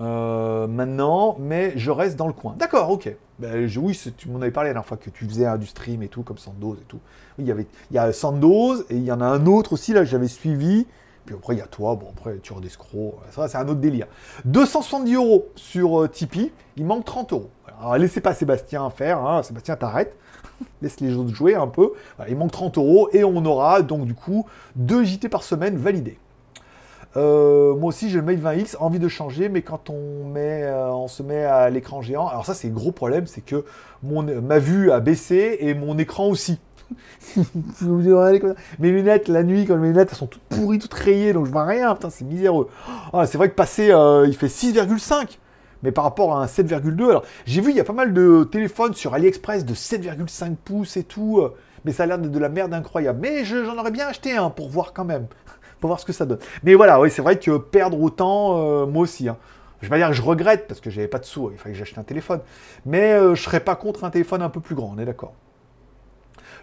[0.00, 2.54] Euh, maintenant, mais je reste dans le coin.
[2.58, 3.14] D'accord, ok.
[3.38, 6.08] Ben, oui, tu m'en avais parlé la dernière fois que tu faisais du stream et
[6.08, 7.00] tout, comme Sandoz et tout.
[7.38, 10.04] Il y avait, il a Sandoz et il y en a un autre aussi là
[10.04, 10.86] j'avais suivi.
[11.26, 13.80] Puis après, il y a toi, bon, après, tu as d'escrocs, ça, c'est un autre
[13.80, 14.06] délire.
[14.46, 17.50] 270 euros sur euh, Tipeee, il manque 30 euros.
[17.80, 19.42] Alors, laissez pas Sébastien faire, hein.
[19.42, 20.16] Sébastien, t'arrêtes.
[20.82, 21.92] Laisse les autres jouer un peu.
[22.28, 24.46] il manque 30 euros et on aura donc du coup
[24.76, 26.18] 2 JT par semaine validés.
[27.16, 30.90] Euh, moi aussi, j'ai le Mate 20X, envie de changer, mais quand on, met, euh,
[30.90, 33.64] on se met à l'écran géant, alors ça, c'est gros problème, c'est que
[34.02, 36.60] mon, ma vue a baissé et mon écran aussi.
[38.78, 41.50] Mes lunettes, la nuit, quand mes lunettes, elles sont toutes pourries, toutes rayées, donc je
[41.52, 41.94] vois rien.
[41.94, 42.68] Putain, c'est miséreux.
[43.12, 45.38] Ah, c'est vrai que passer, euh, il fait 6,5.
[45.82, 48.44] Mais par rapport à un 7,2, alors j'ai vu, il y a pas mal de
[48.44, 51.38] téléphones sur AliExpress de 7,5 pouces et tout.
[51.40, 53.20] Euh, mais ça a l'air de, de la merde incroyable.
[53.22, 55.26] Mais j'en aurais bien acheté un pour voir quand même.
[55.80, 56.40] pour voir ce que ça donne.
[56.62, 59.28] Mais voilà, oui, c'est vrai que perdre autant, euh, moi aussi.
[59.28, 59.38] Hein.
[59.80, 61.72] Je vais pas dire que je regrette parce que j'avais pas de sous, il fallait
[61.72, 62.40] que j'achète un téléphone.
[62.84, 65.32] Mais je serais pas contre un téléphone un peu plus grand, on est d'accord.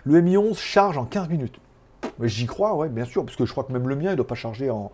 [0.07, 1.59] Le Mi 11 charge en 15 minutes.
[2.23, 4.15] J'y crois, ouais, bien sûr, parce que je crois que même le mien, il ne
[4.15, 4.89] doit pas charger en...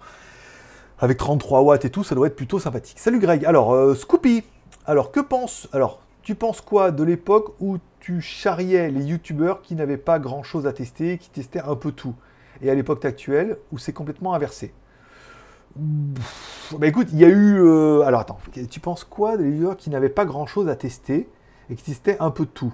[0.97, 2.97] avec 33 watts et tout, ça doit être plutôt sympathique.
[2.97, 3.45] Salut Greg.
[3.45, 4.43] Alors, euh, Scoopy,
[4.88, 5.70] alors que penses...
[5.72, 10.66] Alors, tu penses quoi de l'époque où tu charriais les youtubeurs qui n'avaient pas grand-chose
[10.66, 12.16] à tester, qui testaient un peu tout?
[12.64, 14.74] Et à l'époque actuelle, où c'est complètement inversé?
[15.76, 17.61] Bah écoute, il y a eu...
[17.61, 21.30] Euh, alors attends, tu penses quoi des youtubeurs qui n'avaient pas grand-chose à tester
[21.70, 22.74] et qui testaient un peu tout?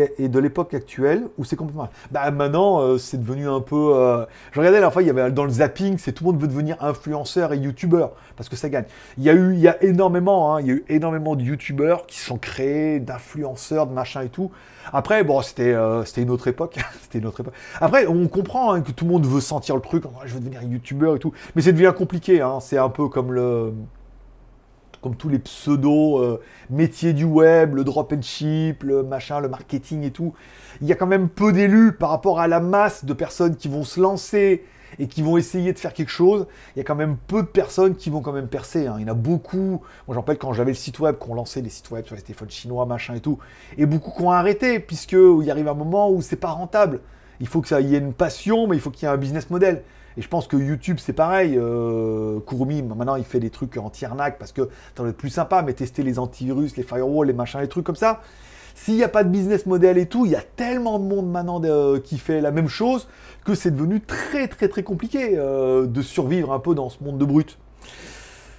[0.00, 1.88] Et, de l'époque actuelle où c'est complètement.
[2.10, 3.92] Bah maintenant, euh, c'est devenu un peu.
[3.94, 6.40] Euh, je regardais la fois, il y avait dans le zapping, c'est tout le monde
[6.40, 8.84] veut devenir influenceur et youtubeur parce que ça gagne.
[9.18, 11.42] Il y a eu, il y a énormément, hein, il y a eu énormément de
[11.42, 14.50] youtubeurs qui sont créés, d'influenceurs, de machin et tout.
[14.92, 16.78] Après, bon, c'était euh, c'était une autre époque.
[17.02, 17.54] c'était une autre époque.
[17.80, 20.04] Après, on comprend hein, que tout le monde veut sentir le truc.
[20.24, 22.40] je veux devenir youtubeur et tout, mais c'est devient compliqué.
[22.40, 23.72] Hein, c'est un peu comme le
[25.04, 26.40] comme tous les pseudo euh,
[26.70, 30.32] métiers du web, le drop and ship, le machin, le marketing et tout.
[30.80, 33.68] Il y a quand même peu d'élus par rapport à la masse de personnes qui
[33.68, 34.64] vont se lancer
[34.98, 36.46] et qui vont essayer de faire quelque chose.
[36.74, 38.86] Il y a quand même peu de personnes qui vont quand même percer.
[38.86, 38.94] Hein.
[38.98, 39.82] Il y en a beaucoup.
[40.06, 42.22] Moi, j'en rappelle quand j'avais le site web, qu'on lançait les sites web sur les
[42.22, 43.38] téléphones chinois, machin et tout,
[43.76, 47.00] et beaucoup qui ont arrêté puisque il arrive un moment où c'est pas rentable.
[47.40, 49.18] Il faut que ça y ait une passion, mais il faut qu'il y ait un
[49.18, 49.82] business model.
[50.16, 51.56] Et je pense que YouTube, c'est pareil.
[51.58, 55.72] Euh, Kurumi, maintenant, il fait des trucs anti-arnaque parce que doit être plus sympa, mais
[55.72, 58.20] tester les antivirus, les firewalls, les machins, les trucs comme ça.
[58.76, 61.30] S'il n'y a pas de business model et tout, il y a tellement de monde
[61.30, 63.06] maintenant euh, qui fait la même chose
[63.44, 67.18] que c'est devenu très très très compliqué euh, de survivre un peu dans ce monde
[67.18, 67.56] de brut.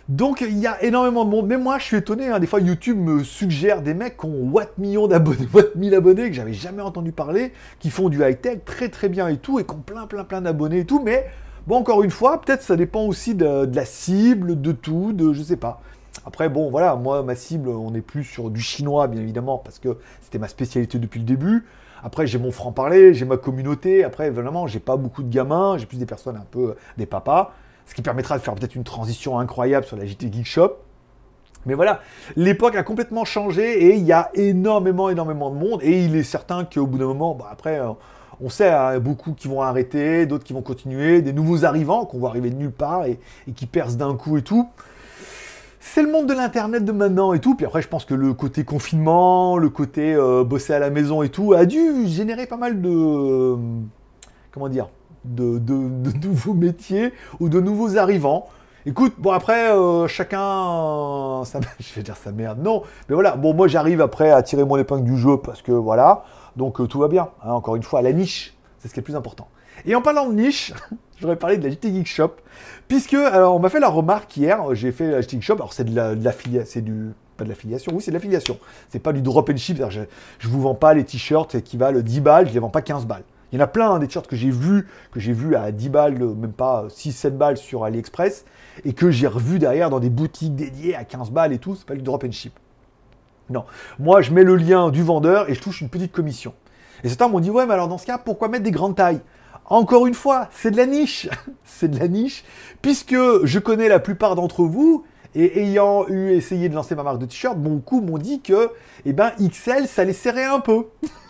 [0.07, 1.47] Donc il y a énormément de monde.
[1.47, 2.27] Mais moi, je suis étonné.
[2.27, 2.39] hein.
[2.39, 6.29] Des fois, YouTube me suggère des mecs qui ont watt millions d'abonnés, watt 1000 abonnés
[6.29, 9.59] que j'avais jamais entendu parler, qui font du high tech très très bien et tout,
[9.59, 11.01] et qui ont plein plein plein d'abonnés et tout.
[11.03, 11.25] Mais
[11.67, 15.43] bon, encore une fois, peut-être ça dépend aussi de, la cible, de tout, de je
[15.43, 15.81] sais pas.
[16.25, 19.79] Après, bon, voilà, moi, ma cible, on est plus sur du chinois, bien évidemment, parce
[19.79, 21.65] que c'était ma spécialité depuis le début.
[22.03, 24.03] Après, j'ai mon franc-parler, j'ai ma communauté.
[24.03, 27.53] Après, vraiment, j'ai pas beaucoup de gamins, j'ai plus des personnes un peu des papas.
[27.85, 30.77] Ce qui permettra de faire peut-être une transition incroyable sur la JT Geek Shop.
[31.65, 32.01] Mais voilà,
[32.35, 35.79] l'époque a complètement changé et il y a énormément, énormément de monde.
[35.81, 37.89] Et il est certain qu'au bout d'un moment, bah, après, euh,
[38.41, 42.19] on sait, hein, beaucoup qui vont arrêter, d'autres qui vont continuer, des nouveaux arrivants qu'on
[42.19, 43.19] voit arriver de nulle part et,
[43.55, 44.67] qui percent d'un coup et tout.
[45.79, 47.55] C'est le monde de l'internet de maintenant et tout.
[47.55, 51.21] Puis après, je pense que le côté confinement, le côté euh, bosser à la maison
[51.21, 52.89] et tout, a dû générer pas mal de.
[52.89, 53.55] euh,
[54.51, 54.89] comment dire
[55.23, 55.59] de
[56.27, 58.47] nouveaux métiers ou de nouveaux arrivants.
[58.87, 63.55] Écoute, bon après, euh, chacun, ça, je vais dire sa merde, non, mais voilà, bon
[63.55, 66.23] moi j'arrive après à tirer mon épingle du jeu parce que voilà,
[66.55, 69.01] donc euh, tout va bien, hein, encore une fois, la niche, c'est ce qui est
[69.01, 69.47] le plus important.
[69.87, 70.71] Et en parlant de niche,
[71.19, 72.33] j'aurais parlé de la JT Geek Shop,
[72.87, 75.73] puisque, alors on m'a fait la remarque hier, j'ai fait la JT Geek Shop, alors
[75.73, 76.29] c'est de la, de
[76.63, 78.59] c'est du, pas de l'affiliation, oui c'est de l'affiliation,
[78.89, 80.01] c'est pas du drop and ship, je,
[80.37, 83.07] je vous vends pas les t-shirts qui valent 10 balles, je les vends pas 15
[83.07, 83.23] balles.
[83.55, 85.71] Il y en a plein hein, des t-shirts que j'ai vus, que j'ai vus à
[85.71, 88.43] 10 balles, même pas 6-7 balles sur AliExpress,
[88.83, 91.85] et que j'ai revu derrière dans des boutiques dédiées à 15 balles et tout, c'est
[91.85, 92.51] pas du drop and ship.
[93.49, 93.63] Non.
[93.97, 96.53] Moi, je mets le lien du vendeur et je touche une petite commission.
[97.05, 99.21] Et certains m'ont dit, ouais, mais alors dans ce cas, pourquoi mettre des grandes tailles?
[99.67, 101.29] Encore une fois, c'est de la niche.
[101.63, 102.43] c'est de la niche,
[102.81, 107.19] puisque je connais la plupart d'entre vous, et ayant eu essayé de lancer ma marque
[107.19, 108.71] de t-shirt, mon coup m'ont dit que,
[109.05, 110.87] eh ben, XL, ça les serrait un peu.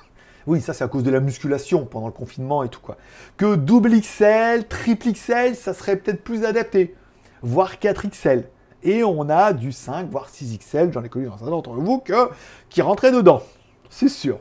[0.47, 2.97] Oui, ça c'est à cause de la musculation pendant le confinement et tout quoi.
[3.37, 6.95] Que double XL, triple XL, ça serait peut-être plus adapté,
[7.41, 8.49] voire 4 XL.
[8.83, 11.99] Et on a du 5, voire 6 XL, j'en ai connu un certain d'entre vous,
[11.99, 12.29] que,
[12.69, 13.41] qui rentraient dedans.
[13.89, 14.39] C'est sûr.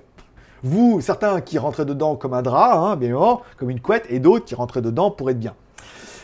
[0.62, 4.18] Vous, certains qui rentraient dedans comme un drap, hein, bien évidemment, comme une couette, et
[4.18, 5.54] d'autres qui rentraient dedans pour être bien.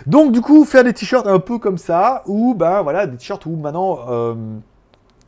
[0.07, 3.45] Donc du coup, faire des t-shirts un peu comme ça, ou ben voilà, des t-shirts
[3.47, 4.35] où maintenant, euh,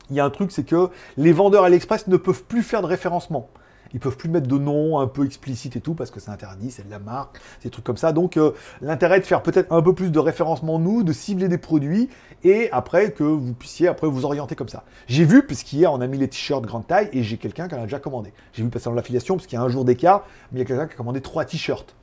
[0.09, 2.87] il y a un truc, c'est que les vendeurs AliExpress ne peuvent plus faire de
[2.87, 3.49] référencement.
[3.93, 6.71] Ils peuvent plus mettre de nom un peu explicite et tout parce que c'est interdit,
[6.71, 8.11] c'est de la marque, c'est des trucs comme ça.
[8.11, 11.57] Donc euh, l'intérêt de faire peut-être un peu plus de référencement nous, de cibler des
[11.57, 12.09] produits
[12.43, 14.83] et après que vous puissiez après vous orienter comme ça.
[15.07, 17.79] J'ai vu puisqu'hier on a mis les t-shirts grande taille et j'ai quelqu'un qui en
[17.79, 18.33] a déjà commandé.
[18.53, 20.65] J'ai vu passer dans l'affiliation parce qu'il y a un jour d'écart, mais il y
[20.65, 21.95] a quelqu'un qui a commandé trois t-shirts.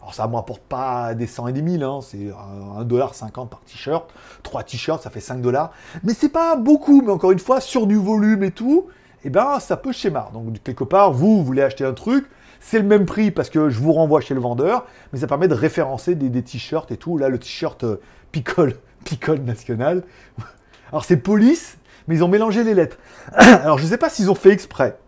[0.00, 4.08] Alors ça ne m'apporte pas des 100 et des 1000, hein, c'est 1,50$ par t-shirt.
[4.42, 5.72] Trois t-shirts, ça fait 5 dollars.
[6.02, 8.86] Mais c'est pas beaucoup, mais encore une fois, sur du volume et tout,
[9.24, 10.30] eh ben ça peut schémar.
[10.32, 12.26] Donc quelque part, vous, vous voulez acheter un truc,
[12.60, 15.48] c'est le même prix parce que je vous renvoie chez le vendeur, mais ça permet
[15.48, 17.18] de référencer des, t-shirts et tout.
[17.18, 18.00] Là, le t-shirt euh,
[18.32, 20.02] Picole, Picole National.
[20.92, 22.98] Alors c'est police, mais ils ont mélangé les lettres.
[23.32, 24.98] Alors je sais pas s'ils ont fait exprès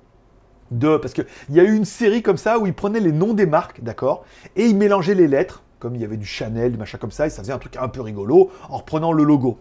[0.71, 3.13] de parce que il y a eu une série comme ça où ils prenaient les
[3.13, 4.25] noms des marques, d'accord,
[4.57, 7.27] et ils mélangeaient les lettres, comme il y avait du Chanel, du machin comme ça,
[7.27, 9.59] et ça faisait un truc un peu rigolo en reprenant le logo.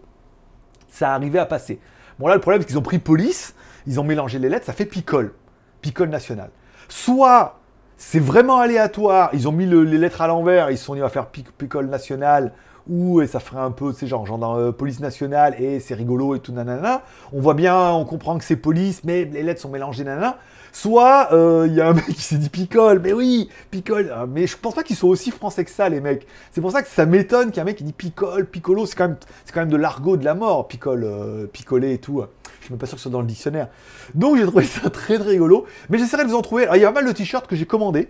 [0.88, 1.80] Ça arrivait à passer.
[2.18, 3.54] Bon là le problème c'est qu'ils ont pris police,
[3.86, 5.32] ils ont mélangé les lettres, ça fait picole,
[5.80, 6.50] picole national.
[6.88, 7.58] Soit
[7.96, 11.04] c'est vraiment aléatoire, ils ont mis le- les lettres à l'envers, ils sont dit on
[11.04, 12.52] va faire pic- picole national
[12.88, 16.34] ou et ça ferait un peu, c'est genre, genre euh, police nationale et c'est rigolo
[16.34, 17.02] et tout nanana.
[17.32, 20.38] On voit bien, on comprend que c'est police, mais les lettres sont mélangées nanana.
[20.72, 24.26] Soit euh, il y a un mec qui s'est dit picole, mais oui, picole, Ah,
[24.28, 26.26] mais je pense pas qu'ils soient aussi français que ça les mecs.
[26.52, 28.86] C'est pour ça que ça m'étonne qu'il y ait un mec qui dit picole, piccolo,
[28.86, 29.16] c'est quand même,
[29.52, 32.22] quand même de l'argot de la mort, picole, euh, picoler et tout.
[32.60, 33.68] Je suis même pas sûr que ce soit dans le dictionnaire.
[34.14, 35.66] Donc j'ai trouvé ça très très rigolo.
[35.88, 36.66] Mais j'essaierai de vous en trouver.
[36.74, 38.08] Il y a pas mal de t-shirts que j'ai commandés.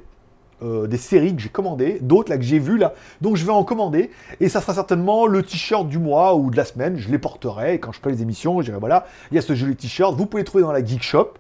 [0.62, 2.92] euh, des séries que j'ai commandées, d'autres là que j'ai vues là,
[3.22, 6.56] donc je vais en commander, et ça sera certainement le t-shirt du mois ou de
[6.58, 9.36] la semaine, je les porterai, et quand je ferai les émissions, je dirai voilà, il
[9.36, 11.32] y a ce joli t-shirt, vous pouvez le trouver dans la Geek Shop,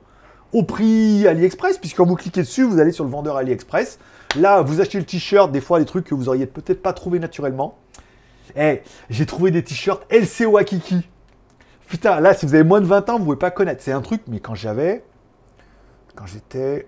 [0.52, 3.98] au prix AliExpress, puisque quand vous cliquez dessus, vous allez sur le vendeur AliExpress,
[4.36, 7.18] là vous achetez le t-shirt, des fois des trucs que vous auriez peut-être pas trouvé
[7.18, 7.78] naturellement,
[8.56, 11.06] eh, j'ai trouvé des t-shirts LC Wakiki,
[11.90, 13.82] Putain, là, si vous avez moins de 20 ans, vous pouvez pas connaître.
[13.82, 15.02] C'est un truc, mais quand j'avais.
[16.14, 16.86] Quand j'étais.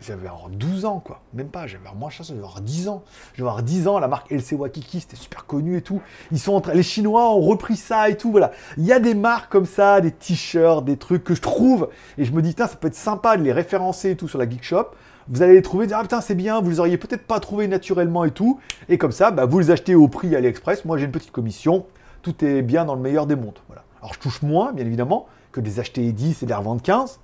[0.00, 1.20] J'avais alors 12 ans, quoi.
[1.34, 3.02] Même pas, j'avais moins de chance, j'avais avoir 10 ans.
[3.34, 6.00] J'avais avoir 10 ans, la marque LC Wakiki, c'était super connu et tout.
[6.32, 8.50] Ils sont en train- Les Chinois ont repris ça et tout, voilà.
[8.78, 11.90] Il y a des marques comme ça, des t-shirts, des trucs que je trouve.
[12.16, 14.48] Et je me dis, ça peut être sympa de les référencer et tout sur la
[14.48, 14.86] Geek Shop.
[15.28, 17.68] Vous allez les trouver, dire, ah putain, c'est bien, vous les auriez peut-être pas trouvé
[17.68, 18.58] naturellement et tout.
[18.88, 20.86] Et comme ça, bah, vous les achetez au prix AliExpress.
[20.86, 21.84] Moi, j'ai une petite commission.
[22.22, 23.58] Tout est bien dans le meilleur des mondes.
[23.68, 23.84] Voilà.
[24.00, 27.20] Alors, je touche moins, bien évidemment, que des acheter 10 et des revendre 15.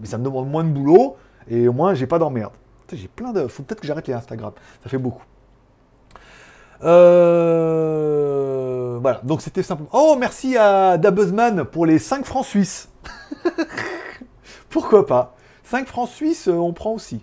[0.00, 1.16] Mais ça me demande moins de boulot.
[1.50, 2.52] Et au moins, j'ai pas d'emmerde.
[2.92, 3.46] J'ai plein de.
[3.46, 4.52] Faut peut-être que j'arrête les Instagram.
[4.82, 5.22] Ça fait beaucoup.
[6.82, 7.78] Euh...
[9.02, 9.84] voilà, donc c'était simple.
[9.92, 12.88] Oh, merci à Dabuzman pour les 5 francs suisses.
[14.70, 15.36] Pourquoi pas?
[15.64, 17.20] 5 francs suisses, euh, on prend aussi.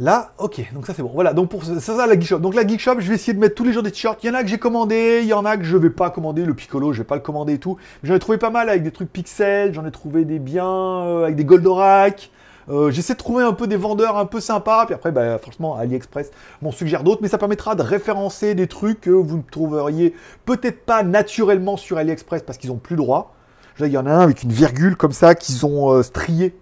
[0.00, 1.10] Là, ok, donc ça c'est bon.
[1.12, 2.38] Voilà, donc pour ça, ça la Geek Shop.
[2.38, 4.22] Donc la Geek Shop, je vais essayer de mettre tous les jours des t-shirts.
[4.22, 6.10] Il y en a que j'ai commandé, il y en a que je vais pas
[6.10, 6.44] commander.
[6.44, 7.78] Le Piccolo, je vais pas le commander et tout.
[8.04, 11.24] J'en ai trouvé pas mal avec des trucs pixels, j'en ai trouvé des biens euh,
[11.24, 12.30] avec des Goldorak.
[12.70, 15.76] Euh, J'essaie de trouver un peu des vendeurs un peu sympas, puis après, bah, franchement,
[15.76, 20.14] AliExpress m'en suggère d'autres, mais ça permettra de référencer des trucs que vous ne trouveriez
[20.44, 23.34] peut-être pas naturellement sur AliExpress parce qu'ils ont plus droit.
[23.78, 26.56] Là, il y en a un avec une virgule comme ça qu'ils ont euh, strié.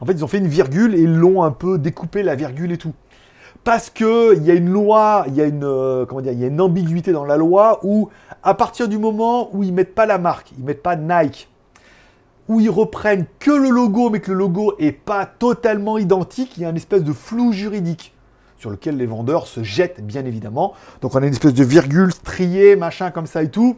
[0.00, 2.78] En fait, ils ont fait une virgule et l'ont un peu découpé la virgule et
[2.78, 2.94] tout.
[3.64, 6.46] Parce que il y a une loi, il y a une euh, comment y a
[6.46, 8.10] une ambiguïté dans la loi où
[8.42, 11.48] à partir du moment où ils mettent pas la marque, ils mettent pas Nike,
[12.48, 16.62] où ils reprennent que le logo, mais que le logo est pas totalement identique, il
[16.62, 18.14] y a une espèce de flou juridique
[18.58, 20.74] sur lequel les vendeurs se jettent, bien évidemment.
[21.00, 23.76] Donc on a une espèce de virgule striée, machin comme ça et tout.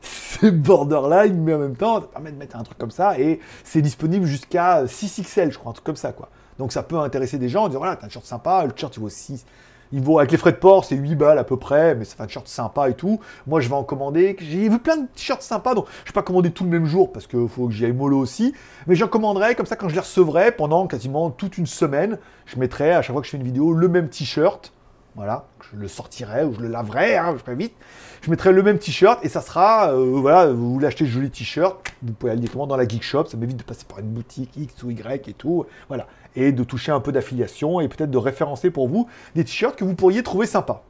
[0.00, 3.40] C'est borderline, mais en même temps, ça permet de mettre un truc comme ça et
[3.62, 6.30] c'est disponible jusqu'à 6 XL, je crois, un truc comme ça, quoi.
[6.58, 9.00] Donc ça peut intéresser des gens, dire voilà, t'as un shirt sympa, le shirt il
[9.00, 9.44] vaut 6,
[9.92, 12.22] il vaut, avec les frais de port, c'est 8 balles à peu près, mais fait
[12.22, 13.20] un t-shirt sympa et tout.
[13.46, 14.36] Moi, je vais en commander.
[14.38, 17.12] J'ai vu plein de t-shirts sympas, donc je vais pas commander tout le même jour
[17.12, 18.54] parce qu'il faut que j'y aille mollo aussi.
[18.86, 22.58] Mais j'en commanderai, comme ça, quand je les recevrai pendant quasiment toute une semaine, je
[22.58, 24.72] mettrai à chaque fois que je fais une vidéo le même t-shirt.
[25.16, 27.74] Voilà, je le sortirai ou je le laverai, hein, je ferai vite.
[28.22, 32.12] Je mettrai le même t-shirt et ça sera, euh, voilà, vous ce joli t-shirt, vous
[32.12, 34.82] pouvez aller directement dans la Geek Shop, ça m'évite de passer par une boutique X
[34.84, 36.06] ou Y et tout, voilà.
[36.36, 39.84] Et de toucher un peu d'affiliation et peut-être de référencer pour vous des t-shirts que
[39.84, 40.84] vous pourriez trouver sympas.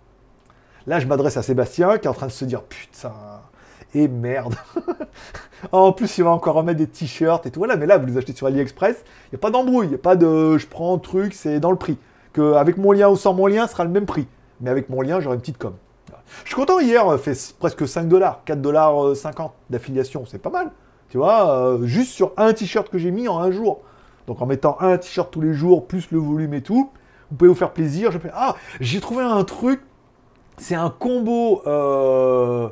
[0.86, 3.12] Là, je m'adresse à Sébastien qui est en train de se dire putain,
[3.94, 4.54] et merde.
[5.72, 7.60] en plus, il va encore remettre des t-shirts et tout.
[7.60, 9.94] Voilà, mais là, vous les achetez sur AliExpress, il n'y a pas d'embrouille, il n'y
[9.94, 11.98] a pas de je prends un truc, c'est dans le prix.
[12.32, 14.26] Que avec mon lien ou sans mon lien, ce sera le même prix.
[14.60, 15.74] Mais avec mon lien, j'aurai une petite com.
[16.44, 20.50] Je suis content hier, on fait presque 5 dollars, 4 dollars 50 d'affiliation, c'est pas
[20.50, 20.70] mal.
[21.08, 23.80] Tu vois, euh, juste sur un t-shirt que j'ai mis en un jour.
[24.30, 26.88] Donc en mettant un t-shirt tous les jours, plus le volume et tout,
[27.32, 28.12] vous pouvez vous faire plaisir.
[28.32, 29.80] Ah, j'ai trouvé un truc,
[30.56, 32.68] c'est un combo euh,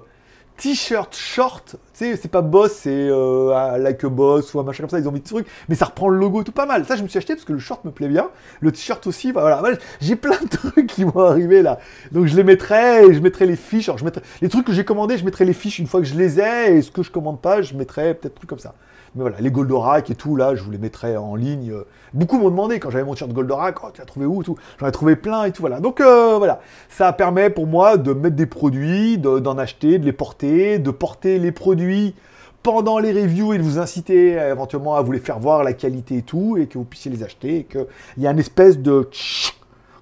[0.57, 1.75] t-shirt short.
[1.75, 5.01] Tu sais, c'est pas Boss, c'est euh, like a Boss ou un machin comme ça.
[5.01, 6.85] Ils ont mis des trucs, mais ça reprend le logo tout pas mal.
[6.85, 8.29] Ça, je me suis acheté parce que le short me plaît bien.
[8.61, 9.77] Le t-shirt aussi, bah, voilà.
[10.01, 11.81] J'ai plein de trucs qui vont arriver là.
[12.13, 13.89] Donc je les mettrai et je mettrai les fiches.
[13.89, 16.07] Alors je mettrai les trucs que j'ai commandés, je mettrai les fiches une fois que
[16.07, 16.77] je les ai.
[16.77, 18.77] Et ce que je commande pas, je mettrai peut-être trucs comme ça.
[19.19, 21.73] Mais voilà, les Goldorak et tout, là, je vous les mettrai en ligne.
[22.15, 24.87] Beaucoup m'ont demandé quand j'avais mon t-shirt Goldorak, oh, tu l'as trouvé où tout J'en
[24.87, 25.81] ai trouvé plein et tout, voilà.
[25.81, 30.05] Donc euh, voilà, ça permet pour moi de mettre des produits, de- d'en acheter, de
[30.05, 32.15] les porter, de porter les produits
[32.63, 35.73] pendant les reviews et de vous inciter euh, éventuellement à vous les faire voir la
[35.73, 37.87] qualité et tout, et que vous puissiez les acheter, et qu'il
[38.19, 39.11] y a une espèce de...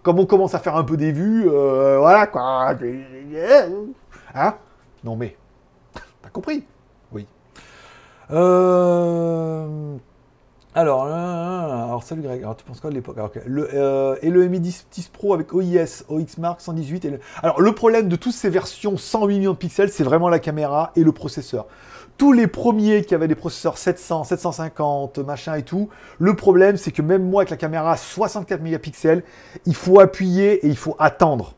[0.03, 2.43] Comme on commence à faire un peu des vues, euh, voilà quoi.
[4.35, 4.55] Hein?
[5.03, 5.37] Non mais...
[6.23, 6.65] T'as compris?
[8.31, 9.97] Euh...
[10.77, 12.43] Alors, euh, alors, salut Greg.
[12.43, 13.17] Alors, tu penses quoi de l'époque
[13.49, 17.05] euh, Et le Mi 10, 10 Pro avec OIS, OX Mark 118.
[17.07, 17.21] Et le...
[17.43, 20.93] Alors, le problème de toutes ces versions 108 millions de pixels, c'est vraiment la caméra
[20.95, 21.65] et le processeur.
[22.19, 26.93] Tous les premiers qui avaient des processeurs 700, 750, machin et tout, le problème, c'est
[26.93, 29.23] que même moi avec la caméra 64 mégapixels,
[29.65, 31.55] il faut appuyer et il faut attendre.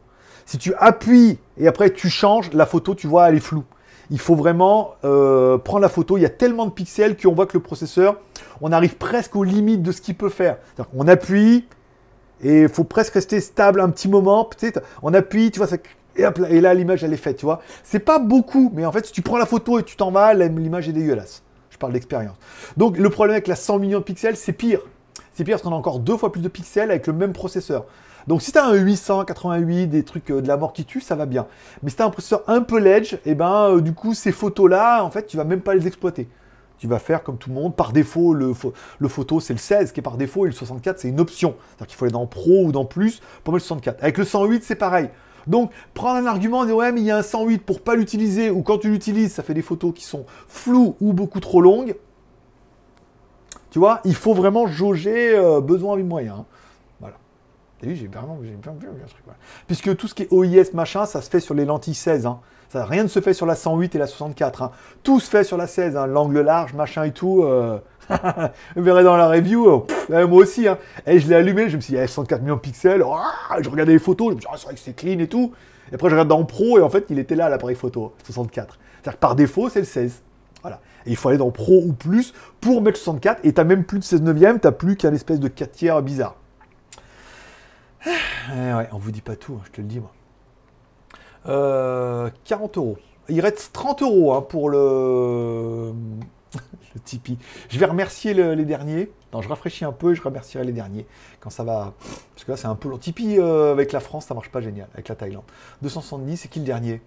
[0.46, 3.64] Si tu appuies et après tu changes, la photo, tu vois, elle est floue.
[4.10, 6.16] Il faut vraiment euh, prendre la photo.
[6.16, 8.16] Il y a tellement de pixels qu'on voit que le processeur,
[8.60, 10.56] on arrive presque aux limites de ce qu'il peut faire.
[10.92, 11.66] Qu'on appuie
[12.42, 14.44] et il faut presque rester stable un petit moment.
[14.44, 15.76] Peut-être on appuie, tu vois, ça,
[16.16, 17.60] et, là, l'image elle est faite, tu vois.
[17.84, 20.34] C'est pas beaucoup, mais en fait si tu prends la photo et tu t'en vas,
[20.34, 21.42] l'image est dégueulasse.
[21.70, 22.36] Je parle d'expérience.
[22.76, 24.80] Donc le problème avec la 100 millions de pixels, c'est pire.
[25.34, 27.84] C'est pire parce qu'on a encore deux fois plus de pixels avec le même processeur.
[28.28, 31.16] Donc si tu as un 888, des trucs euh, de la mort qui tue, ça
[31.16, 31.46] va bien.
[31.82, 35.02] Mais si tu un processeur un peu ledge, et ben euh, du coup ces photos-là,
[35.02, 36.28] en fait, tu vas même pas les exploiter.
[36.78, 37.74] Tu vas faire comme tout le monde.
[37.74, 40.54] Par défaut, le, pho- le photo, c'est le 16 qui est par défaut et le
[40.54, 41.56] 64, c'est une option.
[41.76, 44.02] C'est-à-dire faut aller dans Pro ou dans Plus pour mettre le 64.
[44.02, 45.08] Avec le 108, c'est pareil.
[45.46, 48.50] Donc, prendre un argument, dire ouais, mais il y a un 108 pour pas l'utiliser,
[48.50, 51.96] ou quand tu l'utilises, ça fait des photos qui sont floues ou beaucoup trop longues.
[53.70, 56.46] Tu vois, il faut vraiment jauger euh, besoin et moyen.
[57.80, 59.22] T'as vu, j'ai vraiment j'ai bien vu un truc.
[59.66, 62.26] Puisque tout ce qui est OIS machin, ça se fait sur les lentilles 16.
[62.26, 62.40] hein.
[62.70, 64.62] Ça, rien ne se fait sur la 108 et la 64.
[64.62, 64.70] hein.
[65.02, 65.96] Tout se fait sur la 16.
[65.96, 66.06] hein.
[66.06, 67.44] L'angle large, machin et tout.
[67.44, 67.78] euh,
[68.76, 69.68] Vous verrez dans la review.
[70.10, 70.66] euh, moi aussi.
[71.06, 71.68] Et je l'ai allumé.
[71.70, 73.04] Je me suis dit, eh, 64 millions de pixels.
[73.60, 74.30] je regardais les photos.
[74.30, 75.52] Je me suis dit, ah, c'est vrai que c'est clean et tout.
[75.90, 76.78] Et après, je regarde dans Pro.
[76.78, 78.12] Et en fait, il était là, l'appareil photo.
[78.24, 78.78] 64.
[79.02, 80.22] C'est-à-dire que par défaut, c'est le 16.
[80.62, 80.80] Voilà.
[81.06, 83.40] Et il faut aller dans Pro ou plus pour mettre 64.
[83.44, 84.58] Et t'as même plus de 16 neuvième.
[84.58, 86.34] T'as plus qu'un espèce de 4 tiers bizarre.
[88.50, 90.12] Eh ouais, on vous dit pas tout, hein, je te le dis moi.
[91.46, 92.96] Euh, 40 euros.
[93.28, 95.92] Il reste 30 euros hein, pour le...
[96.94, 97.38] le Tipeee.
[97.68, 99.10] Je vais remercier les derniers.
[99.32, 101.06] Non, je rafraîchis un peu et je remercierai les derniers
[101.40, 101.92] quand ça va.
[102.34, 102.96] Parce que là, c'est un peu long.
[102.96, 104.88] Tipeee euh, avec la France, ça marche pas génial.
[104.94, 105.44] Avec la Thaïlande.
[105.82, 107.02] 270, c'est qui le dernier?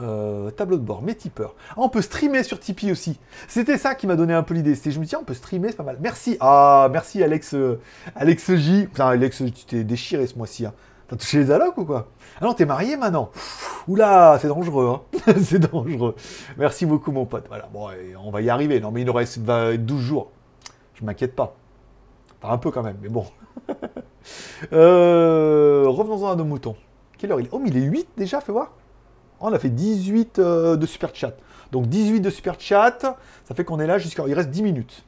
[0.00, 1.54] Euh, tableau de bord, mes tipeurs.
[1.70, 3.18] Ah, on peut streamer sur Tipeee aussi.
[3.48, 4.74] C'était ça qui m'a donné un peu l'idée.
[4.74, 5.98] je me dis, on peut streamer, c'est pas mal.
[6.00, 6.36] Merci.
[6.40, 7.80] Ah, merci Alex, euh,
[8.14, 8.88] Alex J.
[8.92, 10.66] Enfin, Alex, tu t'es déchiré ce mois-ci.
[10.66, 10.74] Hein.
[11.08, 12.08] T'as touché les allocs ou quoi?
[12.40, 13.30] Ah non, t'es marié maintenant
[13.88, 16.14] Oula, c'est dangereux, hein C'est dangereux.
[16.58, 17.46] Merci beaucoup, mon pote.
[17.48, 17.88] Voilà, bon,
[18.22, 18.78] on va y arriver.
[18.80, 20.30] Non, mais il nous reste 12 jours.
[20.94, 21.56] Je m'inquiète pas.
[22.40, 23.26] Pas un peu quand même, mais bon.
[24.72, 26.76] Euh, revenons-en à nos moutons.
[27.16, 27.50] Quelle heure il est?
[27.50, 28.72] Oh, mais il est 8 déjà, fais voir.
[29.40, 31.34] On a fait 18 euh, de super chat.
[31.72, 34.24] Donc 18 de super chat, ça fait qu'on est là jusqu'à.
[34.26, 35.04] Il reste 10 minutes.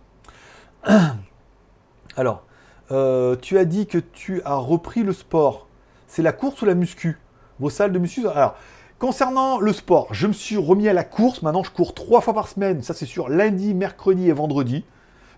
[2.16, 2.42] Alors,
[2.90, 5.66] euh, tu as dit que tu as repris le sport
[6.10, 7.18] c'est la course ou la muscu?
[7.60, 8.56] Vos salles de muscu Alors,
[8.98, 11.42] concernant le sport, je me suis remis à la course.
[11.42, 12.82] Maintenant, je cours trois fois par semaine.
[12.82, 14.84] Ça, c'est sur lundi, mercredi et vendredi.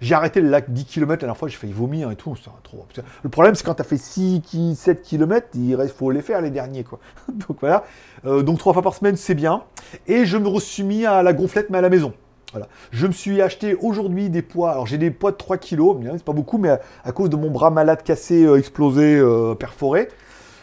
[0.02, 2.34] J'ai arrêté le lac 10 km la dernière fois, j'ai failli vomir et tout.
[2.64, 2.84] Trop...
[3.22, 6.50] Le problème, c'est quand tu as fait 6, 7 km, il faut les faire les
[6.50, 6.82] derniers.
[6.82, 6.98] Quoi.
[7.32, 7.84] donc voilà.
[8.26, 9.62] Euh, donc trois fois par semaine, c'est bien.
[10.08, 12.12] Et je me suis mis à la gonflette, mais à la maison.
[12.50, 12.66] Voilà.
[12.90, 14.72] Je me suis acheté aujourd'hui des poids.
[14.72, 17.50] Alors j'ai des poids de 3 kg, c'est pas beaucoup, mais à, cause de mon
[17.50, 20.08] bras malade cassé, euh, explosé, euh, perforé,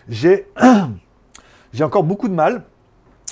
[0.10, 0.48] j'ai
[1.74, 2.64] j'ai encore beaucoup de mal.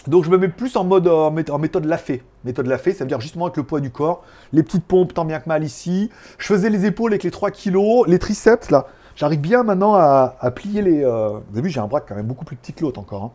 [0.08, 2.24] Donc je me mets plus en mode en méthode Lafay.
[2.46, 4.24] Méthode Lafay, ça veut dire justement avec le poids du corps,
[4.54, 6.10] les petites pompes tant bien que mal ici.
[6.38, 8.88] Je faisais les épaules avec les 3 kilos, les triceps là.
[9.18, 11.04] J'arrive bien maintenant à, plier les.
[11.04, 13.24] Euh, vous avez vu, j'ai un bras quand même beaucoup plus petit que l'autre encore.
[13.24, 13.32] Hein.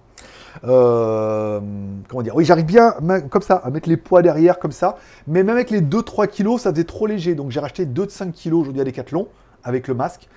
[0.64, 1.60] Euh,
[2.08, 2.36] comment dire?
[2.36, 2.94] Oui, j'arrive bien
[3.28, 4.96] comme ça à mettre les poids derrière comme ça.
[5.26, 7.34] Mais même avec les 2-3 kilos, ça faisait trop léger.
[7.34, 9.26] Donc j'ai racheté 2 de 5 kilos aujourd'hui à Decathlon
[9.64, 10.28] avec le masque.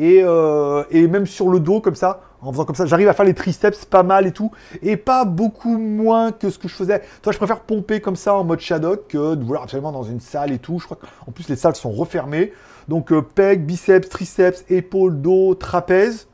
[0.00, 3.24] Euh, et, même sur le dos comme ça, en faisant comme ça, j'arrive à faire
[3.24, 4.50] les triceps pas mal et tout,
[4.82, 7.02] et pas beaucoup moins que ce que je faisais.
[7.22, 10.20] Toi, je préfère pomper comme ça en mode shadow que de vouloir absolument dans une
[10.20, 10.78] salle et tout.
[10.78, 12.52] Je crois qu'en plus les salles sont refermées.
[12.88, 16.26] Donc euh, pec, biceps, triceps, épaules, dos, trapèze.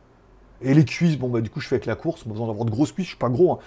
[0.62, 2.66] Et les cuisses, bon bah du coup je fais avec la course, pas besoin d'avoir
[2.66, 3.58] de grosses cuisses, je suis pas gros, hein.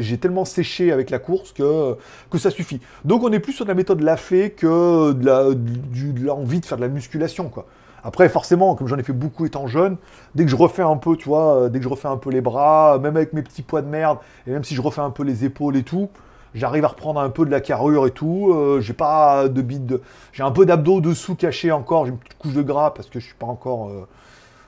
[0.00, 1.96] j'ai tellement séché avec la course que,
[2.30, 2.80] que ça suffit.
[3.04, 6.88] Donc on est plus sur la méthode Lafay que de l'envie de faire de la
[6.88, 7.66] musculation quoi.
[8.04, 9.96] Après, forcément, comme j'en ai fait beaucoup étant jeune,
[10.34, 12.30] dès que je refais un peu, tu vois, euh, dès que je refais un peu
[12.30, 15.10] les bras, même avec mes petits poids de merde, et même si je refais un
[15.10, 16.08] peu les épaules et tout,
[16.54, 18.52] j'arrive à reprendre un peu de la carrure et tout.
[18.52, 20.02] Euh, j'ai pas de bite de.
[20.32, 23.20] J'ai un peu d'abdos dessous caché encore, j'ai une petite couche de gras parce que
[23.20, 23.88] je suis pas encore.
[23.88, 24.06] Euh,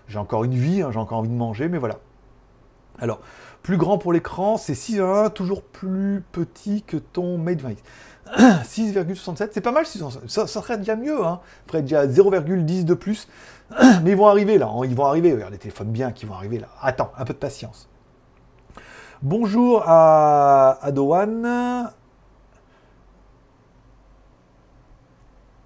[0.06, 1.97] j'ai encore une vie, hein, j'ai encore envie de manger, mais voilà.
[2.98, 3.20] Alors,
[3.62, 7.70] plus grand pour l'écran, c'est 6,1, toujours plus petit que ton Mate 20
[8.36, 11.40] 6,67, c'est pas mal, ça, serait déjà mieux, hein.
[11.66, 13.28] ferait déjà 0,10 de plus.
[14.02, 14.80] Mais ils vont arriver là, hein.
[14.84, 16.68] ils vont arriver, regarde les téléphones bien qui vont arriver là.
[16.80, 17.88] Attends, un peu de patience.
[19.22, 20.92] Bonjour à, à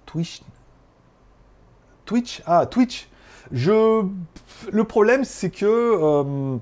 [0.05, 0.41] Twitch.
[2.05, 2.41] Twitch?
[2.45, 3.09] Ah, Twitch.
[3.51, 4.03] Je...
[4.71, 5.65] Le problème, c'est que...
[5.65, 6.57] Euh,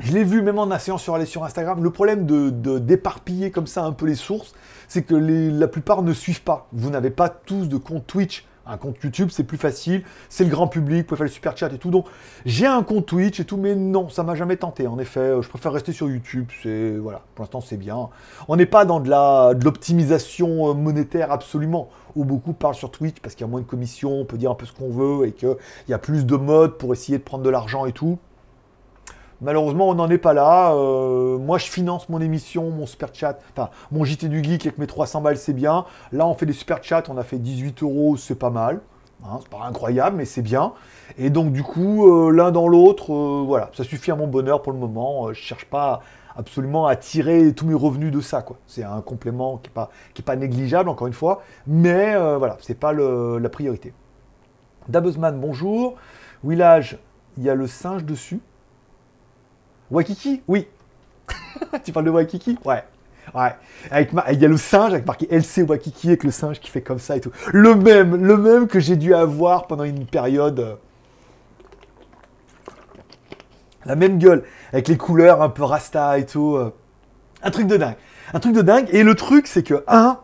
[0.00, 1.82] je l'ai vu même en séance sur aller sur Instagram.
[1.82, 4.52] Le problème de d'éparpiller comme ça un peu les sources,
[4.88, 6.68] c'est que la plupart ne suivent pas.
[6.72, 8.44] Vous n'avez pas tous de compte Twitch.
[8.68, 11.56] Un compte YouTube, c'est plus facile, c'est le grand public, vous pouvez faire le super
[11.56, 11.90] chat et tout.
[11.90, 12.06] Donc,
[12.44, 14.88] j'ai un compte Twitch et tout, mais non, ça m'a jamais tenté.
[14.88, 16.48] En effet, euh, je préfère rester sur YouTube.
[16.64, 18.08] C'est voilà, pour l'instant, c'est bien.
[18.48, 21.90] On n'est pas dans de l'optimisation euh, monétaire absolument.
[22.16, 24.50] Où beaucoup parlent sur Twitch parce qu'il y a moins de commissions, on peut dire
[24.50, 25.54] un peu ce qu'on veut et qu'il
[25.88, 28.18] y a plus de modes pour essayer de prendre de l'argent et tout.
[29.42, 30.72] Malheureusement, on n'en est pas là.
[30.72, 34.78] Euh, moi, je finance mon émission, mon super chat, enfin, mon JT du Geek avec
[34.78, 35.84] mes 300 balles, c'est bien.
[36.12, 38.80] Là, on fait des super chats, on a fait 18 euros, c'est pas mal.
[39.24, 40.72] Hein, c'est pas incroyable, mais c'est bien.
[41.18, 44.62] Et donc, du coup, euh, l'un dans l'autre, euh, voilà, ça suffit à mon bonheur
[44.62, 45.32] pour le moment.
[45.32, 46.00] je cherche pas
[46.34, 48.56] absolument à tirer tous mes revenus de ça, quoi.
[48.66, 49.90] C'est un complément qui n'est pas,
[50.24, 53.92] pas négligeable, encore une fois, mais voilà, c'est pas la priorité.
[54.88, 55.94] Dabuzman, bonjour.
[56.44, 56.98] Willage,
[57.38, 58.40] il y a le singe dessus.
[59.90, 60.66] Wakiki Oui.
[61.84, 62.84] tu parles de Wakiki Ouais.
[63.34, 63.54] Ouais.
[63.90, 66.82] Avec Il y a le singe avec marqué LC Wakiki avec le singe qui fait
[66.82, 67.32] comme ça et tout.
[67.52, 70.60] Le même, le même que j'ai dû avoir pendant une période.
[70.60, 70.74] Euh,
[73.84, 76.56] la même gueule, avec les couleurs un peu rasta et tout.
[76.56, 76.72] Euh.
[77.42, 77.96] Un truc de dingue.
[78.34, 78.88] Un truc de dingue.
[78.90, 80.18] Et le truc, c'est que, un,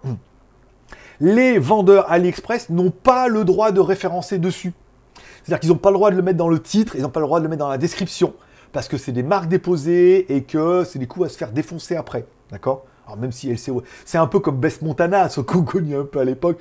[1.21, 4.73] les vendeurs AliExpress n'ont pas le droit de référencer dessus.
[5.15, 7.21] C'est-à-dire qu'ils n'ont pas le droit de le mettre dans le titre, ils n'ont pas
[7.21, 8.35] le droit de le mettre dans la description
[8.73, 11.97] parce que c'est des marques déposées et que c'est des coups à se faire défoncer
[11.97, 12.27] après.
[12.51, 12.85] D'accord?
[13.07, 13.71] Alors même si LC,
[14.05, 16.59] c'est un peu comme Best Montana, ce qu'on connaît un peu à l'époque.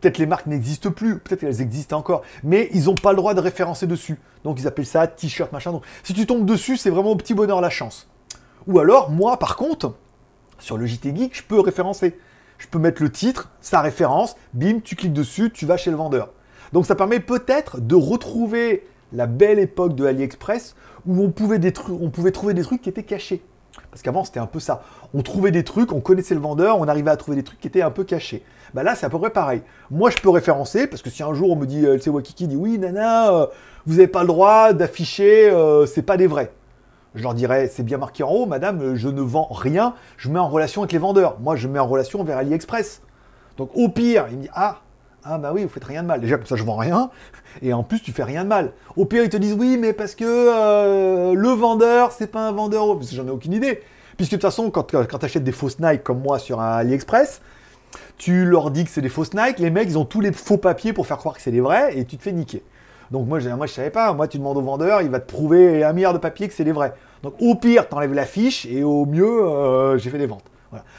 [0.00, 3.34] Peut-être les marques n'existent plus, peut-être qu'elles existent encore, mais ils n'ont pas le droit
[3.34, 4.18] de référencer dessus.
[4.44, 5.72] Donc ils appellent ça t-shirt machin.
[5.72, 8.08] Donc si tu tombes dessus, c'est vraiment au petit bonheur la chance.
[8.66, 9.94] Ou alors, moi, par contre,
[10.58, 12.16] sur le JT Geek, je peux référencer.
[12.56, 15.96] Je peux mettre le titre, sa référence, bim, tu cliques dessus, tu vas chez le
[15.96, 16.30] vendeur.
[16.72, 21.60] Donc ça permet peut-être de retrouver la belle époque de AliExpress où on pouvait,
[22.32, 23.42] trouver des trucs qui étaient cachés.
[23.90, 24.82] Parce qu'avant, c'était un peu ça.
[25.14, 27.68] On trouvait des trucs, on connaissait le vendeur, on arrivait à trouver des trucs qui
[27.68, 28.42] étaient un peu cachés.
[28.74, 29.62] Bah là, c'est à peu près pareil.
[29.90, 32.46] Moi, je peux référencer, parce que si un jour on me dit, euh, LC Wakiki
[32.46, 33.46] dit oui, nana, euh,
[33.86, 36.52] vous n'avez pas le droit d'afficher, euh, c'est pas des vrais.
[37.14, 40.38] Je leur dirais, c'est bien marqué en haut, madame, je ne vends rien, je mets
[40.38, 41.38] en relation avec les vendeurs.
[41.40, 43.02] Moi, je mets en relation vers AliExpress.
[43.56, 44.80] Donc, au pire, il me dit, ah,
[45.24, 46.20] ah bah oui, vous faites rien de mal.
[46.20, 47.10] Déjà, comme ça, je vends rien.
[47.62, 48.72] Et en plus, tu fais rien de mal.
[48.96, 52.52] Au pire, ils te disent, oui, mais parce que euh, le vendeur, c'est pas un
[52.52, 53.00] vendeur.
[53.02, 53.82] J'en ai aucune idée.
[54.16, 57.40] Puisque de toute façon, quand, quand tu achètes des fausses Nike comme moi sur AliExpress,
[58.18, 59.58] tu leur dis que c'est des fausses Nike.
[59.58, 61.96] Les mecs, ils ont tous les faux papiers pour faire croire que c'est des vrais
[61.96, 62.62] et tu te fais niquer.
[63.10, 64.12] Donc moi, moi je savais pas.
[64.12, 66.64] Moi, tu demandes au vendeur, il va te prouver un milliard de papiers que c'est
[66.64, 66.94] des vrais.
[67.22, 70.44] Donc au pire, tu enlèves la fiche et au mieux, euh, j'ai fait des ventes.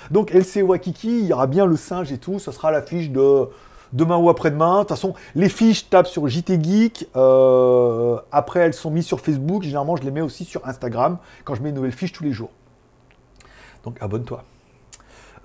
[0.09, 2.39] Donc LC Wakiki, il y aura bien le singe et tout.
[2.39, 3.47] Ce sera la fiche de
[3.93, 4.75] demain ou après-demain.
[4.75, 7.09] De toute façon, les fiches tapent sur JT Geek.
[7.15, 9.63] Euh, après, elles sont mises sur Facebook.
[9.63, 12.31] Généralement, je les mets aussi sur Instagram quand je mets une nouvelle fiche tous les
[12.31, 12.51] jours.
[13.83, 14.43] Donc abonne-toi.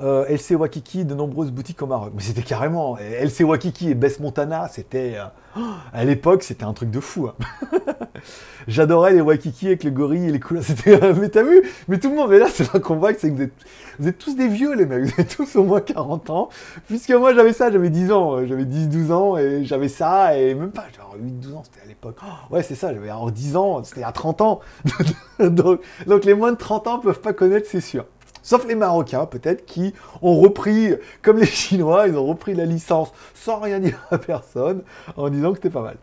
[0.01, 2.13] Euh, LC Wakiki, de nombreuses boutiques au Maroc.
[2.15, 2.99] Mais c'était carrément.
[2.99, 5.15] LC Wakiki et Bess Montana, c'était.
[5.17, 5.63] Euh,
[5.93, 7.29] à l'époque, c'était un truc de fou.
[7.29, 7.35] Hein.
[8.69, 10.63] J'adorais les Wakiki avec les gorilles et les couleurs.
[10.67, 11.01] C'était.
[11.15, 11.63] mais t'as vu?
[11.89, 13.49] Mais tout le monde, mais là, c'est voit que c'est que
[13.99, 15.05] vous êtes, tous des vieux, les mecs.
[15.05, 16.49] Vous êtes tous au moins 40 ans.
[16.89, 18.45] Puisque moi, j'avais ça, j'avais 10 ans.
[18.47, 20.37] J'avais 10-12 ans et j'avais ça.
[20.37, 22.17] Et même pas, genre 8-12 ans, c'était à l'époque.
[22.51, 24.61] ouais, c'est ça, j'avais 10 ans, c'était à 30 ans.
[25.41, 28.05] donc, donc les moins de 30 ans peuvent pas connaître, c'est sûr.
[28.47, 29.93] Sauf les Marocains, peut-être, qui
[30.23, 34.85] ont repris, comme les Chinois, ils ont repris la licence sans rien dire à personne,
[35.17, 35.97] en disant que c'était pas mal.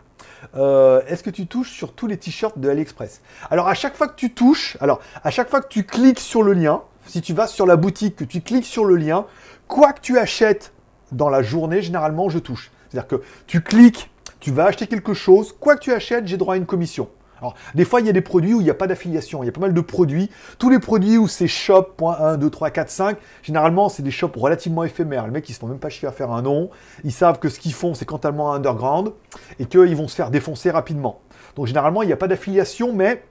[0.58, 3.22] Euh, est-ce que tu touches sur tous les t-shirts de AliExpress?
[3.50, 6.44] Alors à chaque fois que tu touches, alors à chaque fois que tu cliques sur
[6.44, 9.26] le lien, si tu vas sur la boutique, que tu cliques sur le lien,
[9.70, 10.74] quoi que tu achètes
[11.14, 12.72] dans la journée, généralement je touche.
[12.90, 14.12] C'est-à-dire que tu cliques,
[14.42, 17.08] tu vas acheter quelque chose, quoi que tu achètes, j'ai droit à une commission.
[17.44, 19.44] Alors, des fois, il y a des produits où il n'y a pas d'affiliation.
[19.44, 20.30] Il y a pas mal de produits.
[20.60, 24.86] Tous les produits où c'est shop.1, 2, 3, 4, 5, généralement, c'est des shops relativement
[24.86, 25.26] éphémères.
[25.26, 26.70] Les mecs, ils se font même pas chier à faire un nom.
[27.04, 29.12] Ils savent que ce qu'ils font, c'est totalement underground
[29.60, 31.20] et qu'ils vont se faire défoncer rapidement.
[31.58, 33.22] Donc, généralement, il n'y a pas d'affiliation, mais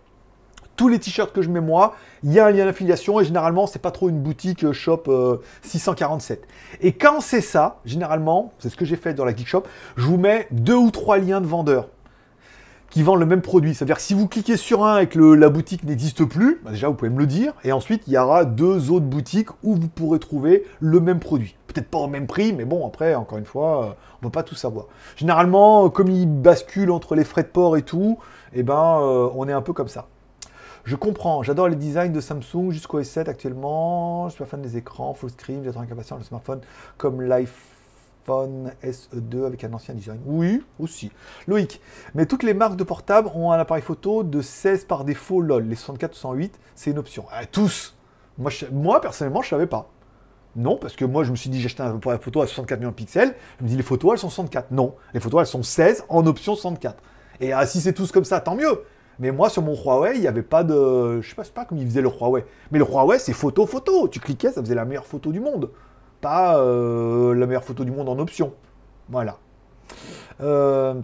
[0.77, 3.67] tous les t-shirts que je mets moi, il y a un lien d'affiliation et généralement
[3.67, 5.05] c'est pas trop une boutique euh, shop
[5.63, 6.41] 647.
[6.41, 9.65] Euh, et quand c'est ça, généralement, c'est ce que j'ai fait dans la Geek Shop,
[9.97, 11.89] je vous mets deux ou trois liens de vendeurs
[12.93, 13.75] qui vendent le même produit.
[13.75, 16.95] C'est-à-dire si vous cliquez sur un et que la boutique n'existe plus, bah déjà vous
[16.95, 20.19] pouvez me le dire, et ensuite il y aura deux autres boutiques où vous pourrez
[20.19, 21.57] trouver le même produit.
[21.67, 24.31] Peut-être pas au même prix, mais bon, après, encore une fois, euh, on ne peut
[24.31, 24.87] pas tout savoir.
[25.17, 28.19] Généralement, comme ils basculent entre les frais de port et tout,
[28.53, 30.07] eh ben, euh, on est un peu comme ça.
[30.85, 34.29] Je comprends, j'adore les designs de Samsung jusqu'au S7 actuellement.
[34.29, 36.61] Je suis pas fan des écrans, full screen, j'attends avec impatience le smartphone
[36.99, 37.72] comme l'iPhone
[38.23, 40.21] iPhone SE2 avec un ancien design.
[40.27, 41.11] Oui, aussi.
[41.47, 41.81] Loïc,
[42.15, 45.65] mais toutes les marques de portable ont un appareil photo de 16 par défaut LOL.
[45.65, 47.25] Les 64 108, c'est une option.
[47.33, 47.95] Ah, tous
[48.39, 49.91] moi, moi, personnellement, je savais pas.
[50.57, 52.79] Non, parce que moi, je me suis dit, j'ai acheté un appareil photo à 64
[52.79, 53.35] millions de pixels.
[53.59, 54.71] Je me dis, les photos, elles sont 64.
[54.71, 57.03] Non, les photos, elles sont 16 en option 64.
[57.41, 58.83] Et ah, si c'est tous comme ça, tant mieux.
[59.19, 61.21] Mais moi, sur mon Huawei, il n'y avait pas de.
[61.21, 62.45] Je sais pas, pas comme il faisait le Huawei.
[62.71, 64.09] Mais le Huawei, c'est photo, photo.
[64.09, 65.71] Tu cliquais, ça faisait la meilleure photo du monde
[66.23, 68.55] pas euh, la meilleure photo du monde en option.
[69.11, 69.37] Voilà.
[70.41, 70.95] Euh,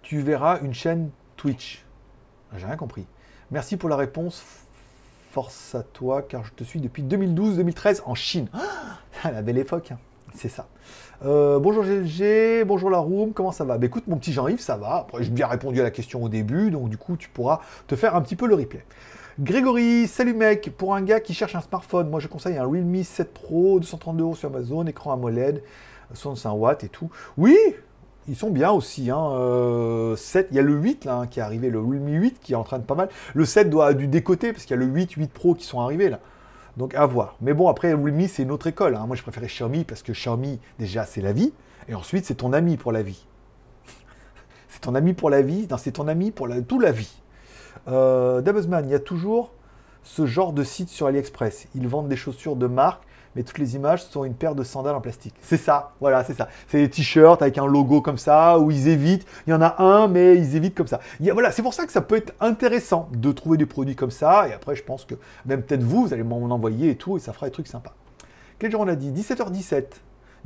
[0.00, 1.84] tu verras une chaîne Twitch.
[2.56, 3.06] J'ai rien compris.
[3.50, 4.42] Merci pour la réponse.
[5.32, 8.48] Force à toi, car je te suis depuis 2012-2013 en Chine.
[9.24, 9.98] Ah, la belle époque, hein.
[10.32, 10.68] c'est ça.
[11.24, 13.76] Euh, bonjour GLG, bonjour la room, comment ça va?
[13.78, 15.08] Bah, Écoute, mon petit Jean-Yves, ça va.
[15.18, 18.14] J'ai bien répondu à la question au début, donc du coup, tu pourras te faire
[18.14, 18.84] un petit peu le replay.
[19.40, 23.04] Grégory, salut mec, pour un gars qui cherche un smartphone, moi je conseille un Realme
[23.04, 25.62] 7 Pro, 232 euros sur Amazon, écran AMOLED,
[26.12, 27.08] 65 watts et tout.
[27.36, 27.56] Oui,
[28.26, 29.10] ils sont bien aussi.
[29.10, 30.16] Hein.
[30.16, 32.40] 7, euh, il y a le 8 là, hein, qui est arrivé, le Realme 8
[32.40, 33.10] qui est en train de pas mal.
[33.32, 35.80] Le 7 doit du décoter parce qu'il y a le 8, 8 Pro qui sont
[35.80, 36.18] arrivés là.
[36.76, 37.36] Donc à voir.
[37.40, 38.96] Mais bon, après, Realme, c'est une autre école.
[38.96, 39.04] Hein.
[39.06, 41.52] Moi, je préférais Xiaomi parce que Xiaomi, déjà, c'est la vie.
[41.88, 43.24] Et ensuite, c'est ton ami pour la vie.
[44.68, 45.68] c'est ton ami pour la vie.
[45.78, 47.20] C'est ton ami pour la, toute la vie.
[47.88, 49.52] Euh, il y a toujours
[50.02, 51.68] ce genre de site sur AliExpress.
[51.74, 53.02] Ils vendent des chaussures de marque,
[53.36, 55.34] mais toutes les images sont une paire de sandales en plastique.
[55.42, 56.48] C'est ça, voilà, c'est ça.
[56.68, 59.26] C'est des t-shirts avec un logo comme ça, où ils évitent.
[59.46, 61.00] Il y en a un, mais ils évitent comme ça.
[61.20, 64.48] voilà, c'est pour ça que ça peut être intéressant de trouver des produits comme ça.
[64.48, 65.14] Et après, je pense que
[65.46, 67.94] même peut-être vous, vous allez m'en envoyer et tout, et ça fera des trucs sympas.
[68.58, 69.12] Quel jour on a dit?
[69.12, 69.84] 17h17,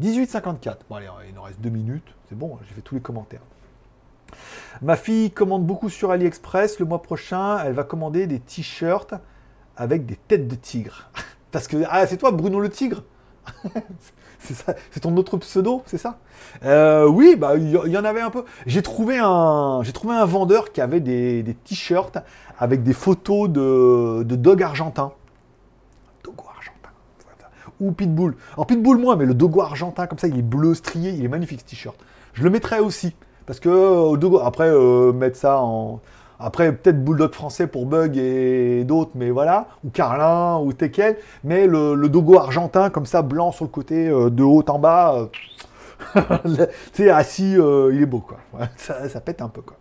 [0.00, 0.76] 18h54.
[0.90, 2.14] Bon, allez, il nous reste deux minutes.
[2.28, 3.40] C'est bon, j'ai fait tous les commentaires.
[4.80, 6.78] Ma fille commande beaucoup sur AliExpress.
[6.78, 9.14] Le mois prochain, elle va commander des t-shirts
[9.76, 11.10] avec des têtes de tigre.
[11.52, 13.02] Parce que, ah, c'est toi, Bruno le tigre?
[14.90, 16.18] C'est ton autre pseudo, c'est ça?
[16.64, 18.44] Euh, Oui, bah il y, en avait un peu.
[18.66, 19.82] J'ai trouvé un,
[20.24, 22.18] vendeur qui avait des, t-shirts
[22.58, 25.12] avec des photos de, de dog argentin.
[26.24, 26.90] Dogo argentin.
[27.80, 28.36] Ou pitbull.
[28.54, 31.28] Alors pitbull moins, mais le dogo argentin comme ça, il est bleu strié, il est
[31.28, 31.96] magnifique ce t-shirt.
[32.32, 33.14] Je le mettrais aussi
[33.46, 36.00] parce que euh, après euh, mettre ça en
[36.44, 39.68] après, peut-être Bulldog français pour Bug et d'autres, mais voilà.
[39.84, 41.16] Ou Carlin, ou Tekel.
[41.44, 45.28] Mais le, Dogo argentin, comme ça, blanc sur le côté, euh, de haut en bas.
[46.44, 48.38] Tu sais, assis, il est beau, quoi.
[48.76, 49.76] ça, ça, pète un peu, quoi.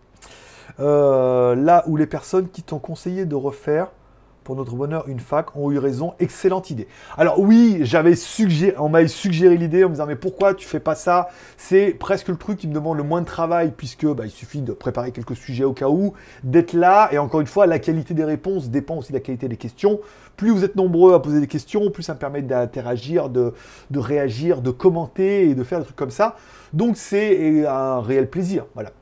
[1.56, 3.88] là où les personnes qui t'ont conseillé de refaire
[4.42, 6.14] pour notre bonheur, une fac, ont eu raison.
[6.20, 6.88] Excellente idée.
[7.16, 10.80] Alors oui, j'avais suggéré, on m'avait suggéré l'idée en me disant mais pourquoi tu fais
[10.80, 11.28] pas ça?
[11.56, 14.62] C'est presque le truc qui me demande le moins de travail puisque bah, il suffit
[14.62, 18.14] de préparer quelques sujets au cas où, d'être là et encore une fois la qualité
[18.14, 20.00] des réponses dépend aussi de la qualité des questions.
[20.36, 23.52] Plus vous êtes nombreux à poser des questions, plus ça me permet d'interagir, de,
[23.90, 26.36] de réagir, de commenter et de faire des trucs comme ça.
[26.72, 28.64] Donc c'est un réel plaisir.
[28.74, 28.92] Voilà.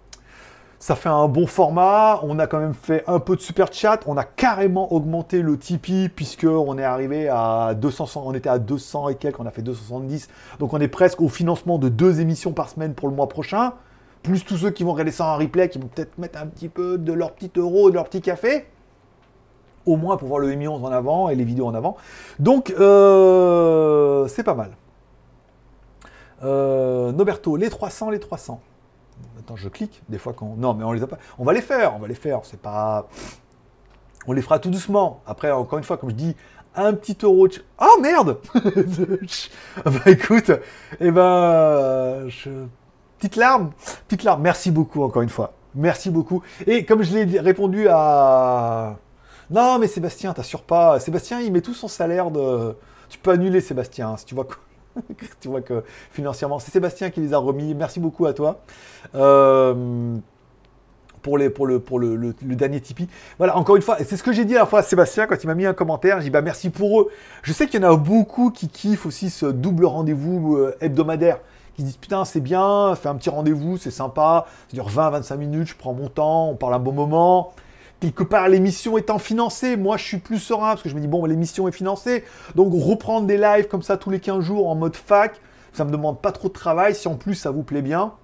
[0.80, 2.20] Ça fait un bon format.
[2.22, 4.00] On a quand même fait un peu de super chat.
[4.06, 8.58] On a carrément augmenté le Tipeee puisque on est arrivé à 200, on était à
[8.58, 10.28] 200 et quelques, on a fait 270.
[10.58, 13.74] Donc on est presque au financement de deux émissions par semaine pour le mois prochain.
[14.22, 16.70] Plus tous ceux qui vont regarder ça en replay, qui vont peut-être mettre un petit
[16.70, 18.66] peu de leur petit euro, de leur petit café.
[19.84, 21.98] Au moins pour voir le m en avant et les vidéos en avant.
[22.38, 24.70] Donc euh, c'est pas mal.
[26.42, 28.62] Euh, Noberto, les 300, les 300
[29.56, 30.02] je clique.
[30.08, 30.54] Des fois, quand.
[30.56, 31.18] Non, mais on les a pas.
[31.38, 32.40] On va les faire, on va les faire.
[32.44, 33.08] C'est pas.
[34.26, 35.22] On les fera tout doucement.
[35.26, 36.36] Après, encore une fois, comme je dis,
[36.74, 37.48] un petit euro.
[37.80, 38.38] Oh merde
[39.84, 40.60] Bah écoute, et
[41.00, 42.28] eh ben.
[43.18, 43.70] Petite larme.
[44.06, 44.42] Petite larme.
[44.42, 45.52] Merci beaucoup, encore une fois.
[45.74, 46.42] Merci beaucoup.
[46.66, 48.96] Et comme je l'ai répondu à.
[49.50, 51.00] Non, mais Sébastien, t'assures pas.
[51.00, 52.76] Sébastien, il met tout son salaire de.
[53.08, 54.46] Tu peux annuler Sébastien, si tu vois.
[55.40, 57.74] tu vois que financièrement, c'est Sébastien qui les a remis.
[57.74, 58.60] Merci beaucoup à toi.
[59.14, 60.16] Euh,
[61.22, 63.08] pour, les, pour, le, pour le, dernier Tipeee.
[63.38, 65.42] Voilà, encore une fois, c'est ce que j'ai dit à la fois à Sébastien quand
[65.42, 66.18] il m'a mis un commentaire.
[66.18, 67.10] J'ai dit bah merci pour eux.
[67.42, 71.38] Je sais qu'il y en a beaucoup qui kiffent aussi ce double rendez-vous euh, hebdomadaire.
[71.76, 74.46] Qui disent putain, c'est bien, fais un petit rendez-vous, c'est sympa.
[74.68, 77.52] Ça dure 20-25 minutes, je prends mon temps, on parle un bon moment
[78.00, 81.06] quelque part l'émission étant financée, moi je suis plus serein parce que je me dis
[81.06, 82.24] bon l'émission est financée,
[82.54, 85.40] donc reprendre des lives comme ça tous les 15 jours en mode fac,
[85.72, 88.14] ça me demande pas trop de travail, si en plus ça vous plaît bien,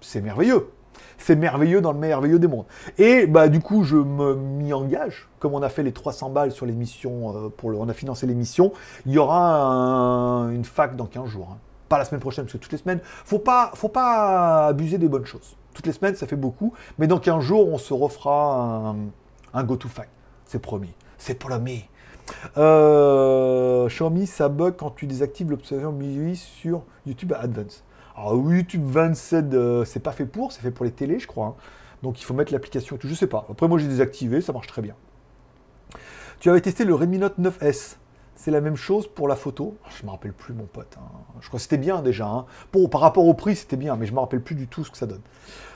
[0.00, 0.70] c'est merveilleux.
[1.18, 2.64] C'est merveilleux dans le merveilleux des mondes.
[2.98, 6.66] Et bah du coup je m'y engage, comme on a fait les 300 balles sur
[6.66, 8.72] l'émission, euh, on a financé l'émission,
[9.06, 11.48] il y aura une fac dans 15 jours.
[11.52, 11.58] Hein.
[11.88, 15.08] Pas la semaine prochaine parce que toutes les semaines, faut pas, faut pas abuser des
[15.08, 15.56] bonnes choses.
[15.74, 16.72] Toutes les semaines, ça fait beaucoup.
[16.98, 18.94] Mais dans 15 jours, on se refera
[19.54, 20.10] un, go-to-fact.
[20.46, 20.92] C'est promis.
[21.18, 21.84] C'est promis.
[22.56, 27.84] Euh, Xiaomi, ça bug quand tu désactives l'observation MIUI sur YouTube Advance.
[28.16, 31.46] Alors YouTube 27, euh, c'est pas fait pour, c'est fait pour les télés, je crois.
[31.46, 31.54] Hein.
[32.02, 33.46] Donc il faut mettre l'application et tout, je sais pas.
[33.50, 34.94] Après moi j'ai désactivé, ça marche très bien.
[36.38, 37.96] Tu avais testé le Redmi Note 9S.
[38.42, 39.76] C'est la même chose pour la photo.
[40.00, 40.96] Je me rappelle plus, mon pote.
[40.98, 41.04] Hein.
[41.42, 42.26] Je crois que c'était bien déjà.
[42.26, 42.46] Hein.
[42.90, 44.96] par rapport au prix, c'était bien, mais je me rappelle plus du tout ce que
[44.96, 45.20] ça donne.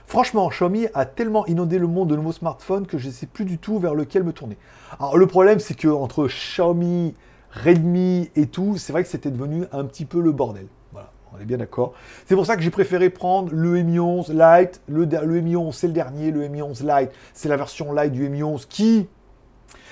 [0.06, 3.44] Franchement, Xiaomi a tellement inondé le monde de nouveaux smartphones que je ne sais plus
[3.44, 4.56] du tout vers lequel me tourner.
[4.98, 7.14] Alors le problème, c'est que entre Xiaomi,
[7.50, 10.66] Redmi et tout, c'est vrai que c'était devenu un petit peu le bordel.
[10.92, 11.92] Voilà, on est bien d'accord.
[12.24, 14.80] C'est pour ça que j'ai préféré prendre le Mi 11 Lite.
[14.88, 16.30] Le, le Mi 11, c'est le dernier.
[16.30, 19.06] Le Mi 11 Lite, c'est la version Lite du Mi 11 qui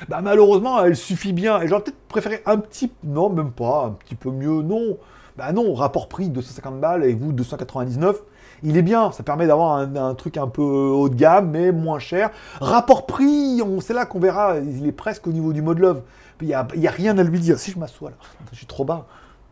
[0.09, 1.61] bah malheureusement, elle suffit bien.
[1.61, 4.99] Et j'aurais peut-être préféré un petit, non, même pas, un petit peu mieux, non.
[5.37, 8.23] Bah non, rapport prix 250 balles et vous 299,
[8.63, 9.13] il est bien.
[9.13, 12.31] Ça permet d'avoir un, truc un peu haut de gamme, mais moins cher.
[12.61, 16.03] Rapport prix, c'est là qu'on verra, il est presque au niveau du mode love.
[16.41, 17.59] Il n'y a, a, rien à lui dire.
[17.59, 18.17] Si je m'assois là,
[18.51, 19.07] je suis trop bas.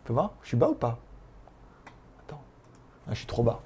[0.05, 0.99] Tu vois Je suis bas ou pas?
[3.11, 3.61] Ah, je suis trop bas.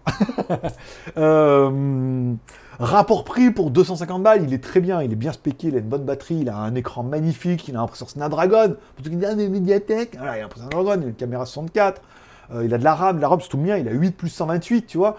[1.18, 2.34] euh,
[2.80, 5.78] Rapport prix pour 250 balles, il est très bien, il est bien spéqué, il a
[5.78, 8.76] une bonne batterie, il a un écran magnifique, il a un processeur Snapdragon.
[8.96, 11.08] Pour ceux qui disent, ah, mais Mediatek, voilà, il a un processeur Snapdragon, il a
[11.08, 12.02] une caméra 64,
[12.52, 14.30] euh, il a de la RAM, la RAM c'est tout bien, il a 8 plus
[14.30, 15.18] 128, tu vois.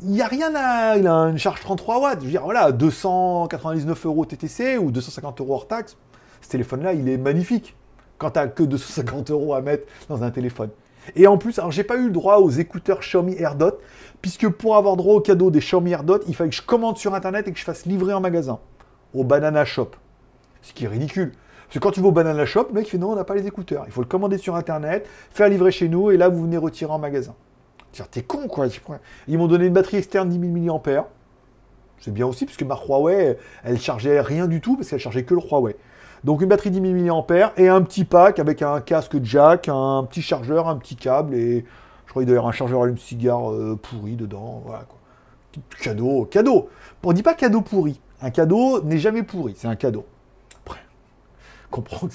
[0.00, 0.96] Il n'y a rien à.
[0.96, 2.18] Il a une charge 33 watts.
[2.20, 5.96] Je veux dire, voilà, 299 euros TTC ou 250 euros hors taxe,
[6.40, 7.76] ce téléphone-là, il est magnifique.
[8.18, 10.70] Quand tu que 250 euros à mettre dans un téléphone.
[11.14, 13.78] Et en plus, alors j'ai pas eu le droit aux écouteurs Xiaomi AirDot,
[14.20, 17.14] puisque pour avoir droit au cadeau des Xiaomi AirDot, il fallait que je commande sur
[17.14, 18.58] internet et que je fasse livrer en magasin,
[19.14, 19.90] au Banana Shop.
[20.62, 21.32] Ce qui est ridicule.
[21.66, 23.34] Parce que quand tu vas au Banana Shop, le mec fait non, on n'a pas
[23.34, 23.84] les écouteurs.
[23.86, 26.92] Il faut le commander sur internet, faire livrer chez nous, et là vous venez retirer
[26.92, 27.34] en magasin.
[28.10, 28.66] T'es con quoi.
[29.26, 31.08] Ils m'ont donné une batterie externe 10 000 mAh.
[31.98, 35.34] C'est bien aussi, puisque ma Huawei, elle chargeait rien du tout, parce qu'elle chargeait que
[35.34, 35.76] le Huawei.
[36.26, 40.04] Donc une batterie 10 000 mAh et un petit pack avec un casque jack, un
[40.10, 41.64] petit chargeur, un petit câble et
[42.04, 44.60] je crois qu'il doit y avoir un chargeur allume-cigare euh, pourri dedans.
[44.66, 44.98] Voilà quoi.
[45.80, 46.68] Cadeau, cadeau.
[47.04, 48.00] On dit pas cadeau pourri.
[48.20, 50.04] Un cadeau n'est jamais pourri, c'est un cadeau.
[50.64, 50.80] Après,
[51.70, 52.08] comprends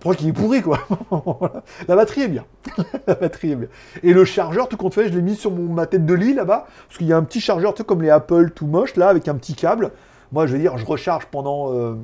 [0.00, 0.14] pas.
[0.14, 0.78] Qu'il est pourri quoi.
[1.88, 2.46] La batterie est bien.
[3.06, 3.68] La batterie est bien.
[4.02, 6.66] Et le chargeur, tout compte fait, je l'ai mis sur ma tête de lit là-bas.
[6.88, 9.10] Parce qu'il y a un petit chargeur, tu sais, comme les Apple tout moche là,
[9.10, 9.90] avec un petit câble.
[10.32, 11.74] Moi, je veux dire, je recharge pendant.
[11.74, 11.96] euh,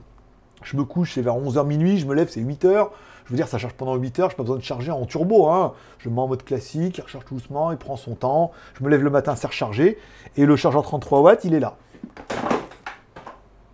[0.62, 2.88] je me couche, c'est vers 11h minuit, je me lève, c'est 8h.
[3.24, 5.04] Je veux dire, ça charge pendant 8 heures, je n'ai pas besoin de charger en
[5.04, 5.48] turbo.
[5.48, 5.74] Hein.
[5.98, 8.52] Je me mets en mode classique, il recharge doucement, il prend son temps.
[8.78, 9.98] Je me lève le matin, c'est rechargé.
[10.36, 11.76] Et le chargeur 33 watts, il est là.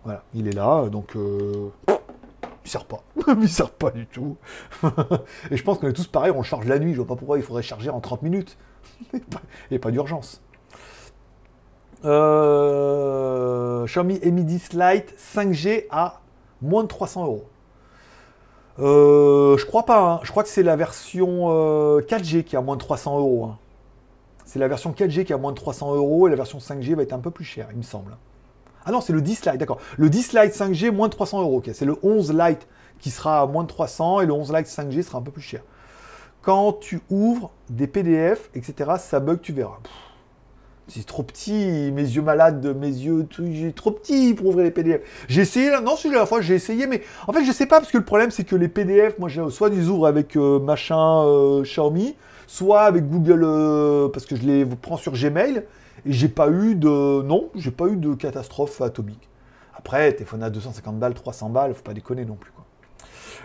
[0.03, 1.69] Voilà, il est là, donc euh,
[2.65, 3.01] il sert pas.
[3.41, 4.35] il sert pas du tout.
[5.51, 6.91] et je pense qu'on est tous pareils, on charge la nuit.
[6.91, 8.57] Je vois pas pourquoi il faudrait charger en 30 minutes.
[9.13, 9.21] Il
[9.71, 10.41] n'y a pas d'urgence.
[12.03, 16.19] Euh, Xiaomi Mi 10 Lite 5G à
[16.61, 17.45] moins de 300 euros.
[18.79, 19.99] Euh, je crois pas.
[20.01, 20.19] hein.
[20.23, 23.45] Je crois que c'est la version euh, 4G qui a moins de 300 euros.
[23.45, 23.57] hein.
[24.45, 27.03] C'est la version 4G qui a moins de 300 euros et la version 5G va
[27.03, 28.15] être un peu plus chère, il me semble.
[28.85, 29.79] Ah non, c'est le 10 Lite, d'accord.
[29.97, 31.63] Le 10 Lite 5G, moins de 300 euros.
[31.73, 32.67] C'est le 11 Lite
[32.99, 35.41] qui sera à moins de 300 et le 11 Lite 5G sera un peu plus
[35.41, 35.61] cher.
[36.43, 39.79] Quand tu ouvres des PDF, etc., ça bug, tu verras.
[39.81, 39.91] Pff,
[40.87, 44.71] C'est trop petit, mes yeux malades, mes yeux tout, j'ai trop petit pour ouvrir les
[44.71, 45.01] PDF.
[45.27, 47.91] J'ai essayé, non, c'est la fois, j'ai essayé, mais en fait, je sais pas, parce
[47.91, 51.23] que le problème, c'est que les PDF, moi, soit je les ouvre avec euh, machin
[51.25, 55.63] euh, Xiaomi, soit avec Google, euh, parce que je les prends sur Gmail,
[56.05, 59.27] et j'ai pas eu de, non, j'ai pas eu de catastrophe atomique.
[59.75, 62.63] Après, téléphone à 250 balles, 300 balles, faut pas déconner non plus, quoi.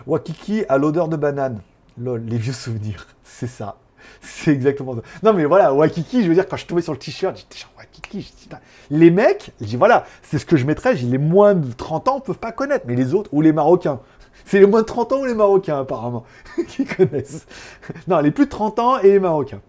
[0.05, 1.61] Wakiki à l'odeur de banane.
[1.97, 3.07] Lol, les vieux souvenirs.
[3.23, 3.77] C'est ça.
[4.21, 5.01] C'est exactement ça.
[5.23, 7.71] Non, mais voilà, Wakiki, je veux dire, quand je tombé sur le t-shirt, j'étais genre
[7.77, 8.21] Wakiki.
[8.21, 8.55] je.
[8.89, 10.95] Les mecs, je dis voilà, c'est ce que je mettrais.
[10.95, 13.99] J'ai les moins de 30 ans peuvent pas connaître, mais les autres, ou les Marocains.
[14.45, 16.23] C'est les moins de 30 ans ou les Marocains, apparemment,
[16.67, 17.45] qui connaissent.
[18.07, 19.61] Non, les plus de 30 ans et les Marocains.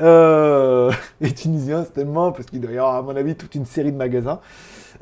[0.00, 3.66] Euh, les Tunisiens, c'est tellement, parce qu'il doit y avoir, à mon avis, toute une
[3.66, 4.40] série de magasins.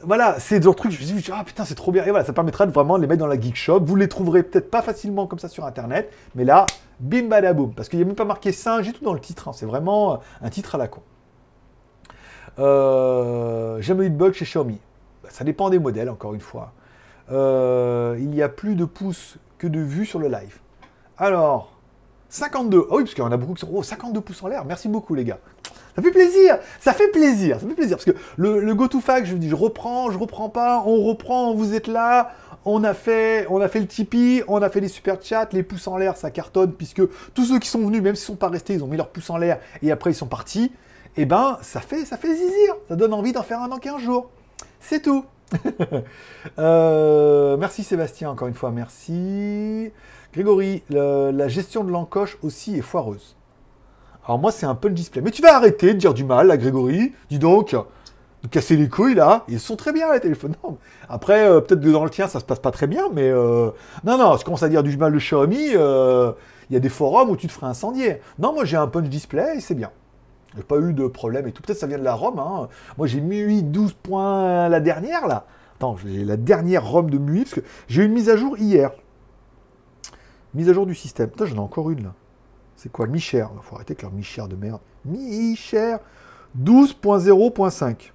[0.02, 2.04] Voilà, c'est d'autres trucs, je me suis dit, ah putain, c'est trop bien.
[2.04, 3.80] Et voilà, ça permettra de vraiment les mettre dans la geek shop.
[3.80, 6.66] Vous les trouverez peut-être pas facilement comme ça sur internet, mais là,
[7.00, 7.72] bim badaboum.
[7.72, 9.52] Parce qu'il n'y a même pas marqué singe et tout dans le titre, hein.
[9.54, 11.00] c'est vraiment un titre à la con.
[12.58, 14.78] Euh, jamais eu de bug chez Xiaomi.
[15.22, 16.72] Bah, ça dépend des modèles, encore une fois.
[17.30, 20.58] Euh, il y a plus de pouces que de vues sur le live.
[21.18, 21.72] Alors,
[22.28, 22.86] 52.
[22.90, 23.70] Ah oui, parce qu'il y en a beaucoup qui sont.
[23.72, 24.64] Oh, 52 pouces en l'air.
[24.64, 25.38] Merci beaucoup, les gars.
[25.96, 26.58] Ça fait plaisir.
[26.78, 27.58] Ça fait plaisir.
[27.60, 27.96] Ça fait plaisir.
[27.96, 31.54] Parce que le, le GoToFac, je vous dis, je reprends, je reprends pas, on reprend,
[31.54, 32.32] vous êtes là.
[32.64, 35.62] On a fait, on a fait le Tipeee, on a fait les super chats, les
[35.62, 37.00] pouces en l'air, ça cartonne, puisque
[37.32, 39.30] tous ceux qui sont venus, même s'ils sont pas restés, ils ont mis leurs pouces
[39.30, 40.72] en l'air et après ils sont partis.
[41.16, 42.74] Et ben, ça fait, ça fait zizir.
[42.88, 44.30] Ça donne envie d'en faire un dans 15 jours.
[44.80, 45.24] C'est tout.
[46.58, 49.90] Euh, merci Sébastien, encore une fois, merci.
[50.32, 53.35] Grégory, la gestion de l'encoche aussi est foireuse.
[54.26, 55.22] Alors moi, c'est un le display.
[55.22, 57.12] Mais tu vas arrêter de dire du mal, là, Grégory.
[57.30, 57.76] Dis donc,
[58.42, 59.44] de casser les couilles, là.
[59.48, 60.54] Ils sont très bien, les téléphones.
[61.08, 63.30] Après, euh, peut-être que dans le tien, ça se passe pas très bien, mais...
[63.30, 63.70] euh,
[64.04, 66.32] Non, non, je commence à dire du mal de Xiaomi, euh,
[66.68, 68.20] il y a des forums où tu te ferais incendier.
[68.38, 69.90] Non, moi, j'ai un punch display et c'est bien.
[70.56, 71.62] J'ai pas eu de problème et tout.
[71.62, 72.38] Peut-être ça vient de la ROM.
[72.38, 72.68] Hein.
[72.98, 75.46] Moi, j'ai MUI 12 points la dernière, là.
[75.76, 78.58] Attends, j'ai la dernière ROM de MUI, parce que j'ai eu une mise à jour
[78.58, 78.90] hier.
[80.54, 81.28] Mise à jour du système.
[81.28, 82.14] Putain, j'en ai encore une, là.
[82.76, 83.50] C'est quoi Mi-Cher.
[83.62, 84.80] Faut arrêter avec leur Mi-Cher de merde.
[85.04, 85.98] Mi-Cher
[86.60, 88.12] 12.0.5.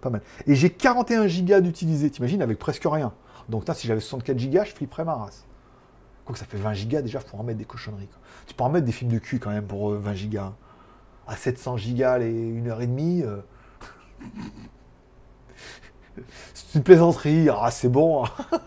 [0.00, 0.22] Pas mal.
[0.46, 2.10] Et j'ai 41 gigas d'utilisés.
[2.10, 3.12] T'imagines, avec presque rien.
[3.48, 5.44] Donc là, si j'avais 64 gigas, je flipperais ma race.
[6.24, 8.08] Quoique ça fait 20 gigas déjà, faut en mettre des cochonneries.
[8.08, 8.18] quoi.
[8.46, 10.52] Tu peux en mettre des films de cul quand même pour euh, 20 gigas.
[11.28, 13.22] À 700 gigas les 1 heure et demie.
[13.22, 13.40] euh.
[16.54, 17.48] C'est une plaisanterie.
[17.50, 18.24] Ah, c'est bon.
[18.24, 18.28] hein.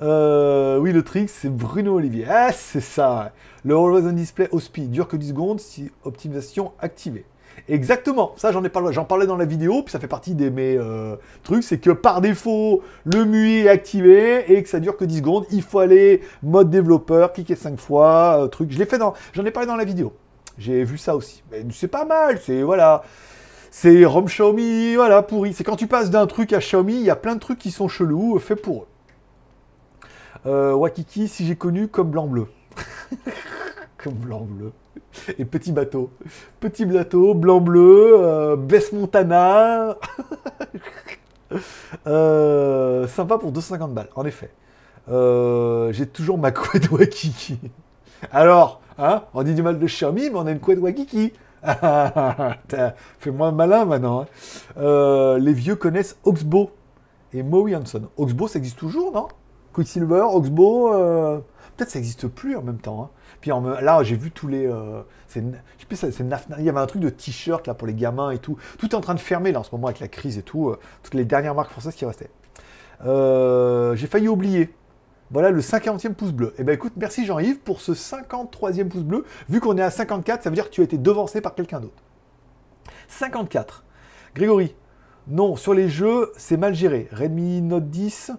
[0.00, 2.26] Euh, oui, le trick, c'est Bruno Olivier.
[2.28, 3.32] Ah, c'est ça.
[3.64, 7.24] Le Always on Display OSPI dure que 10 secondes si optimisation activée.
[7.68, 10.48] Exactement, ça j'en ai parlé, j'en parlais dans la vidéo, puis ça fait partie de
[10.48, 14.96] mes euh, trucs, c'est que par défaut, le MUI est activé et que ça dure
[14.96, 18.72] que 10 secondes, il faut aller mode développeur, cliquer 5 fois, euh, truc.
[18.72, 20.12] Je l'ai fait dans, j'en ai parlé dans la vidéo.
[20.58, 21.42] J'ai vu ça aussi.
[21.70, 23.04] C'est pas mal, c'est voilà.
[23.74, 25.54] C'est ROM Xiaomi, voilà, pourri.
[25.54, 27.70] C'est quand tu passes d'un truc à Xiaomi, il y a plein de trucs qui
[27.70, 28.86] sont chelous, euh, faits pour eux.
[30.44, 32.48] Euh, Wakiki, si j'ai connu comme blanc-bleu.
[33.96, 34.72] comme blanc-bleu.
[35.38, 36.10] Et petit bateau.
[36.60, 39.96] Petit bateau, blanc-bleu, euh, Bess Montana.
[43.08, 44.50] Sympa pour 250 balles, en effet.
[45.08, 47.58] J'ai toujours ma couette Wakiki.
[48.32, 51.32] Alors, hein, on dit du mal de Xiaomi, mais on a une couette Wakiki.
[53.18, 54.22] Fais-moi malin maintenant.
[54.22, 54.26] hein.
[54.78, 56.70] Euh, les vieux connaissent Oxbow
[57.32, 58.08] et Moe Hanson.
[58.16, 59.28] Oxbow, ça existe toujours, non?
[59.72, 61.38] Quicksilver, Oxbow, euh,
[61.76, 63.02] peut-être ça n'existe plus en même temps.
[63.04, 63.10] Hein.
[63.40, 64.66] Puis là, j'ai vu tous les.
[64.66, 65.02] Euh,
[65.36, 68.56] Il y avait un truc de t-shirt là pour les gamins et tout.
[68.78, 70.74] Tout est en train de fermer là en ce moment avec la crise et tout.
[71.02, 72.30] toutes les dernières marques françaises qui restaient.
[73.04, 74.74] j'ai failli oublier.
[75.32, 76.52] Voilà le 50e pouce bleu.
[76.58, 79.24] Eh ben écoute, merci Jean-Yves pour ce 53e pouce bleu.
[79.48, 81.80] Vu qu'on est à 54, ça veut dire que tu as été devancé par quelqu'un
[81.80, 82.02] d'autre.
[83.08, 83.84] 54.
[84.34, 84.74] Grégory,
[85.28, 87.08] non, sur les jeux, c'est mal géré.
[87.12, 88.32] Redmi Note 10,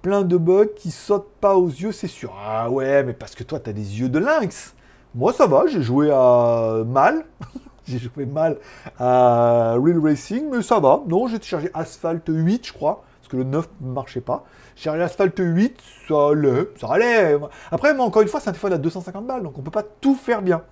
[0.00, 2.32] plein de bugs qui sautent pas aux yeux, c'est sûr.
[2.38, 4.74] Ah ouais, mais parce que toi, tu as des yeux de lynx.
[5.16, 7.24] Moi, ça va, j'ai joué à mal.
[7.86, 8.58] j'ai joué mal
[8.98, 11.02] à Real Racing, mais ça va.
[11.08, 14.44] Non, j'ai chargé Asphalt 8, je crois, parce que le 9 ne marchait pas.
[14.76, 15.76] J'ai chargé Asphalt 8,
[16.08, 17.36] ça allait, ça allait.
[17.70, 20.14] Après, encore une fois, c'est un téléphone à 250 balles, donc on peut pas tout
[20.14, 20.62] faire bien.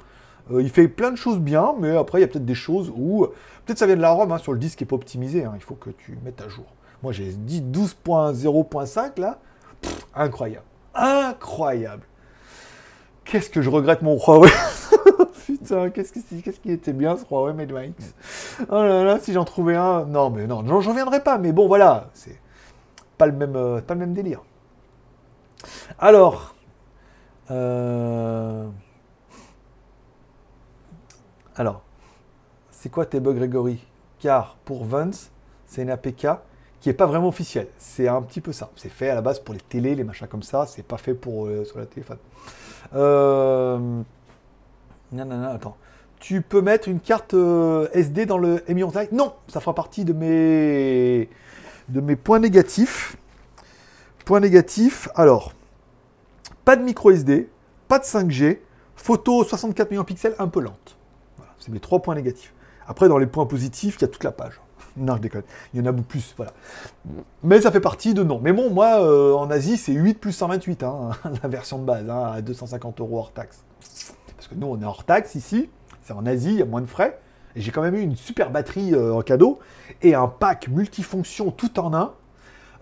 [0.52, 2.93] Euh, il fait plein de choses bien, mais après, il y a peut-être des choses
[2.97, 3.27] où.
[3.64, 5.44] Peut-être ça vient de la ROM, hein, sur le disque qui n'est pas optimisé.
[5.44, 6.66] Hein, il faut que tu mettes à jour.
[7.02, 9.39] Moi, j'ai dit 12.0.5 là.
[10.14, 10.64] incroyable.
[10.94, 12.05] Incroyable.
[13.24, 14.51] Qu'est-ce que je regrette mon Huawei?
[15.94, 18.14] Qu'est-ce, qui était bien ce Huawei Mate X
[18.70, 20.05] Oh là là, si j'en trouvais un.
[20.05, 21.38] Non, mais non, j'en reviendrai pas.
[21.38, 22.38] Mais bon, voilà, c'est
[23.18, 24.43] pas le même, euh, pas le même délire.
[25.98, 26.55] Alors.
[27.51, 28.66] Euh...
[31.55, 31.82] Alors,
[32.70, 33.86] c'est quoi tes bugs, Grégory?
[34.18, 35.30] Car pour Vance,
[35.66, 36.26] c'est une APK
[36.80, 37.68] qui n'est pas vraiment officielle.
[37.78, 38.70] C'est un petit peu ça.
[38.76, 40.66] C'est fait à la base pour les télés, les machins comme ça.
[40.66, 42.18] C'est pas fait pour euh, sur la téléphone.
[45.12, 45.76] Non, non, non, attends.
[46.18, 50.04] Tu peux mettre une carte euh, SD dans le Mi Lite Non, ça fera partie
[50.04, 51.28] de mes
[51.88, 53.16] de mes points négatifs.
[54.24, 55.08] Points négatifs.
[55.14, 55.52] Alors,
[56.64, 57.48] pas de micro SD,
[57.86, 58.58] pas de 5G,
[58.96, 60.96] photo 64 millions de pixels un peu lente.
[61.58, 62.52] C'est mes trois points négatifs.
[62.88, 64.60] Après, dans les points positifs, il y a toute la page.
[64.96, 65.42] Non, je déconne.
[65.74, 66.52] Il y en a beaucoup plus, voilà.
[67.42, 68.40] Mais ça fait partie de non.
[68.42, 71.10] Mais bon, moi, euh, en Asie, c'est 8 plus 128, hein,
[71.42, 73.62] la version de base, hein, à 250 euros hors taxe.
[74.47, 75.68] Parce que nous, on est hors taxe ici.
[76.05, 77.18] C'est en Asie, il y a moins de frais.
[77.56, 79.59] Et j'ai quand même eu une super batterie euh, en cadeau
[80.02, 82.12] et un pack multifonction tout en un,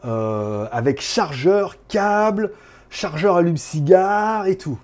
[0.05, 2.53] euh, avec chargeur, câble,
[2.91, 4.79] chargeur allume-cigare et tout.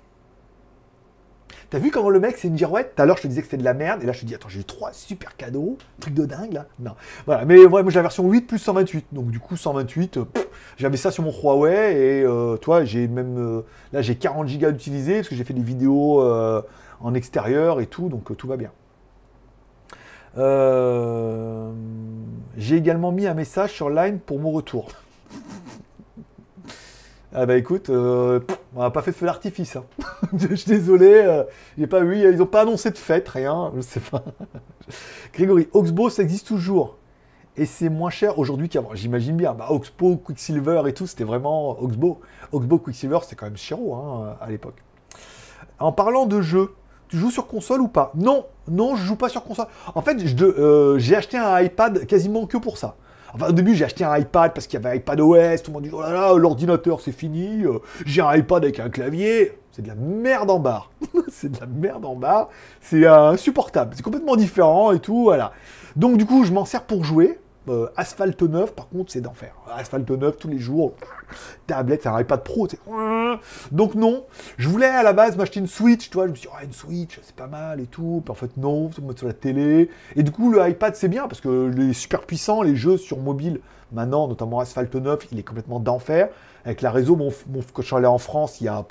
[1.70, 2.97] T'as vu comment le mec, c'est une girouette?
[2.97, 4.26] Tout à l'heure, je te disais que c'était de la merde, et là, je te
[4.26, 6.66] dis, attends, j'ai eu trois super cadeaux, truc de dingue, là.
[6.80, 6.97] Non.
[7.26, 9.06] Voilà, mais moi, j'ai la version 8 plus 128.
[9.12, 10.24] Donc, du coup, 128, euh,
[10.78, 13.38] j'avais ça sur mon Huawei, et euh, toi, j'ai même.
[13.38, 16.20] Euh, là, j'ai 40 gigas d'utiliser, parce que j'ai fait des vidéos
[17.01, 18.72] en extérieur et tout, donc tout va bien.
[22.56, 24.88] j'ai également mis un message sur Line pour mon retour.
[27.32, 28.40] Ah bah écoute, euh,
[28.74, 29.77] on n'a pas fait de feu d'artifice.
[29.77, 29.85] Hein.
[30.36, 34.01] je suis désolé, euh, pas vu, ils n'ont pas annoncé de fête, rien, je sais
[34.01, 34.24] pas.
[35.32, 36.97] Grégory, Oxbow, ça existe toujours.
[37.57, 38.94] Et c'est moins cher aujourd'hui qu'avant.
[38.94, 39.55] J'imagine bien.
[39.55, 42.20] Bah, Oxbow, Quicksilver et tout, c'était vraiment Oxbow.
[42.51, 44.82] Oxbow, Quicksilver, c'était quand même chéro hein, à l'époque.
[45.78, 46.74] En parlant de jeux,
[47.09, 48.12] tu joues sur console ou pas?
[48.16, 49.66] Non, non, je joue pas sur console.
[49.94, 52.97] En fait, euh, j'ai acheté un iPad quasiment que pour ça.
[53.35, 55.62] Enfin, au début, j'ai acheté un iPad parce qu'il y avait iPad OS.
[55.62, 57.65] Tout le monde dit Oh là là, l'ordinateur, c'est fini.
[57.65, 59.52] Euh, j'ai un iPad avec un clavier.
[59.73, 60.90] C'est de la merde en barre.
[61.28, 62.48] c'est de la merde en barre.
[62.81, 63.93] C'est insupportable.
[63.94, 65.24] C'est complètement différent et tout.
[65.24, 65.52] Voilà.
[65.97, 67.39] Donc, du coup, je m'en sers pour jouer.
[67.68, 69.54] Euh, Asphalt 9, par contre, c'est d'enfer.
[69.70, 70.94] Asphalt 9 tous les jours.
[71.66, 72.66] Tablette, c'est un iPad Pro.
[73.70, 74.24] Donc non,
[74.56, 76.26] je voulais à la base m'acheter une Switch, tu vois.
[76.26, 78.24] Je me suis dit, oh, une Switch, c'est pas mal et tout.
[78.28, 79.90] En fait, non, c'est sur la télé.
[80.16, 83.18] Et du coup, le iPad, c'est bien parce que les super puissants, les jeux sur
[83.18, 83.60] mobile,
[83.92, 86.28] maintenant, notamment Asphalt 9, il est complètement d'enfer.
[86.64, 87.30] Avec la réseau, mon,
[87.72, 88.84] quand je suis allé en France, il y a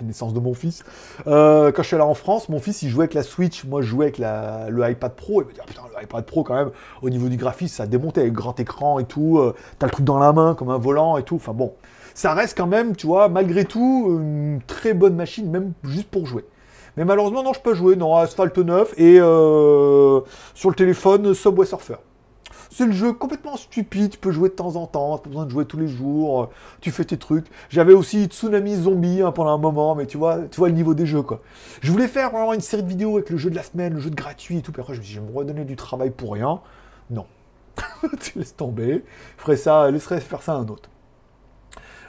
[0.00, 0.84] la naissance de mon fils.
[1.26, 3.82] Euh, quand je suis allé en France, mon fils il jouait avec la Switch, moi
[3.82, 5.42] je jouais avec le iPad Pro.
[5.42, 6.70] Il me dit ah, putain le iPad Pro quand même
[7.02, 9.38] au niveau du graphisme ça démontait avec grand écran et tout.
[9.38, 11.36] Euh, t'as le truc dans la main comme un volant et tout.
[11.36, 11.74] Enfin bon,
[12.14, 16.26] ça reste quand même tu vois malgré tout une très bonne machine même juste pour
[16.26, 16.44] jouer.
[16.96, 20.20] Mais malheureusement non je peux jouer non Asphalt 9 et euh,
[20.54, 21.96] sur le téléphone Subway Surfer.
[22.70, 25.50] C'est le jeu complètement stupide, tu peux jouer de temps en temps, pas besoin de
[25.50, 26.46] jouer tous les jours, euh,
[26.80, 27.46] tu fais tes trucs.
[27.70, 30.94] J'avais aussi Tsunami Zombie hein, pendant un moment, mais tu vois, tu vois le niveau
[30.94, 31.40] des jeux quoi.
[31.80, 34.00] Je voulais faire vraiment une série de vidéos avec le jeu de la semaine, le
[34.00, 35.76] jeu de gratuit et tout, puis je me suis dit, je vais me redonner du
[35.76, 36.60] travail pour rien.
[37.10, 37.26] Non.
[38.20, 39.04] tu laisses tomber,
[39.36, 40.90] je ferai ça, laisserai faire ça à un autre.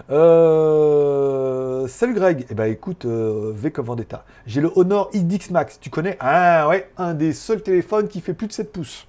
[0.10, 2.46] Euh, salut Greg.
[2.50, 4.26] Eh ben écoute, euh, V comme Vendetta.
[4.48, 5.80] J'ai le Honor XDX Max.
[5.80, 6.18] Tu connais?
[6.20, 9.06] Ah ouais, un des seuls téléphones qui fait plus de 7 pouces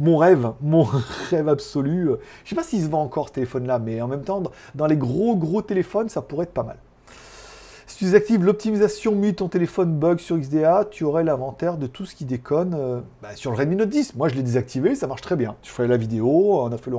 [0.00, 0.82] mon rêve, mon
[1.30, 2.10] rêve absolu.
[2.44, 4.42] Je sais pas s'il se vend encore ce téléphone-là, mais en même temps,
[4.74, 6.76] dans les gros gros téléphones, ça pourrait être pas mal.
[7.86, 12.06] Si tu désactives l'optimisation mute ton téléphone bug sur XDA, tu aurais l'inventaire de tout
[12.06, 14.16] ce qui déconne euh, bah, sur le Redmi Note 10.
[14.16, 15.54] Moi, je l'ai désactivé, ça marche très bien.
[15.62, 16.96] Je ferai la vidéo, on a fait le.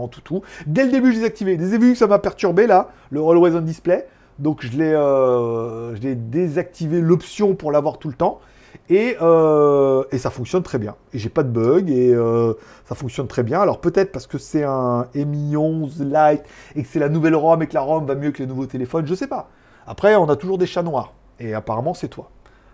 [0.67, 1.55] Dès le début, je l'ai désactivé.
[1.55, 4.07] Avez vu que ça m'a perturbé là, le Always on Display.
[4.39, 8.39] Donc, je l'ai euh, désactivé l'option pour l'avoir tout le temps.
[8.89, 10.95] Et, euh, et, ça fonctionne très bien.
[11.13, 12.53] Et j'ai pas de bug et euh,
[12.85, 13.61] ça fonctionne très bien.
[13.61, 16.43] Alors peut-être parce que c'est un Mi 11 Lite
[16.75, 18.65] et que c'est la nouvelle ROM et que la ROM va mieux que les nouveaux
[18.65, 19.49] téléphones, je sais pas.
[19.87, 21.13] Après, on a toujours des chats noirs.
[21.39, 22.29] Et apparemment, c'est toi.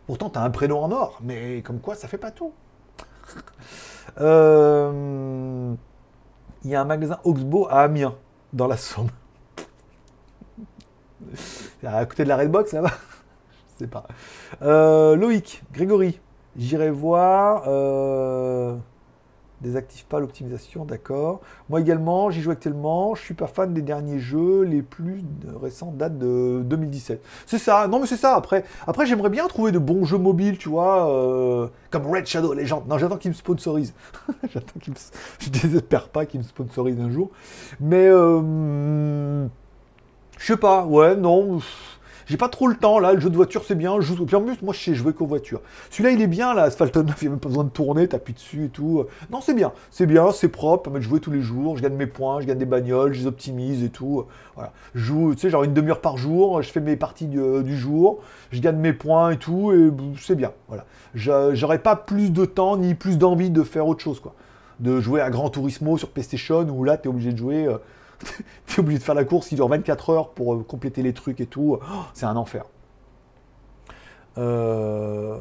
[0.07, 2.53] Pourtant, tu as un prénom en or, mais comme quoi, ça fait pas tout.
[4.19, 5.73] Euh,
[6.65, 8.15] il y a un magasin Oxbow à Amiens,
[8.51, 9.07] dans la Somme.
[11.85, 12.91] à côté de la Redbox, là-bas
[13.87, 14.07] pas.
[14.61, 16.19] Euh, Loïc, Grégory,
[16.55, 17.63] j'irai voir.
[17.67, 18.75] Euh,
[19.61, 21.41] Désactive pas l'optimisation, d'accord.
[21.69, 23.13] Moi également, j'y joue actuellement.
[23.13, 24.63] Je suis pas fan des derniers jeux.
[24.63, 25.23] Les plus
[25.61, 27.23] récents datent de 2017.
[27.45, 27.87] C'est ça.
[27.87, 28.35] Non mais c'est ça.
[28.35, 32.55] Après, après j'aimerais bien trouver de bons jeux mobiles, tu vois, euh, comme Red Shadow
[32.55, 32.87] Legend.
[32.87, 33.93] Non, j'attends qu'ils me sponsorisent.
[34.51, 34.95] j'attends qu'ils.
[35.37, 37.29] Je désespère pas qu'ils me sponsorisent un jour.
[37.79, 39.45] Mais euh...
[40.39, 40.85] je sais pas.
[40.85, 41.59] Ouais, non.
[42.31, 44.25] J'ai pas trop le temps là, le jeu de voiture c'est bien, je joue.
[44.25, 45.59] Puis en plus, moi je sais jouer qu'aux voitures.
[45.89, 48.07] Celui-là il est bien là, Asphalt 9, il n'y a même pas besoin de tourner,
[48.07, 49.03] t'appuies dessus et tout.
[49.29, 51.95] Non, c'est bien, c'est bien, c'est propre, permet de jouer tous les jours, je gagne
[51.95, 54.23] mes points, je gagne des bagnoles, je les optimise et tout.
[54.55, 54.71] Voilà.
[54.95, 57.77] Je joue, tu sais, genre une demi-heure par jour, je fais mes parties du, du,
[57.77, 58.19] jour,
[58.51, 59.91] je gagne mes points et tout, et
[60.21, 60.53] c'est bien.
[60.69, 60.85] Voilà.
[61.15, 64.35] J'aurais pas plus de temps ni plus d'envie de faire autre chose, quoi.
[64.79, 67.67] De jouer à Gran Turismo sur PlayStation où là t'es obligé de jouer.
[67.67, 67.77] Euh,
[68.65, 71.41] t'es obligé de faire la course, il dure 24 heures pour euh, compléter les trucs
[71.41, 71.79] et tout.
[71.81, 72.65] Oh, c'est un enfer.
[74.37, 75.37] Euh,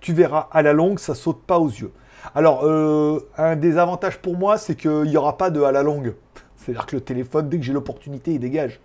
[0.00, 1.92] tu verras, à la longue, ça saute pas aux yeux.
[2.34, 5.82] Alors, euh, un des avantages pour moi, c'est qu'il n'y aura pas de à la
[5.82, 6.14] longue.
[6.56, 8.80] C'est-à-dire que le téléphone, dès que j'ai l'opportunité, il dégage.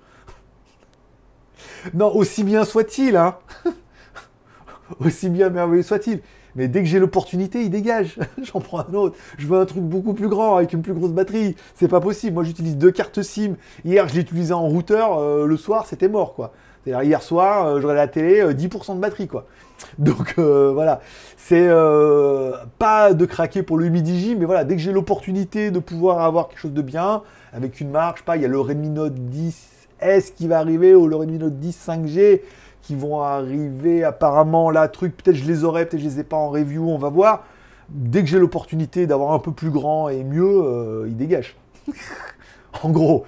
[1.94, 3.38] Non, aussi bien soit-il, hein
[5.00, 6.22] Aussi bien merveilleux soit-il.
[6.56, 8.18] Mais dès que j'ai l'opportunité, il dégage.
[8.42, 9.18] J'en prends un autre.
[9.38, 11.56] Je veux un truc beaucoup plus grand avec une plus grosse batterie.
[11.76, 12.34] C'est pas possible.
[12.34, 13.56] Moi, j'utilise deux cartes SIM.
[13.84, 15.20] Hier, je l'ai utilisé en routeur.
[15.20, 16.54] Euh, le soir, c'était mort, quoi.
[16.84, 19.46] C'est-à-dire, hier soir, euh, j'aurais la télé, 10% euh, de batterie, quoi.
[19.98, 21.02] Donc, voilà.
[21.38, 21.70] C'est
[22.80, 26.48] pas de craquer pour le Midigi, mais voilà, dès que j'ai l'opportunité de pouvoir avoir
[26.48, 27.22] quelque chose de bien,
[27.54, 30.96] avec une marque, pas, il y a le Redmi Note 10 S qui va arriver,
[30.96, 32.42] ou le Redmi Note 10 5G
[32.86, 36.38] qui vont arriver apparemment là, truc, peut-être je les aurai, peut-être je les ai pas
[36.38, 37.44] en review, on va voir.
[37.90, 41.56] Dès que j'ai l'opportunité d'avoir un peu plus grand et mieux, euh, il dégage.
[42.84, 43.26] en gros,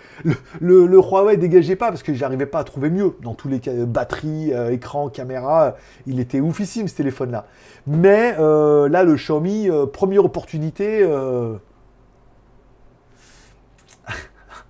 [0.62, 3.16] le, Huawei dégageait pas parce que j'arrivais pas à trouver mieux.
[3.24, 5.76] Dans tous les cas, batterie, euh, écran, caméra,
[6.06, 7.48] il était oufissime ce téléphone-là.
[7.88, 11.04] Mais euh, là, le Xiaomi, première opportunité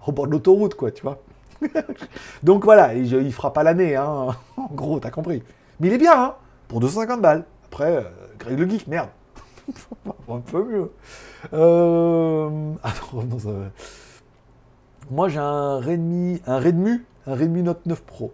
[0.07, 1.19] au bord de l'autoroute, quoi, tu vois.
[2.43, 4.27] Donc voilà, il, fera pas l'année, hein.
[4.57, 5.43] en gros, t'as compris.
[5.79, 6.35] Mais il est bien, hein,
[6.67, 7.45] pour 250 balles.
[7.65, 8.03] Après, euh,
[8.39, 9.09] Greg le Geek, merde.
[10.29, 10.91] un peu mieux.
[11.53, 12.49] Euh...
[15.09, 18.33] Moi, j'ai un Redmi, un Redmi, un Redmi Note 9 Pro.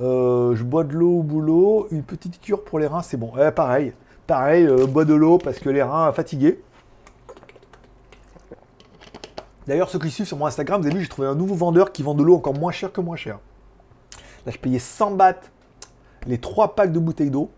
[0.00, 3.32] Euh, je bois de l'eau au boulot, une petite cure pour les reins, c'est bon.
[3.38, 3.92] Eh, pareil,
[4.26, 6.62] pareil, euh, bois de l'eau parce que les reins fatigués.
[9.66, 11.92] D'ailleurs, ceux qui suivent sur mon Instagram, vous avez vu, j'ai trouvé un nouveau vendeur
[11.92, 13.38] qui vend de l'eau encore moins cher que moins cher.
[14.44, 15.34] Là, je payais 100 bahts
[16.26, 17.50] les 3 packs de bouteilles d'eau.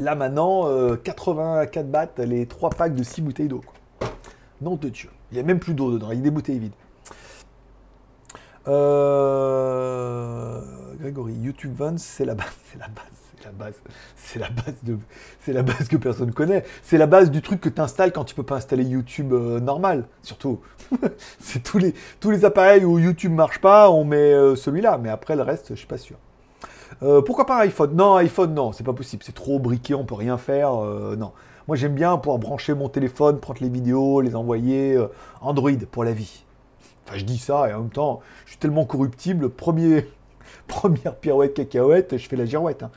[0.00, 0.64] Là, maintenant,
[0.96, 3.62] 84 euh, bahts les 3 packs de 6 bouteilles d'eau.
[4.60, 5.10] Non de Dieu.
[5.30, 6.72] Il n'y a même plus d'eau dedans, il y a des bouteilles vides.
[8.68, 9.66] Euh...
[10.98, 13.04] Grégory, YouTube Vans, c'est la base, c'est la base
[13.44, 13.74] la base.
[14.16, 14.74] C'est la base
[15.40, 16.64] c'est la base que personne connaît.
[16.82, 19.60] C'est la base du truc que tu installes quand tu peux pas installer YouTube euh,
[19.60, 20.60] normal, surtout.
[21.38, 25.42] c'est tous les, appareils où YouTube marche pas, on met euh, celui-là, mais après le
[25.42, 26.16] reste, je suis pas sûr.
[27.02, 27.94] Euh, pourquoi pas iPhone?
[27.94, 29.22] Non, iPhone, non, c'est pas possible.
[29.24, 30.72] C'est trop briqué, on peut rien faire.
[31.16, 31.32] non.
[31.68, 34.96] Moi, j'aime bien pouvoir brancher mon téléphone, prendre les vidéos, les envoyer.
[35.40, 36.44] Android pour la vie.
[37.06, 39.50] Enfin, je dis ça et en même temps, je suis tellement corruptible.
[39.50, 40.06] Premier,
[40.66, 42.82] première pirouette cacahuète, je fais la girouette.
[42.82, 42.90] Hein.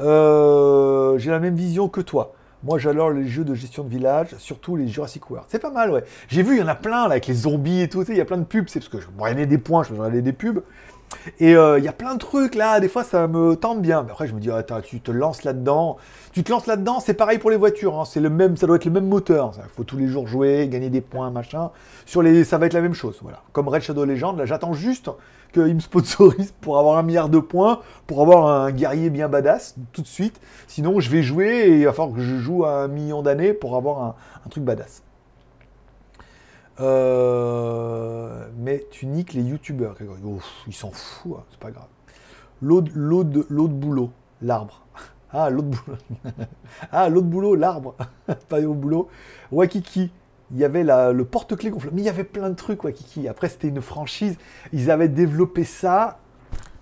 [0.00, 2.34] Euh, j'ai la même vision que toi.
[2.62, 5.46] Moi, j'adore les jeux de gestion de village, surtout les Jurassic World.
[5.50, 6.04] C'est pas mal, ouais.
[6.28, 8.04] J'ai vu, il y en a plein, là, avec les zombies et tout.
[8.06, 8.68] Il y a plein de pubs.
[8.68, 10.60] C'est parce que je gagner des points, je regarder des pubs.
[11.38, 12.78] Et euh, il y a plein de trucs, là.
[12.78, 14.02] Des fois, ça me tente bien.
[14.02, 15.96] Mais après, je me dis, attends, tu te lances là-dedans.
[16.32, 17.98] Tu te lances là-dedans, c'est pareil pour les voitures.
[17.98, 18.04] Hein.
[18.04, 19.52] C'est le même, ça doit être le même moteur.
[19.56, 21.70] Il faut tous les jours jouer, gagner des points, machin.
[22.04, 23.40] Sur les, ça va être la même chose, voilà.
[23.52, 25.10] Comme Red Shadow Legend, là, j'attends juste
[25.52, 29.76] qu'il me sponsorise pour avoir un milliard de points, pour avoir un guerrier bien badass
[29.92, 30.40] tout de suite.
[30.66, 33.76] Sinon, je vais jouer et il va falloir que je joue un million d'années pour
[33.76, 35.02] avoir un, truc badass.
[36.80, 39.96] Euh, mais tu niques les youtubeurs,
[40.66, 41.88] ils s'en foutent, hein, c'est pas grave.
[42.62, 42.90] L'autre
[43.68, 44.10] boulot,
[44.42, 44.82] l'arbre.
[45.32, 45.98] Ah, l'autre boulot.
[46.92, 47.94] ah, l'autre boulot, l'arbre.
[48.48, 49.08] Pas au boulot.
[49.52, 50.10] Wakiki.
[50.52, 51.94] Il y avait le porte-clés gonflable.
[51.94, 53.28] Mais il y avait plein de trucs, Wakiki.
[53.28, 54.36] Après, c'était une franchise.
[54.72, 56.18] Ils avaient développé ça.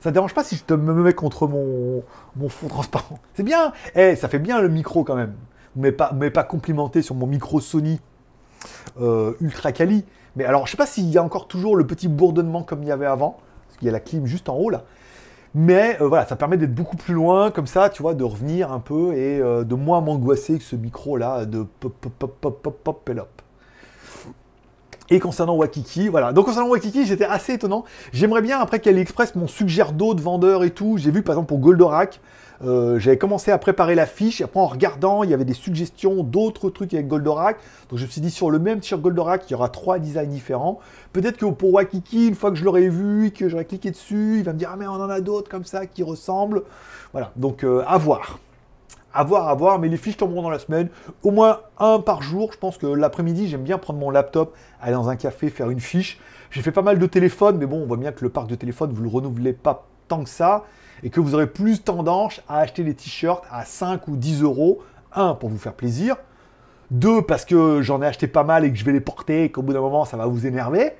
[0.01, 2.03] Ça dérange pas si je te me mets contre mon,
[2.37, 3.19] mon fond transparent?
[3.35, 3.73] C'est bien.
[3.95, 5.35] Eh, ça fait bien le micro quand même.
[5.77, 8.01] Mais pas, mais pas complimenté sur mon micro Sony
[9.01, 10.05] euh, ultra quali.
[10.37, 12.89] Mais alors, je sais pas s'il y a encore toujours le petit bourdonnement comme il
[12.89, 13.39] y avait avant.
[13.67, 14.85] Parce qu'il y a la clim juste en haut là.
[15.55, 18.71] Mais euh, voilà, ça permet d'être beaucoup plus loin, comme ça, tu vois, de revenir
[18.71, 22.63] un peu et euh, de moins m'angoisser que ce micro-là de pop, pop, pop, pop,
[22.63, 23.43] pop, pop, pop.
[25.11, 26.33] Et concernant Wakiki, voilà.
[26.33, 27.85] Donc concernant Wakiki, j'étais assez étonnant.
[28.13, 30.99] J'aimerais bien, après qu'AliExpress m'en suggère d'autres vendeurs et tout.
[30.99, 32.21] J'ai vu par exemple pour Goldorak,
[32.65, 36.23] euh, j'avais commencé à préparer la fiche, après en regardant, il y avait des suggestions
[36.23, 37.57] d'autres trucs avec Goldorak.
[37.89, 40.27] Donc je me suis dit, sur le même t-shirt Goldorak, il y aura trois designs
[40.27, 40.81] différents.
[41.13, 44.45] Peut-être que pour Wakiki, une fois que je l'aurai vu, que j'aurai cliqué dessus, il
[44.45, 46.65] va me dire, ah mais on en a d'autres comme ça qui ressemblent.
[47.13, 48.41] Voilà, donc euh, à voir.
[49.15, 50.89] À voir, à voir, mais les fiches tomberont dans la semaine.
[51.23, 52.53] Au moins un par jour.
[52.53, 55.81] Je pense que l'après-midi, j'aime bien prendre mon laptop, aller dans un café, faire une
[55.81, 56.21] fiche.
[56.51, 58.55] J'ai fait pas mal de téléphones, mais bon, on voit bien que le parc de
[58.55, 60.65] téléphone, vous le renouvelez pas tant que ça
[61.03, 64.81] et que vous aurez plus tendance à acheter les t-shirts à 5 ou 10 euros.
[65.15, 66.17] Un, pour vous faire plaisir.
[66.91, 69.51] Deux, parce que j'en ai acheté pas mal et que je vais les porter et
[69.51, 70.93] qu'au bout d'un moment, ça va vous énerver.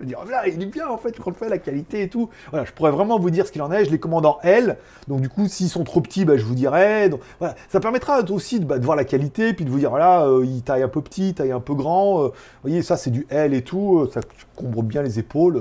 [0.00, 2.08] je dire, là, il est bien en fait, quand on le fait, la qualité et
[2.08, 2.30] tout.
[2.50, 3.84] Voilà, je pourrais vraiment vous dire ce qu'il en est.
[3.84, 4.78] Je les commande en L.
[5.06, 7.10] Donc, du coup, s'ils sont trop petits, bah, je vous dirai.
[7.10, 7.56] Donc, voilà.
[7.68, 10.62] Ça permettra aussi bah, de, voir la qualité puis de vous dire, voilà, euh, il
[10.62, 12.22] taille un peu petit, taille un peu grand.
[12.22, 12.32] Euh, vous
[12.62, 13.98] voyez, ça, c'est du L et tout.
[13.98, 14.20] Euh, ça
[14.56, 15.60] combre bien les épaules.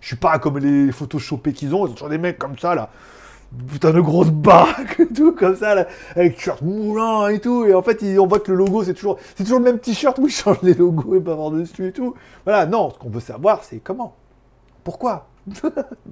[0.00, 2.74] Je suis pas comme les photoshopés qu'ils ont, ils ont toujours des mecs comme ça
[2.74, 2.90] là.
[3.68, 7.64] Putain de grosses barques et tout, comme ça, là, avec t-shirt moulant et tout.
[7.64, 10.18] Et en fait, on voit que le logo, c'est toujours, c'est toujours le même t-shirt
[10.18, 12.14] où ils changent les logos et pas voir dessus et tout.
[12.44, 14.14] Voilà, non, ce qu'on veut savoir, c'est comment.
[14.84, 15.28] Pourquoi?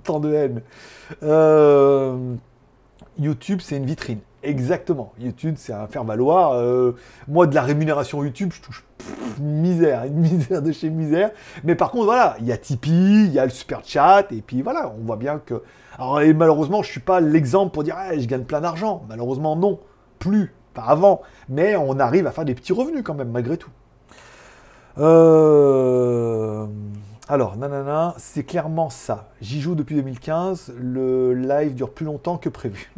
[0.05, 0.63] Tant de haine.
[1.23, 2.35] Euh,
[3.19, 4.21] YouTube, c'est une vitrine.
[4.43, 5.13] Exactement.
[5.19, 6.53] YouTube, c'est un faire-valoir.
[6.53, 6.93] Euh,
[7.27, 8.85] moi, de la rémunération YouTube, je touche
[9.39, 11.31] une misère, une misère de chez misère.
[11.65, 14.43] Mais par contre, voilà, il y a Tipeee, il y a le super chat, et
[14.43, 15.63] puis voilà, on voit bien que.
[15.99, 19.05] Alors, et malheureusement, je ne suis pas l'exemple pour dire, je gagne plein d'argent.
[19.09, 19.81] Malheureusement, non.
[20.19, 20.53] Plus.
[20.75, 21.23] Pas avant.
[21.49, 23.71] Mais on arrive à faire des petits revenus quand même, malgré tout.
[24.99, 26.67] Euh.
[27.28, 29.31] Alors, nanana, c'est clairement ça.
[29.40, 30.74] J'y joue depuis 2015.
[30.81, 32.89] Le live dure plus longtemps que prévu.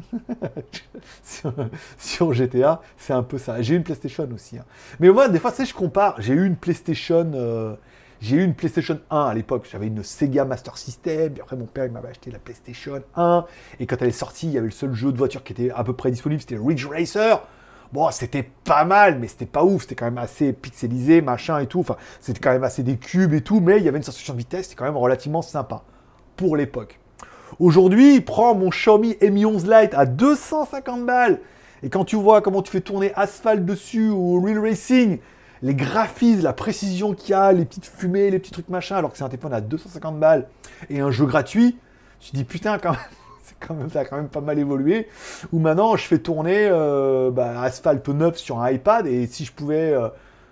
[1.98, 3.62] sur, GTA, c'est un peu ça.
[3.62, 4.59] J'ai une PlayStation aussi.
[4.59, 4.66] Hein.
[5.00, 6.20] Mais voilà, des fois, tu je compare.
[6.20, 7.30] J'ai eu une PlayStation.
[7.34, 7.74] Euh,
[8.20, 9.66] j'ai eu une PlayStation 1 à l'époque.
[9.70, 11.32] J'avais une Sega Master System.
[11.40, 13.46] Après, mon père m'avait acheté la PlayStation 1.
[13.80, 15.70] Et quand elle est sortie, il y avait le seul jeu de voiture qui était
[15.70, 16.42] à peu près disponible.
[16.42, 17.40] C'était Ridge Racer.
[17.93, 19.82] Bon, c'était pas mal, mais c'était pas ouf.
[19.82, 21.81] C'était quand même assez pixelisé, machin et tout.
[21.81, 24.35] Enfin, c'était quand même assez des cubes et tout, mais il y avait une sensation
[24.35, 25.82] de vitesse, c'était quand même relativement sympa
[26.36, 26.98] pour l'époque.
[27.59, 31.40] Aujourd'hui, il prend mon Xiaomi Mi 11 Lite à 250 balles.
[31.82, 35.19] Et quand tu vois comment tu fais tourner Asphalt dessus ou Real Racing,
[35.62, 39.12] les graphismes, la précision qu'il y a, les petites fumées, les petits trucs machin, alors
[39.12, 40.48] que c'est un téléphone à 250 balles
[40.90, 41.78] et un jeu gratuit,
[42.20, 43.01] tu te dis putain quand même,
[43.66, 45.09] quand même, ça a quand même pas mal évolué.
[45.52, 49.52] Où maintenant, je fais tourner euh, bah, Asphalt 9 sur un iPad, et si je
[49.52, 50.09] pouvais euh,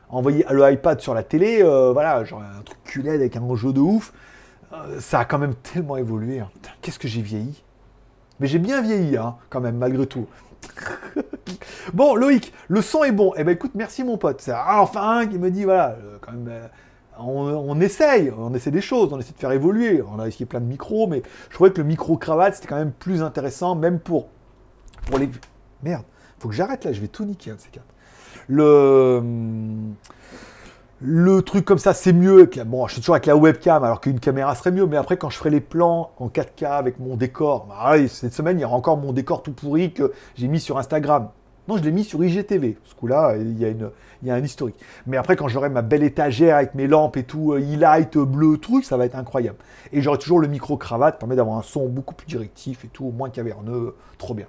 [0.09, 3.73] envoyer le iPad sur la télé, euh, voilà, genre un truc QLED avec un jeu
[3.73, 4.12] de ouf,
[4.99, 6.41] ça a quand même tellement évolué.
[6.41, 6.51] Hein.
[6.83, 7.62] Qu'est-ce que j'ai vieilli
[8.41, 10.27] Mais j'ai bien vieilli, hein, quand même, malgré tout.
[11.95, 13.33] bon, Loïc, le son est bon.
[13.37, 14.41] Eh ben écoute, merci mon pote.
[14.41, 16.51] C'est enfin un qui me dit, voilà, quand même
[17.18, 20.02] on, essaye, on essaie des choses, on essaie de faire évoluer.
[20.02, 22.93] On a essayé plein de micros, mais je trouvais que le micro-cravate, c'était quand même
[22.93, 24.28] plus intéressant, même pour,
[25.06, 25.30] pour les...
[25.82, 26.05] Merde,
[26.38, 27.86] faut que j'arrête là, je vais tout niquer, un de ces quatre.
[28.48, 29.22] Le...
[31.02, 32.48] Le truc comme ça, c'est mieux.
[32.64, 34.86] Bon, je suis toujours avec la webcam, alors qu'une caméra serait mieux.
[34.86, 38.59] Mais après, quand je ferai les plans en 4K avec mon décor, bah, cette semaine,
[38.59, 41.28] il y aura encore mon décor tout pourri que j'ai mis sur Instagram.
[41.68, 42.78] Non, je l'ai mis sur IGTV.
[42.84, 44.76] Ce coup-là, il y, a un historique.
[45.06, 48.24] Mais après, quand j'aurai ma belle étagère avec mes lampes et tout, euh, e-light, euh,
[48.24, 49.59] bleu, truc, ça va être incroyable.
[49.93, 53.30] Et j'aurai toujours le micro-cravate, permet d'avoir un son beaucoup plus directif et tout, moins
[53.30, 54.47] caverneux, trop bien.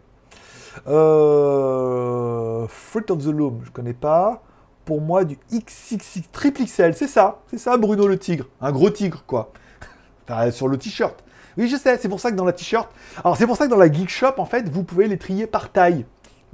[0.88, 4.44] Euh, Fruit of the Loom, je connais pas.
[4.86, 8.90] Pour moi, du XXX triple XL, c'est ça, c'est ça, Bruno le tigre, un gros
[8.90, 9.52] tigre, quoi.
[10.30, 11.24] Enfin, sur le t-shirt.
[11.58, 12.88] Oui, je sais, c'est pour ça que dans la t-shirt.
[13.24, 15.48] Alors, c'est pour ça que dans la Geek Shop, en fait, vous pouvez les trier
[15.48, 16.06] par taille.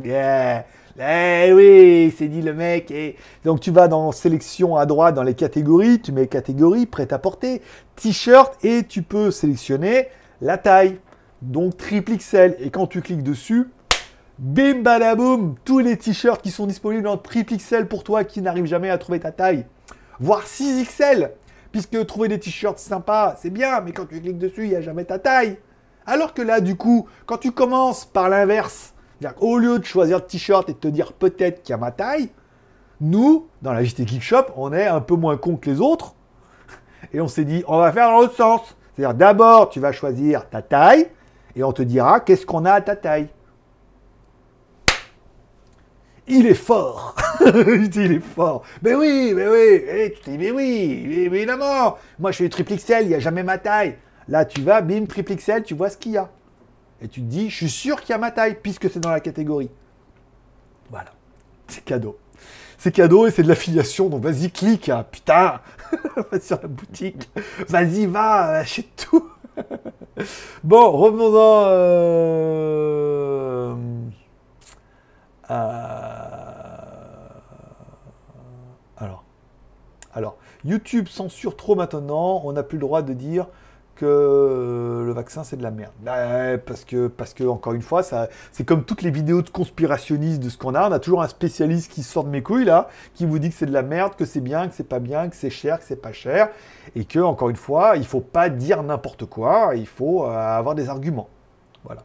[0.01, 0.65] Yeah.
[0.99, 2.91] Eh oui, c'est dit le mec.
[2.91, 3.15] Et
[3.45, 7.19] donc tu vas dans sélection à droite dans les catégories, tu mets catégorie prêt à
[7.19, 7.61] porter,
[7.95, 10.07] t-shirt et tu peux sélectionner
[10.41, 10.99] la taille.
[11.41, 12.55] Donc triple XL.
[12.59, 13.69] Et quand tu cliques dessus,
[14.39, 18.65] bim badaboum, tous les t-shirts qui sont disponibles en triple XL pour toi qui n'arrives
[18.65, 19.65] jamais à trouver ta taille.
[20.19, 21.31] Voire 6 XL.
[21.71, 24.81] Puisque trouver des t-shirts sympas, c'est bien, mais quand tu cliques dessus, il n'y a
[24.81, 25.57] jamais ta taille.
[26.05, 28.92] Alors que là, du coup, quand tu commences par l'inverse,
[29.39, 31.91] au lieu de choisir le t-shirt et de te dire peut-être qu'il y a ma
[31.91, 32.29] taille,
[33.01, 36.15] nous, dans la JT Geek Shop, on est un peu moins con que les autres.
[37.11, 38.75] Et on s'est dit, on va faire dans l'autre sens.
[38.95, 41.07] C'est-à-dire, d'abord, tu vas choisir ta taille
[41.55, 43.27] et on te dira qu'est-ce qu'on a à ta taille?
[46.27, 47.15] Il est fort
[47.45, 52.43] Il est fort Mais oui, mais oui et Tu dis, mais oui, évidemment Moi, je
[52.43, 53.97] du triple XL, il n'y a jamais ma taille.
[54.29, 56.29] Là, tu vas, bim, triple XL, tu vois ce qu'il y a.
[57.03, 59.11] Et tu te dis, je suis sûr qu'il y a ma taille, puisque c'est dans
[59.11, 59.69] la catégorie.
[60.89, 61.11] Voilà.
[61.67, 62.17] C'est cadeau.
[62.77, 65.05] C'est cadeau et c'est de l'affiliation, donc vas-y, clique, hein.
[65.11, 65.59] putain
[66.31, 67.29] Va sur la boutique.
[67.67, 69.29] Vas-y, va, achète tout
[70.63, 71.65] Bon, revenons dans...
[71.67, 73.75] Euh...
[78.97, 79.25] Alors,
[80.13, 82.41] alors, YouTube censure trop maintenant.
[82.45, 83.47] On n'a plus le droit de dire
[83.95, 85.91] que le vaccin c'est de la merde.
[86.01, 89.49] Bah, parce que, parce que encore une fois, ça, c'est comme toutes les vidéos de
[89.49, 90.89] conspirationnistes de ce qu'on a.
[90.89, 93.55] On a toujours un spécialiste qui sort de mes couilles là, qui vous dit que
[93.55, 95.85] c'est de la merde, que c'est bien, que c'est pas bien, que c'est cher, que
[95.85, 96.49] c'est pas cher,
[96.95, 99.73] et que encore une fois, il faut pas dire n'importe quoi.
[99.75, 101.29] Il faut euh, avoir des arguments.
[101.83, 102.03] Voilà.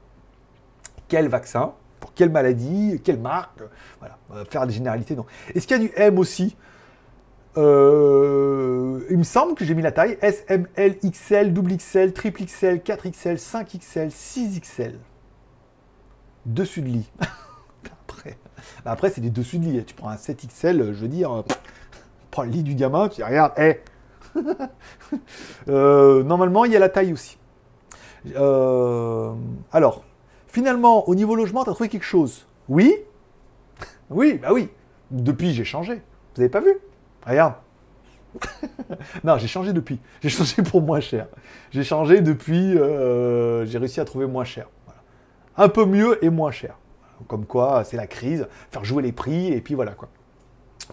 [1.09, 1.73] Quel vaccin?
[2.01, 3.60] Pour quelle maladie, quelle marque,
[3.98, 5.27] voilà, faire des généralités, non.
[5.52, 6.56] Est-ce qu'il y a du M aussi?
[7.59, 12.12] Euh, Il me semble que j'ai mis la taille S, M, L, XL, double XL,
[12.12, 14.93] triple XL, 4XL, 5XL, 6XL.
[16.47, 17.10] Dessus de lit.
[18.09, 18.39] après,
[18.85, 19.85] bah, après c'est des dessus de lit.
[19.85, 21.43] Tu prends un 7XL, je veux dire, euh,
[22.30, 23.80] prends le lit du gamin, tu regarde, hé
[25.68, 27.36] euh, Normalement, il y a la taille aussi.
[29.72, 30.05] alors,
[30.48, 32.47] Finalement, au niveau logement, tu as trouvé quelque chose?
[32.68, 32.97] Oui?
[34.10, 34.70] Oui, bah oui.
[35.10, 35.94] Depuis, j'ai changé.
[35.94, 36.72] Vous n'avez pas vu?
[37.29, 37.55] Regarde.
[39.25, 40.01] non, j'ai changé depuis.
[40.23, 41.27] J'ai changé pour moins cher.
[41.71, 42.79] J'ai changé depuis.
[42.79, 44.69] Euh, j'ai réussi à trouver moins cher.
[45.57, 46.79] Un peu mieux et moins cher.
[47.27, 50.09] Comme quoi, c'est la crise, faire jouer les prix, et puis voilà quoi.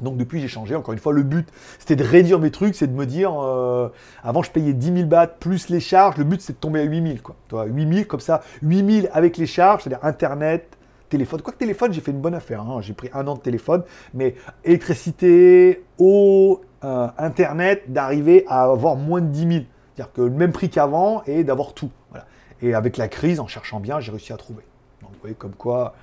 [0.01, 0.75] Donc depuis, j'ai changé.
[0.75, 1.47] Encore une fois, le but,
[1.79, 3.89] c'était de réduire mes trucs, c'est de me dire, euh,
[4.23, 6.17] avant, je payais 10 000 bahts plus les charges.
[6.17, 7.17] Le but, c'est de tomber à 8 000.
[7.23, 7.65] Quoi.
[7.65, 10.74] 8 000, comme ça, 8 000 avec les charges, c'est-à-dire Internet,
[11.15, 11.41] téléphone.
[11.41, 12.61] Quoi que téléphone, j'ai fait une bonne affaire.
[12.61, 12.81] Hein.
[12.81, 13.83] J'ai pris un an de téléphone,
[14.13, 19.51] mais électricité, eau, euh, Internet, d'arriver à avoir moins de 10 000.
[19.95, 21.91] C'est-à-dire que le même prix qu'avant et d'avoir tout.
[22.61, 24.63] Et avec la crise, en cherchant bien, j'ai réussi à trouver.
[25.01, 25.95] Donc vous voyez comme quoi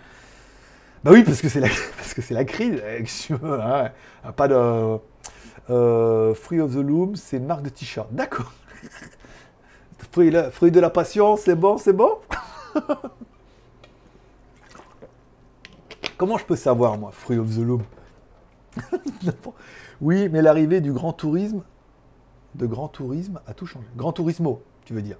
[1.04, 2.80] bah oui, parce que c'est la, parce que c'est la crise.
[3.42, 3.90] Hein.
[4.36, 4.98] Pas de
[5.70, 8.08] euh, Free of the Loom, c'est une marque de t-shirt.
[8.12, 8.52] D'accord.
[10.12, 12.18] Fruit, de la passion, c'est bon, c'est bon?
[16.22, 17.82] Comment je peux savoir moi, Free of the Loom?
[20.00, 21.64] Oui, mais l'arrivée du grand tourisme,
[22.54, 23.88] de grand tourisme a tout changé.
[23.96, 25.16] Grand tourismo, tu veux dire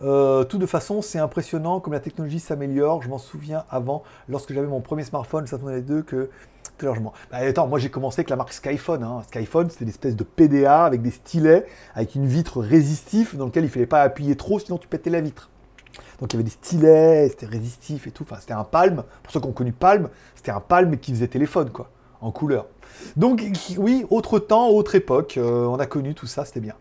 [0.00, 3.02] euh, tout de façon, c'est impressionnant comme la technologie s'améliore.
[3.02, 6.30] Je m'en souviens avant, lorsque j'avais mon premier smartphone, ça les deux que
[6.78, 7.12] tout largement.
[7.30, 9.02] Bah, attends, moi j'ai commencé avec la marque Skyphone.
[9.02, 9.20] Hein.
[9.26, 13.64] Skyphone, c'était une espèce de PDA avec des stylets, avec une vitre résistive dans lequel
[13.64, 15.50] il fallait pas appuyer trop, sinon tu pétais la vitre.
[16.20, 18.24] Donc il y avait des stylets, c'était résistif et tout.
[18.24, 19.04] Enfin, c'était un Palm.
[19.22, 21.90] Pour ceux qui ont connu Palm, c'était un Palm qui faisait téléphone, quoi,
[22.20, 22.66] en couleur.
[23.16, 23.42] Donc
[23.76, 26.74] oui, autre temps, autre époque, euh, on a connu tout ça, c'était bien.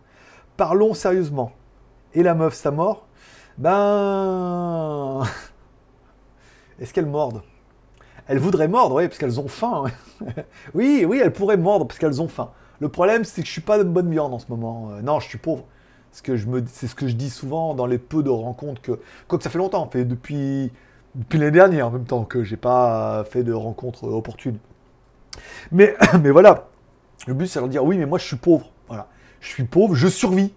[0.56, 1.52] Parlons sérieusement.
[2.14, 3.06] Et la meuf, sa mort?
[3.58, 5.24] Ben.
[6.80, 7.44] Est-ce qu'elles mordent
[8.28, 9.86] Elles voudraient mordre, oui, parce qu'elles ont faim.
[10.74, 12.52] oui, oui, elles pourraient mordre parce qu'elles ont faim.
[12.80, 14.92] Le problème, c'est que je suis pas de bonne viande en ce moment.
[14.92, 15.64] Euh, non, je suis pauvre.
[16.12, 19.50] C'est ce que je dis souvent dans les peu de rencontres que, quoi que ça
[19.50, 20.72] fait longtemps, fait depuis,
[21.16, 24.58] depuis l'année dernière en même temps que j'ai pas fait de rencontres opportunes.
[25.72, 25.96] Mais,
[26.32, 26.68] voilà,
[27.28, 28.72] le but c'est de dire oui, mais moi je suis pauvre.
[28.88, 29.08] Voilà,
[29.42, 30.54] je suis pauvre, je survis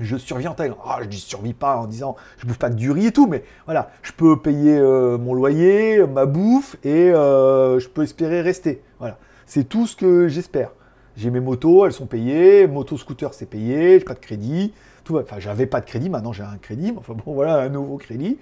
[0.00, 0.72] je survis en taille.
[0.84, 3.26] Ah, je dis survis pas en disant je bouffe pas que du riz et tout,
[3.26, 8.40] mais voilà, je peux payer euh, mon loyer, ma bouffe et euh, je peux espérer
[8.40, 8.82] rester.
[8.98, 10.70] Voilà, c'est tout ce que j'espère.
[11.16, 14.72] J'ai mes motos, elles sont payées, moto scooter c'est payé, pas de crédit.
[15.10, 16.94] Enfin, j'avais pas de crédit, maintenant j'ai un crédit.
[16.96, 18.38] Enfin bon, voilà, un nouveau crédit.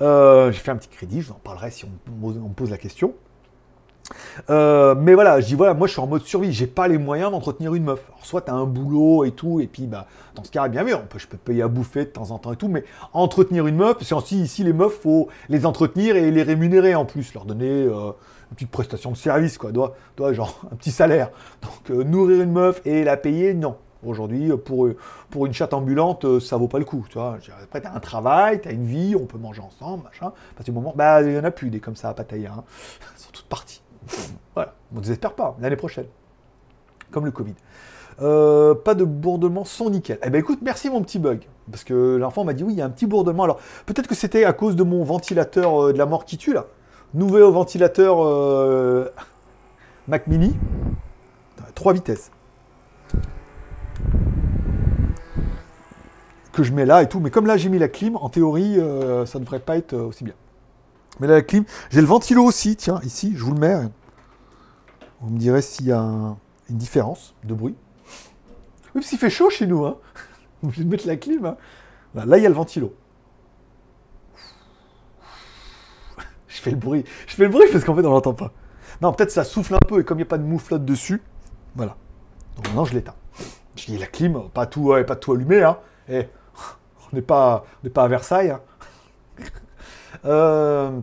[0.00, 2.78] Euh, j'ai fait un petit crédit, je vous en parlerai si on, me pose la
[2.78, 3.14] question.
[4.48, 6.96] Euh, mais voilà, je dis voilà, moi je suis en mode survie, j'ai pas les
[6.96, 8.00] moyens d'entretenir une meuf.
[8.08, 10.82] Alors, soit tu as un boulot et tout, et puis bah dans ce cas, bien
[10.82, 13.76] vu, je peux payer à bouffer de temps en temps et tout, mais entretenir une
[13.76, 17.44] meuf, c'est aussi ici les meufs, faut les entretenir et les rémunérer en plus, leur
[17.44, 18.12] donner euh,
[18.50, 21.30] une petite prestation de service, quoi, doit, doit genre un petit salaire.
[21.62, 23.76] Donc euh, nourrir une meuf et la payer, non.
[24.06, 24.88] Aujourd'hui, pour,
[25.28, 27.04] pour une chatte ambulante, ça vaut pas le coup.
[27.08, 27.38] Tu vois.
[27.64, 30.32] Après, tu as un travail, tu as une vie, on peut manger ensemble, machin.
[30.56, 32.46] À du moment, bah, il y en a plus des comme ça à patailler.
[32.46, 32.62] Hein.
[33.16, 33.82] Ils sont toutes parties.
[34.54, 36.06] Voilà, on ne désespère pas, l'année prochaine.
[37.10, 37.54] Comme le Covid.
[38.20, 40.18] Euh, pas de bourdement, son nickel.
[40.24, 41.42] Eh ben écoute, merci mon petit bug.
[41.70, 43.44] Parce que l'enfant m'a dit oui, il y a un petit bourdement.
[43.44, 46.52] Alors peut-être que c'était à cause de mon ventilateur euh, de la mort qui tue
[46.52, 46.66] là.
[47.14, 49.08] Nouveau ventilateur euh,
[50.08, 50.54] Mac Mini.
[51.74, 52.30] 3 vitesses.
[56.52, 57.20] Que je mets là et tout.
[57.20, 59.94] Mais comme là j'ai mis la clim, en théorie, euh, ça ne devrait pas être
[59.94, 60.34] aussi bien.
[61.20, 61.64] Mais là la clim.
[61.90, 63.88] J'ai le ventilo aussi, tiens, ici, je vous le mets.
[65.20, 66.02] Vous me direz s'il y a
[66.68, 67.74] une différence de bruit.
[68.86, 69.86] Oui, parce qu'il fait chaud chez nous.
[69.86, 69.96] Hein.
[70.62, 71.46] Obligé de mettre la clim.
[71.46, 71.56] Hein.
[72.14, 72.92] Là, il y a le ventilo.
[76.48, 77.04] Je fais le bruit.
[77.26, 78.52] Je fais le bruit parce qu'en fait, on l'entend pas.
[79.00, 81.22] Non, peut-être ça souffle un peu et comme il n'y a pas de mouflotte dessus,
[81.76, 81.96] voilà.
[82.56, 83.14] Donc maintenant, je l'éteins.
[83.76, 85.62] Je dis la clim, pas tout, pas tout allumé.
[85.62, 85.78] Hein.
[86.08, 86.26] Eh,
[87.12, 87.64] on n'est pas,
[87.94, 88.50] pas à Versailles.
[88.50, 88.60] Hein.
[90.24, 90.98] Euh,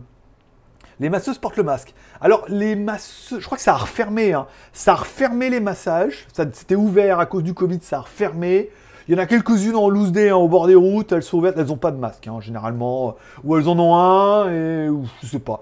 [0.98, 1.94] les masseuses portent le masque.
[2.20, 4.34] Alors, les masseuses, je crois que ça a refermé.
[4.34, 4.46] Hein.
[4.72, 6.26] Ça a refermé les massages.
[6.52, 8.70] C'était ouvert à cause du Covid, ça a refermé.
[9.08, 11.38] Il y en a quelques-unes en loose day, hein, au bord des routes, elles sont
[11.38, 13.14] ouvertes, elles n'ont pas de masque, hein, généralement.
[13.44, 15.60] Ou elles en ont un, et ou, je sais pas.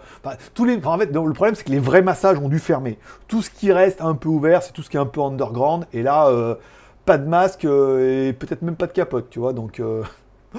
[0.55, 2.99] tous les, en fait, le problème, c'est que les vrais massages ont dû fermer.
[3.29, 5.85] Tout ce qui reste un peu ouvert, c'est tout ce qui est un peu underground.
[5.93, 6.55] Et là, euh,
[7.05, 9.53] pas de masque euh, et peut-être même pas de capote, tu vois.
[9.53, 10.03] Donc, euh,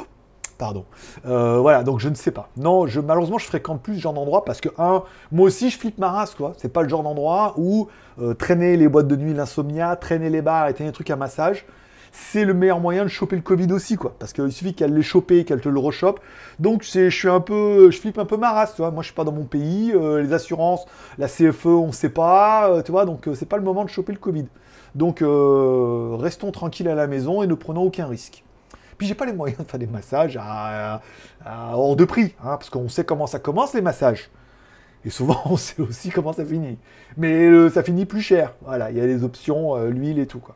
[0.60, 0.86] pardon.
[1.24, 2.50] voilà, donc je ne sais pas.
[2.56, 5.02] Non, je, malheureusement, je fréquente plus ce genre d'endroit parce que, un,
[5.32, 6.54] moi aussi, je flippe ma race, quoi.
[6.58, 7.88] C'est pas le genre d'endroit où
[8.38, 11.66] traîner les boîtes de nuit, l'insomnia, traîner les bars et traîner des trucs à massage
[12.16, 14.16] c'est le meilleur moyen de choper le Covid aussi, quoi.
[14.18, 16.22] Parce qu'il suffit qu'elle l'ait chopé, qu'elle te le rechoppe.
[16.60, 18.92] Donc, je suis un peu, je flippe un peu ma race, tu vois.
[18.92, 19.92] Moi, je suis pas dans mon pays.
[19.94, 20.86] Euh, les assurances,
[21.18, 23.06] la CFE, on ne sait pas, euh, tu vois.
[23.06, 24.46] Donc, euh, c'est pas le moment de choper le Covid.
[24.96, 28.46] Donc, restons tranquilles à la maison et ne prenons aucun risque.
[28.98, 31.02] Puis, j'ai pas les moyens de faire des massages à,
[31.46, 34.30] hors de prix, hein, parce qu'on sait comment ça commence les massages.
[35.04, 36.78] Et souvent, on sait aussi comment ça finit.
[37.18, 38.54] Mais ça finit plus cher.
[38.62, 40.56] Voilà, il y a les options, l'huile et tout, quoi.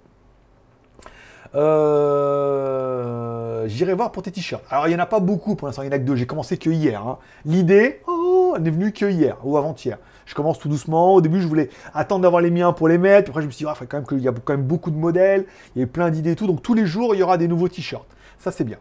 [1.55, 3.29] Euh,
[3.67, 4.63] j'irai voir pour tes t-shirts.
[4.69, 6.15] Alors, il n'y en a pas beaucoup pour l'instant, il n'y en a que deux.
[6.15, 7.05] J'ai commencé que hier.
[7.05, 7.17] Hein.
[7.45, 9.97] L'idée, oh, elle n'est venue que hier ou avant-hier.
[10.25, 11.15] Je commence tout doucement.
[11.15, 13.23] Au début, je voulais attendre d'avoir les miens pour les mettre.
[13.23, 14.91] Puis après, je me suis dit, ah, quand même qu'il y a quand même beaucoup
[14.91, 15.45] de modèles.
[15.75, 16.45] Il y a plein d'idées et tout.
[16.47, 18.05] Donc, tous les jours, il y aura des nouveaux t-shirts.
[18.37, 18.77] Ça, c'est bien.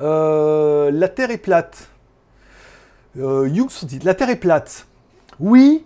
[0.00, 1.90] Euh, la Terre est plate.
[3.18, 3.48] Euh,
[3.82, 4.86] dit, la Terre est plate.
[5.38, 5.84] Oui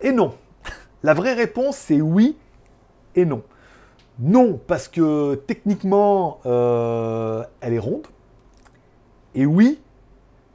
[0.00, 0.34] et non.
[1.02, 2.36] La vraie réponse, c'est oui
[3.14, 3.42] et non.
[4.18, 8.06] Non, parce que techniquement, euh, elle est ronde.
[9.34, 9.78] Et oui,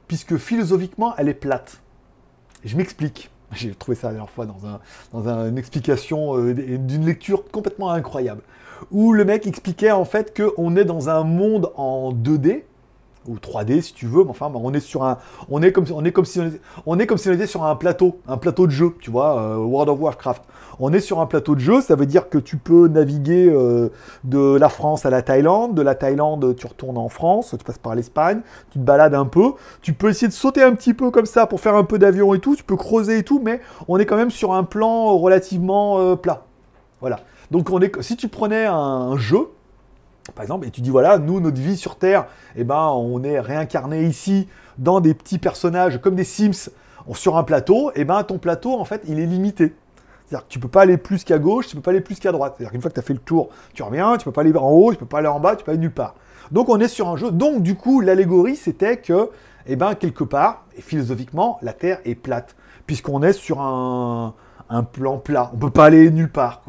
[0.06, 1.80] puisque philosophiquement, elle est plate.
[2.64, 3.30] Je m'explique.
[3.52, 8.42] J'ai trouvé ça la dernière fois dans, une explication euh, d'une lecture complètement incroyable.
[8.90, 12.64] Où le mec expliquait en fait qu'on est dans un monde en 2D,
[13.26, 15.18] ou 3D si tu veux, mais enfin on est sur un,
[15.48, 17.46] on est comme, on est comme si on était, on est comme si on était
[17.46, 20.42] sur un plateau, un plateau de jeu, tu vois, euh, World of Warcraft.
[20.80, 23.90] On est sur un plateau de jeu, ça veut dire que tu peux naviguer euh,
[24.24, 27.78] de la France à la Thaïlande, de la Thaïlande tu retournes en France, tu passes
[27.78, 28.40] par l'Espagne,
[28.70, 29.52] tu te balades un peu,
[29.82, 32.34] tu peux essayer de sauter un petit peu comme ça pour faire un peu d'avion
[32.34, 35.16] et tout, tu peux creuser et tout, mais on est quand même sur un plan
[35.16, 36.44] relativement euh, plat.
[37.00, 37.20] Voilà.
[37.50, 39.48] Donc on est, si tu prenais un jeu,
[40.34, 42.26] par exemple, et tu dis voilà, nous, notre vie sur Terre,
[42.56, 44.48] eh ben, on est réincarné ici
[44.78, 46.70] dans des petits personnages comme des Sims
[47.12, 49.74] sur un plateau, et eh ben ton plateau, en fait, il est limité.
[50.34, 52.54] C'est-à-dire tu peux pas aller plus qu'à gauche, tu peux pas aller plus qu'à droite.
[52.56, 54.52] C'est-à-dire qu'une fois que tu as fait le tour, tu reviens, tu peux pas aller
[54.56, 56.14] en haut, tu peux pas aller en bas, tu peux aller nulle part.
[56.50, 57.30] Donc on est sur un jeu.
[57.30, 59.30] Donc du coup, l'allégorie, c'était que,
[59.66, 62.56] eh ben, quelque part, et philosophiquement, la Terre est plate.
[62.86, 64.34] Puisqu'on est sur un,
[64.92, 65.50] plan plat.
[65.54, 66.62] On peut pas aller nulle part.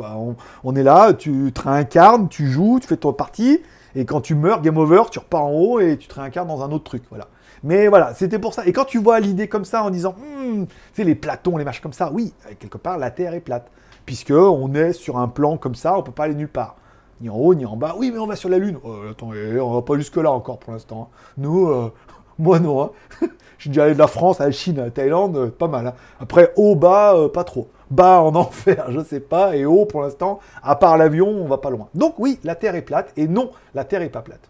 [0.63, 3.61] On, est là, tu te réincarnes, tu joues, tu fais ton partie,
[3.95, 6.63] et quand tu meurs, game over, tu repars en haut et tu te réincarnes dans
[6.63, 7.03] un autre truc.
[7.09, 7.27] Voilà.
[7.65, 8.65] Mais voilà, c'était pour ça.
[8.65, 11.65] Et quand tu vois l'idée comme ça en disant, hmm, tu sais, les platons, les
[11.65, 13.69] machins comme ça, oui, quelque part, la Terre est plate.
[14.05, 16.75] Puisque on est sur un plan comme ça, on peut pas aller nulle part.
[17.21, 17.95] Ni en haut, ni en bas.
[17.97, 18.77] Oui, mais on va sur la Lune.
[18.83, 21.09] Oh, attends, on va pas jusque-là encore pour l'instant.
[21.37, 21.91] Nous, euh,
[22.39, 22.83] moi non.
[22.83, 22.91] Hein.
[23.57, 25.87] Je déjà allé de la France à la Chine, à la Thaïlande, euh, pas mal.
[25.87, 25.93] Hein.
[26.19, 30.01] Après, haut, bas, euh, pas trop bas en enfer, je sais pas, et haut pour
[30.01, 31.87] l'instant, à part l'avion, on va pas loin.
[31.93, 34.49] Donc oui, la Terre est plate, et non, la Terre est pas plate.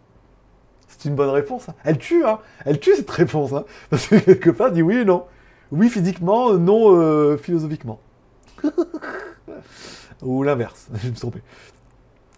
[1.06, 1.68] Une bonne réponse.
[1.68, 1.74] Hein.
[1.84, 2.40] Elle tue, hein.
[2.64, 3.64] Elle tue cette réponse, hein.
[3.90, 5.24] Parce que quelque part, dit oui et non.
[5.72, 8.00] Oui physiquement, non euh, philosophiquement.
[10.22, 11.40] Ou l'inverse, je me suis trompé.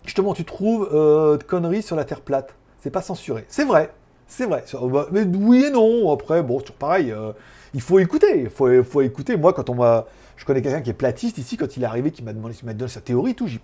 [0.05, 2.55] Justement, tu trouves euh, de conneries sur la Terre plate.
[2.81, 3.45] C'est pas censuré.
[3.49, 3.93] C'est vrai,
[4.27, 4.65] c'est vrai.
[4.91, 6.11] Bah, mais oui et non.
[6.13, 7.13] Après, bon, toujours pareil.
[7.13, 7.33] Euh,
[7.75, 8.43] il faut écouter.
[8.43, 9.37] Il faut, faut écouter.
[9.37, 10.07] Moi, quand on m'a
[10.39, 12.73] je connais quelqu'un qui est platiste ici, quand il est arrivé, qui m'a demandé, m'a
[12.73, 13.61] donné sa théorie, tout, j'ai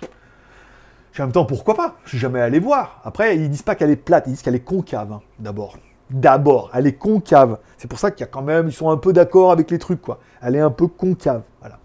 [1.23, 1.97] en même temps, pourquoi pas?
[2.05, 3.01] Je suis jamais allé voir.
[3.05, 5.77] Après, ils disent pas qu'elle est plate, ils disent qu'elle est concave, hein, d'abord.
[6.11, 7.59] D'abord, elle est concave.
[7.79, 9.79] C'est pour ça qu'il y a quand même, ils sont un peu d'accord avec les
[9.79, 10.19] trucs, quoi.
[10.43, 11.79] Elle est un peu concave, voilà.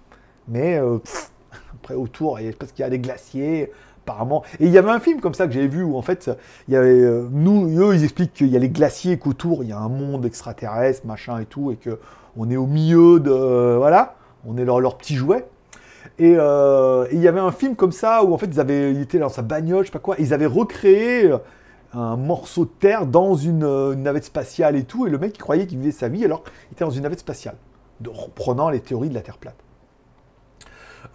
[0.48, 0.98] Mais euh,
[1.76, 3.72] après, autour, parce qu'il y a des glaciers,
[4.04, 4.44] apparemment.
[4.60, 6.32] Et il y avait un film comme ça que j'avais vu où en fait,
[6.68, 9.70] il y avait, euh, nous, eux, ils expliquent qu'il y a les glaciers, qu'autour il
[9.70, 12.00] y a un monde extraterrestre, machin et tout, et que
[12.36, 14.16] on est au milieu de, voilà,
[14.46, 15.46] on est leur, leur petit jouet.
[16.20, 18.92] Et euh, et il y avait un film comme ça où en fait ils avaient,
[18.92, 21.32] ils étaient dans sa bagnole, je sais pas quoi, ils avaient recréé
[21.94, 25.36] un morceau de terre dans une, euh, une navette spatiale et tout, et le mec
[25.36, 27.56] il croyait qu'il vivait sa vie alors qu'il était dans une navette spatiale,
[28.00, 29.56] de, reprenant les théories de la Terre plate.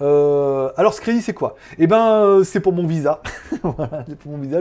[0.01, 1.57] Euh, alors ce crédit c'est quoi?
[1.79, 3.21] Eh ben euh, c'est pour mon visa.
[3.63, 4.59] voilà, pour mon visa.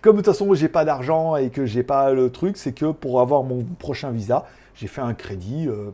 [0.00, 2.92] Comme de toute façon j'ai pas d'argent et que j'ai pas le truc, c'est que
[2.92, 5.90] pour avoir mon prochain visa, j'ai fait un crédit euh,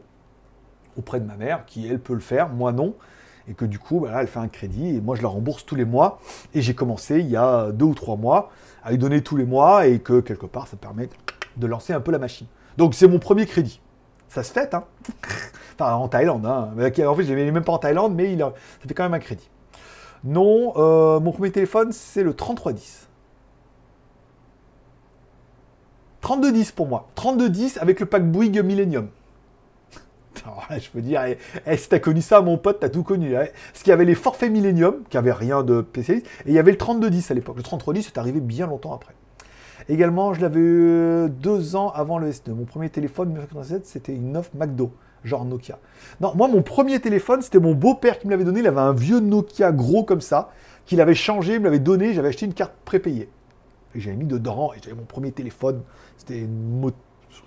[0.96, 2.94] auprès de ma mère qui elle peut le faire, moi non.
[3.48, 5.64] Et que du coup, bah là, elle fait un crédit et moi je la rembourse
[5.64, 6.20] tous les mois.
[6.54, 8.50] Et j'ai commencé il y a deux ou trois mois
[8.82, 11.08] à lui donner tous les mois et que quelque part ça permet
[11.56, 12.46] de lancer un peu la machine.
[12.76, 13.80] Donc c'est mon premier crédit.
[14.28, 14.84] Ça se fait, hein
[15.78, 16.46] Enfin, en Thaïlande.
[16.46, 16.70] Hein.
[16.74, 18.52] En fait, je l'ai même pas en Thaïlande, mais ça
[18.86, 19.48] fait quand même un crédit.
[20.24, 23.08] Non, euh, mon premier téléphone, c'est le 3310.
[26.22, 27.08] 3210 pour moi.
[27.14, 29.08] 3210 avec le pack Bouygues Millennium.
[30.44, 33.36] Là, je peux dire, eh, eh, si t'as connu ça, mon pote, t'as tout connu.
[33.36, 33.46] hein.
[33.72, 36.58] Parce qu'il y avait les forfaits Millennium, qui avaient rien de spécialiste, et il y
[36.58, 37.56] avait le 3210 à l'époque.
[37.56, 39.14] Le 3310, c'est arrivé bien longtemps après.
[39.88, 42.50] Également, je l'avais eu deux ans avant le S2.
[42.52, 44.90] Mon premier téléphone, 1987, c'était une offre McDo,
[45.22, 45.78] genre Nokia.
[46.20, 48.60] Non, moi, mon premier téléphone, c'était mon beau-père qui me l'avait donné.
[48.60, 50.50] Il avait un vieux Nokia gros comme ça,
[50.86, 52.14] qu'il avait changé, il me l'avait donné.
[52.14, 53.28] J'avais acheté une carte prépayée.
[53.94, 55.82] Et j'avais mis dedans, et j'avais mon premier téléphone.
[56.16, 56.90] C'était une mo-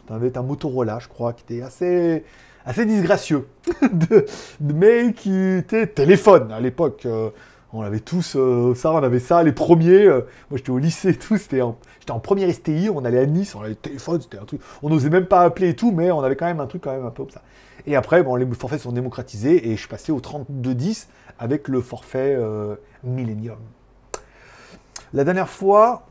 [0.08, 2.24] ça devait être un Motorola, je crois, qui était assez,
[2.70, 3.48] assez disgracieux.
[3.92, 4.26] De-
[4.60, 7.06] de- qui était téléphone à l'époque.
[7.06, 7.30] euh,
[7.72, 10.06] on avait tous euh, ça, on avait ça, les premiers.
[10.06, 11.38] euh, moi, j'étais au lycée tout.
[11.38, 14.46] C'était en- J'étais en première STI, on allait à Nice, on avait téléphone, c'était un
[14.46, 14.62] truc.
[14.82, 16.92] On n'osait même pas appeler et tout, mais on avait quand même un truc quand
[16.92, 17.42] même un peu comme ça.
[17.86, 22.36] Et après, bon, les forfaits sont démocratisés et je passé au 3210 avec le forfait
[22.38, 22.76] euh.
[25.14, 26.08] La dernière fois,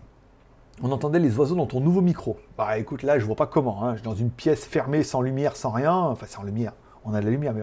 [0.82, 2.38] on entendait les oiseaux dans ton nouveau micro.
[2.56, 3.84] Bah écoute, là, je vois pas comment.
[3.84, 3.92] hein.
[3.92, 5.94] Je suis dans une pièce fermée, sans lumière, sans rien.
[5.94, 6.72] Enfin, sans lumière.
[7.04, 7.62] On a de la lumière, mais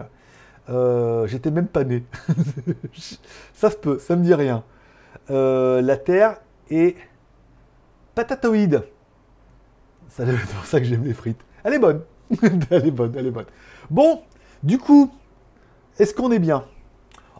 [0.68, 2.04] euh, j'étais même pas né.
[3.54, 4.64] ça se peut, ça me dit rien.
[5.30, 6.38] Euh, la Terre
[6.70, 6.96] est
[8.14, 8.84] patatoïde.
[10.08, 11.40] Ça doit être pour ça que j'aime les frites.
[11.64, 12.02] Elle est bonne.
[12.70, 13.46] elle est bonne, elle est bonne.
[13.90, 14.22] Bon,
[14.62, 15.12] du coup,
[15.98, 16.64] est-ce qu'on est bien?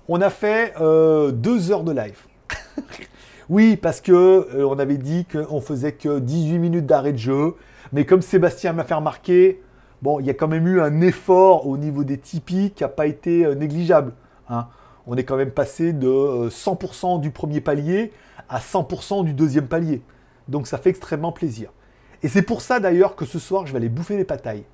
[0.08, 2.20] On a fait euh, deux heures de live.
[3.48, 7.54] oui, parce que euh, on avait dit qu'on faisait que 18 minutes d'arrêt de jeu.
[7.92, 9.62] Mais comme Sébastien m'a fait remarquer,
[10.02, 12.88] bon, il y a quand même eu un effort au niveau des Tipeee qui n'a
[12.88, 14.12] pas été euh, négligeable.
[14.48, 14.68] hein.
[15.06, 18.12] On est quand même passé de euh, 100% du premier palier
[18.48, 20.02] à 100% du deuxième palier.
[20.48, 21.70] Donc ça fait extrêmement plaisir.
[22.24, 24.64] Et c'est pour ça d'ailleurs que ce soir, je vais aller bouffer les patailles.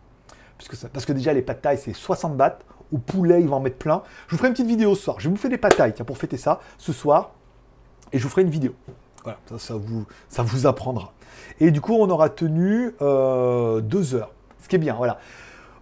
[0.92, 2.60] Parce que déjà, les patailles, c'est 60 bahts.
[2.92, 4.02] Au poulet, ils vont en mettre plein.
[4.28, 5.16] Je vous ferai une petite vidéo ce soir.
[5.18, 7.32] Je vais bouffer des patailles, tiens, pour fêter ça, ce soir.
[8.12, 8.74] Et je vous ferai une vidéo.
[9.24, 9.74] Voilà, ça,
[10.42, 11.12] vous, apprendra.
[11.60, 14.32] Et du coup, on aura tenu euh, deux heures.
[14.60, 15.18] Ce qui est bien, voilà.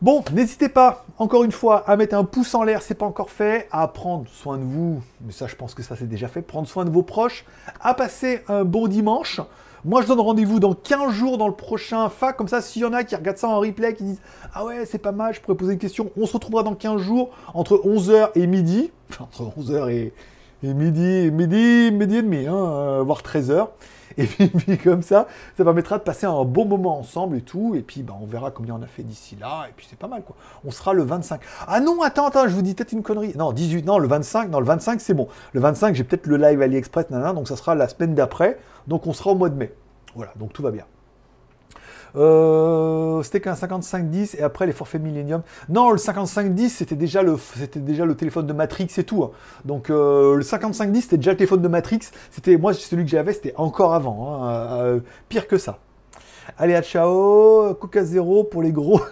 [0.02, 3.30] Bon, n'hésitez pas, encore une fois, à mettre un pouce en l'air, c'est pas encore
[3.30, 6.40] fait, à prendre soin de vous, mais ça je pense que ça c'est déjà fait,
[6.40, 7.44] prendre soin de vos proches,
[7.82, 9.42] à passer un bon dimanche.
[9.84, 12.84] Moi je donne rendez-vous dans 15 jours dans le prochain FA, comme ça s'il y
[12.86, 14.22] en a qui regardent ça en replay, qui disent
[14.54, 17.02] Ah ouais c'est pas mal, je pourrais poser une question, on se retrouvera dans 15
[17.02, 18.90] jours entre 11h et midi,
[19.20, 20.14] entre 11h et,
[20.62, 23.68] et midi, midi, midi et demi, hein, euh, voire 13h.
[24.18, 25.26] Et puis, puis comme ça,
[25.56, 27.74] ça permettra de passer un bon moment ensemble et tout.
[27.74, 29.66] Et puis bah, on verra combien on a fait d'ici là.
[29.68, 30.36] Et puis c'est pas mal quoi.
[30.64, 31.40] On sera le 25.
[31.66, 33.32] Ah non, attends, attends, je vous dis peut-être une connerie.
[33.36, 35.28] Non, 18, non, le 25, non, le 25 c'est bon.
[35.52, 38.58] Le 25, j'ai peut-être le live AliExpress, nanana, donc ça sera la semaine d'après.
[38.86, 39.72] Donc on sera au mois de mai.
[40.14, 40.84] Voilà, donc tout va bien.
[42.16, 45.42] Euh, c'était qu'un 5510 et après les forfaits Millennium.
[45.68, 49.22] Non, le 5510 c'était déjà le c'était déjà le téléphone de Matrix et tout.
[49.24, 49.30] hein.
[49.64, 52.00] Donc euh, le 5510 c'était déjà le téléphone de Matrix.
[52.30, 54.44] C'était moi celui que j'avais c'était encore avant.
[54.44, 54.50] hein,
[54.82, 55.78] euh, pire que ça.
[56.58, 59.00] Allez à ciao, Coca zéro pour les gros.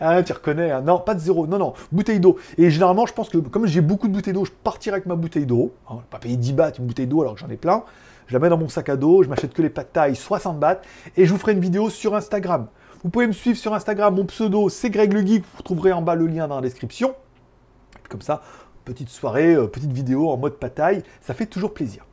[0.00, 0.80] Ah, tu reconnais hein.
[0.80, 1.46] Non, pas de zéro.
[1.46, 2.36] Non, non, bouteille d'eau.
[2.58, 5.14] Et généralement, je pense que comme j'ai beaucoup de bouteilles d'eau, je partirai avec ma
[5.16, 5.72] bouteille d'eau.
[5.90, 7.84] Hein, pas payer 10 bahts une bouteille d'eau alors que j'en ai plein.
[8.26, 10.58] Je la mets dans mon sac à dos, je m'achète que les pâtes taille 60
[10.58, 10.80] bahts
[11.16, 12.66] et je vous ferai une vidéo sur Instagram.
[13.04, 16.02] Vous pouvez me suivre sur Instagram, mon pseudo c'est Greg le Geek, vous trouverez en
[16.02, 17.14] bas le lien dans la description.
[18.08, 18.42] Comme ça,
[18.84, 22.04] petite soirée, euh, petite vidéo en mode pataille, ça fait toujours plaisir.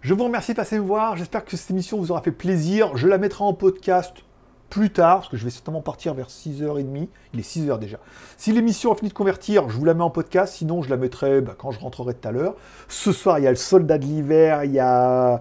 [0.00, 2.96] Je vous remercie de passer me voir, j'espère que cette émission vous aura fait plaisir.
[2.96, 4.24] Je la mettrai en podcast
[4.70, 7.08] plus tard, parce que je vais certainement partir vers 6h30.
[7.32, 7.98] Il est 6h déjà.
[8.36, 10.96] Si l'émission a fini de convertir, je vous la mets en podcast, sinon je la
[10.96, 12.54] mettrai bah, quand je rentrerai tout à l'heure.
[12.88, 15.40] Ce soir, il y a le soldat de l'hiver, il y a...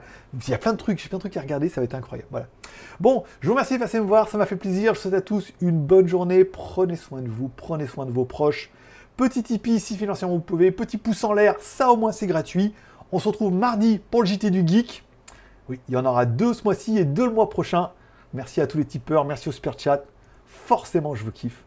[0.59, 2.27] plein de trucs, j'ai plein de trucs à regarder, ça va être incroyable.
[2.31, 2.47] Voilà.
[2.99, 4.93] Bon, je vous remercie de passer me voir, ça m'a fait plaisir.
[4.93, 6.45] Je souhaite à tous une bonne journée.
[6.45, 8.71] Prenez soin de vous, prenez soin de vos proches.
[9.17, 12.73] Petit Tipeee si financièrement vous pouvez, petit pouce en l'air, ça au moins c'est gratuit.
[13.11, 15.03] On se retrouve mardi pour le JT du Geek.
[15.69, 17.91] Oui, il y en aura deux ce mois-ci et deux le mois prochain.
[18.33, 20.03] Merci à tous les tipeurs, merci au super chat.
[20.45, 21.63] Forcément, je vous kiffe.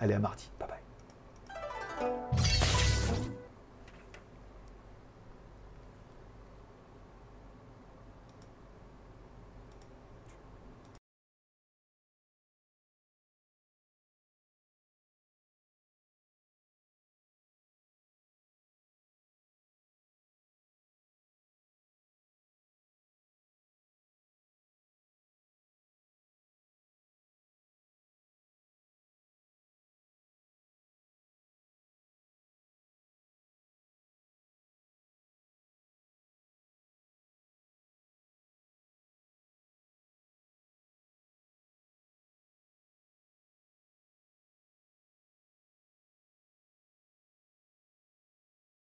[0.00, 0.50] Allez, à mardi.
[0.58, 2.57] Bye bye.